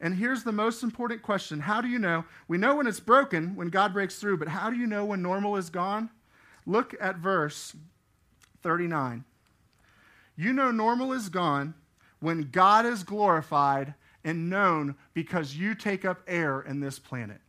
And 0.00 0.14
here's 0.14 0.44
the 0.44 0.52
most 0.52 0.82
important 0.82 1.22
question 1.22 1.60
How 1.60 1.80
do 1.80 1.88
you 1.88 1.98
know? 1.98 2.24
We 2.46 2.58
know 2.58 2.76
when 2.76 2.86
it's 2.86 3.00
broken, 3.00 3.56
when 3.56 3.68
God 3.68 3.92
breaks 3.92 4.16
through, 4.16 4.38
but 4.38 4.48
how 4.48 4.70
do 4.70 4.76
you 4.76 4.86
know 4.86 5.04
when 5.04 5.22
normal 5.22 5.56
is 5.56 5.70
gone? 5.70 6.10
Look 6.66 6.94
at 7.00 7.16
verse 7.16 7.74
39. 8.62 9.24
You 10.36 10.52
know 10.52 10.70
normal 10.70 11.12
is 11.12 11.28
gone 11.28 11.74
when 12.20 12.50
God 12.52 12.86
is 12.86 13.02
glorified 13.02 13.94
and 14.24 14.50
known 14.50 14.94
because 15.14 15.56
you 15.56 15.74
take 15.74 16.04
up 16.04 16.20
air 16.26 16.60
in 16.60 16.80
this 16.80 16.98
planet. 16.98 17.40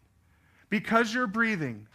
Because 0.70 1.14
you're 1.14 1.28
breathing, 1.28 1.88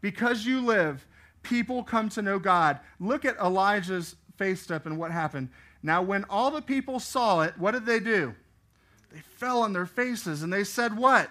because 0.00 0.44
you 0.44 0.60
live, 0.60 1.06
people 1.42 1.82
come 1.82 2.08
to 2.10 2.22
know 2.22 2.38
God. 2.38 2.80
Look 3.00 3.24
at 3.24 3.38
Elijah's 3.38 4.16
face 4.36 4.60
step 4.60 4.86
and 4.86 4.98
what 4.98 5.10
happened. 5.10 5.48
Now, 5.82 6.02
when 6.02 6.24
all 6.28 6.50
the 6.50 6.62
people 6.62 7.00
saw 7.00 7.42
it, 7.42 7.56
what 7.58 7.72
did 7.72 7.86
they 7.86 8.00
do? 8.00 8.34
They 9.16 9.22
fell 9.22 9.62
on 9.62 9.72
their 9.72 9.86
faces 9.86 10.42
and 10.42 10.52
they 10.52 10.62
said, 10.62 10.94
What? 10.94 11.30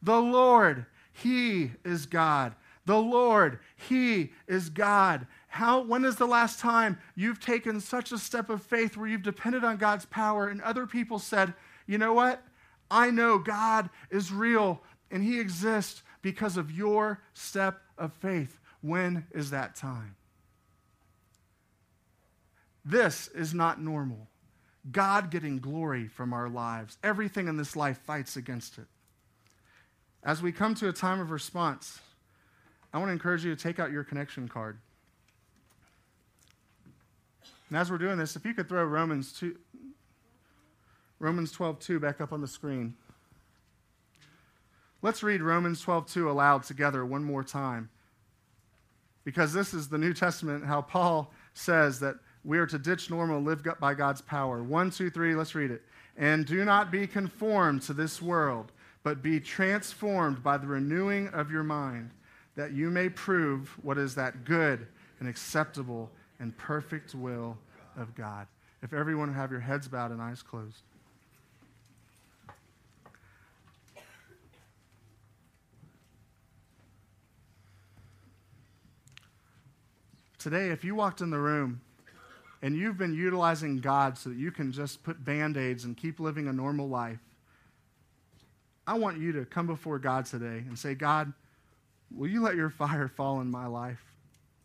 The 0.00 0.20
Lord, 0.20 0.86
He 1.12 1.72
is 1.84 2.06
God. 2.06 2.54
The 2.84 3.00
Lord, 3.00 3.58
He 3.74 4.30
is 4.46 4.70
God. 4.70 5.26
How, 5.48 5.80
when 5.80 6.04
is 6.04 6.14
the 6.14 6.26
last 6.26 6.60
time 6.60 7.00
you've 7.16 7.40
taken 7.40 7.80
such 7.80 8.12
a 8.12 8.18
step 8.18 8.48
of 8.48 8.62
faith 8.62 8.96
where 8.96 9.08
you've 9.08 9.24
depended 9.24 9.64
on 9.64 9.76
God's 9.76 10.04
power 10.04 10.46
and 10.46 10.62
other 10.62 10.86
people 10.86 11.18
said, 11.18 11.52
you 11.88 11.98
know 11.98 12.12
what? 12.12 12.44
I 12.92 13.10
know 13.10 13.38
God 13.38 13.90
is 14.08 14.30
real 14.30 14.80
and 15.10 15.24
He 15.24 15.40
exists 15.40 16.04
because 16.22 16.56
of 16.56 16.70
your 16.70 17.20
step 17.34 17.80
of 17.98 18.12
faith. 18.12 18.60
When 18.82 19.26
is 19.32 19.50
that 19.50 19.74
time? 19.74 20.14
This 22.84 23.26
is 23.34 23.52
not 23.52 23.82
normal. 23.82 24.28
God 24.90 25.30
getting 25.30 25.58
glory 25.58 26.06
from 26.06 26.32
our 26.32 26.48
lives. 26.48 26.98
Everything 27.02 27.48
in 27.48 27.56
this 27.56 27.74
life 27.74 27.98
fights 27.98 28.36
against 28.36 28.78
it. 28.78 28.86
As 30.22 30.42
we 30.42 30.52
come 30.52 30.74
to 30.76 30.88
a 30.88 30.92
time 30.92 31.20
of 31.20 31.30
response, 31.30 32.00
I 32.92 32.98
want 32.98 33.08
to 33.08 33.12
encourage 33.12 33.44
you 33.44 33.54
to 33.54 33.60
take 33.60 33.78
out 33.78 33.90
your 33.90 34.04
connection 34.04 34.48
card. 34.48 34.78
And 37.68 37.78
as 37.78 37.90
we're 37.90 37.98
doing 37.98 38.16
this, 38.16 38.36
if 38.36 38.44
you 38.44 38.54
could 38.54 38.68
throw 38.68 38.84
Romans 38.84 39.32
2, 39.38 39.56
Romans 41.18 41.52
12:2 41.52 42.00
back 42.00 42.20
up 42.20 42.32
on 42.32 42.40
the 42.40 42.48
screen. 42.48 42.96
Let's 45.02 45.22
read 45.22 45.42
Romans 45.42 45.82
12:2 45.82 46.30
aloud 46.30 46.62
together 46.62 47.04
one 47.04 47.24
more 47.24 47.42
time. 47.42 47.90
Because 49.24 49.52
this 49.52 49.74
is 49.74 49.88
the 49.88 49.98
New 49.98 50.12
Testament, 50.12 50.64
how 50.64 50.82
Paul 50.82 51.32
says 51.54 51.98
that 52.00 52.16
we 52.46 52.58
are 52.58 52.66
to 52.66 52.78
ditch 52.78 53.10
normal 53.10 53.40
live 53.40 53.66
by 53.80 53.92
God's 53.92 54.20
power. 54.20 54.62
One, 54.62 54.90
two, 54.90 55.10
three, 55.10 55.34
let's 55.34 55.56
read 55.56 55.72
it. 55.72 55.82
And 56.16 56.46
do 56.46 56.64
not 56.64 56.92
be 56.92 57.06
conformed 57.06 57.82
to 57.82 57.92
this 57.92 58.22
world, 58.22 58.70
but 59.02 59.20
be 59.20 59.40
transformed 59.40 60.44
by 60.44 60.56
the 60.56 60.68
renewing 60.68 61.26
of 61.28 61.50
your 61.50 61.64
mind, 61.64 62.10
that 62.54 62.72
you 62.72 62.88
may 62.88 63.08
prove 63.08 63.76
what 63.82 63.98
is 63.98 64.14
that 64.14 64.44
good 64.44 64.86
and 65.18 65.28
acceptable 65.28 66.08
and 66.38 66.56
perfect 66.56 67.16
will 67.16 67.58
of 67.96 68.14
God. 68.14 68.46
If 68.80 68.92
everyone 68.92 69.34
have 69.34 69.50
your 69.50 69.60
heads 69.60 69.88
bowed 69.88 70.12
and 70.12 70.22
eyes 70.22 70.40
closed. 70.40 70.82
Today, 80.38 80.68
if 80.68 80.84
you 80.84 80.94
walked 80.94 81.20
in 81.20 81.30
the 81.30 81.38
room 81.40 81.80
and 82.66 82.76
you've 82.76 82.98
been 82.98 83.14
utilizing 83.14 83.78
God 83.78 84.18
so 84.18 84.28
that 84.28 84.38
you 84.38 84.50
can 84.50 84.72
just 84.72 85.04
put 85.04 85.24
band 85.24 85.56
aids 85.56 85.84
and 85.84 85.96
keep 85.96 86.18
living 86.18 86.48
a 86.48 86.52
normal 86.52 86.88
life, 86.88 87.20
I 88.88 88.94
want 88.94 89.20
you 89.20 89.30
to 89.34 89.44
come 89.44 89.68
before 89.68 90.00
God 90.00 90.26
today 90.26 90.64
and 90.66 90.76
say, 90.76 90.96
God, 90.96 91.32
will 92.10 92.28
you 92.28 92.42
let 92.42 92.56
your 92.56 92.70
fire 92.70 93.06
fall 93.06 93.40
in 93.40 93.52
my 93.52 93.68
life? 93.68 94.02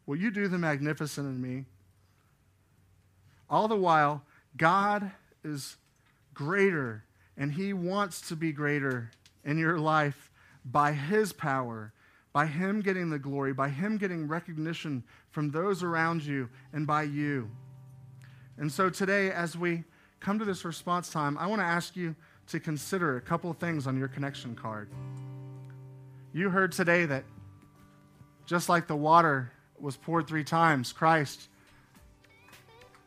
Will 0.08 0.16
you 0.16 0.32
do 0.32 0.48
the 0.48 0.58
magnificent 0.58 1.28
in 1.28 1.40
me? 1.40 1.66
All 3.48 3.68
the 3.68 3.78
while, 3.78 4.24
God 4.58 5.12
is 5.44 5.78
greater, 6.34 7.04
and 7.38 7.54
He 7.54 7.72
wants 7.72 8.30
to 8.30 8.36
be 8.36 8.52
greater 8.52 9.12
in 9.46 9.60
your 9.60 9.78
life 9.78 10.32
by 10.66 10.94
His 10.94 11.34
power, 11.34 11.94
by 12.34 12.48
Him 12.48 12.82
getting 12.82 13.12
the 13.12 13.20
glory, 13.20 13.54
by 13.54 13.70
Him 13.70 14.00
getting 14.00 14.28
recognition 14.28 15.04
from 15.30 15.52
those 15.52 15.84
around 15.84 16.24
you, 16.24 16.50
and 16.74 16.88
by 16.88 17.04
you. 17.04 17.48
And 18.62 18.72
so 18.72 18.92
today, 18.92 19.32
as 19.32 19.58
we 19.58 19.84
come 20.20 20.38
to 20.38 20.46
this 20.46 20.64
response 20.64 21.12
time, 21.12 21.36
I 21.40 21.48
want 21.48 21.62
to 21.62 21.66
ask 21.66 21.96
you 21.96 22.16
to 22.50 22.60
consider 22.60 23.18
a 23.18 23.22
couple 23.22 23.50
of 23.50 23.58
things 23.58 23.88
on 23.88 23.98
your 23.98 24.08
connection 24.08 24.54
card. 24.54 24.88
You 26.32 26.52
heard 26.52 26.72
today 26.72 27.06
that 27.06 27.24
just 28.46 28.70
like 28.70 28.86
the 28.86 28.96
water 28.96 29.52
was 29.80 29.98
poured 29.98 30.28
three 30.28 30.44
times, 30.44 30.94
Christ 30.94 31.50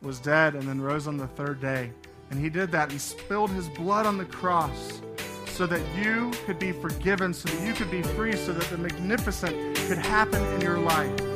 was 0.01 0.19
dead 0.19 0.55
and 0.55 0.63
then 0.63 0.81
rose 0.81 1.07
on 1.07 1.15
the 1.15 1.27
third 1.27 1.61
day. 1.61 1.89
And 2.31 2.39
he 2.39 2.49
did 2.49 2.69
that. 2.73 2.91
He 2.91 2.97
spilled 2.97 3.51
his 3.51 3.69
blood 3.69 4.05
on 4.05 4.17
the 4.17 4.25
cross 4.25 5.01
so 5.47 5.65
that 5.67 5.81
you 5.97 6.31
could 6.45 6.59
be 6.59 6.73
forgiven, 6.73 7.33
so 7.33 7.47
that 7.47 7.65
you 7.65 7.71
could 7.71 7.89
be 7.89 8.01
free, 8.01 8.35
so 8.35 8.51
that 8.51 8.69
the 8.69 8.77
magnificent 8.77 9.77
could 9.87 9.99
happen 9.99 10.43
in 10.55 10.59
your 10.59 10.79
life. 10.79 11.34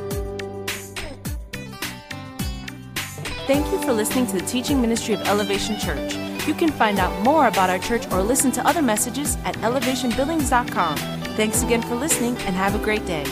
Thank 3.49 3.71
you 3.71 3.81
for 3.81 3.93
listening 3.93 4.27
to 4.27 4.33
the 4.33 4.45
teaching 4.45 4.79
ministry 4.79 5.15
of 5.15 5.21
Elevation 5.21 5.79
Church. 5.79 6.13
You 6.45 6.53
can 6.53 6.69
find 6.69 6.99
out 6.99 7.19
more 7.23 7.47
about 7.47 7.71
our 7.71 7.79
church 7.79 8.05
or 8.11 8.21
listen 8.21 8.51
to 8.51 8.67
other 8.67 8.83
messages 8.83 9.39
at 9.43 9.55
elevationbillings.com. 9.55 10.97
Thanks 11.35 11.63
again 11.63 11.81
for 11.81 11.95
listening 11.95 12.37
and 12.45 12.55
have 12.55 12.75
a 12.75 12.77
great 12.77 13.07
day. 13.07 13.25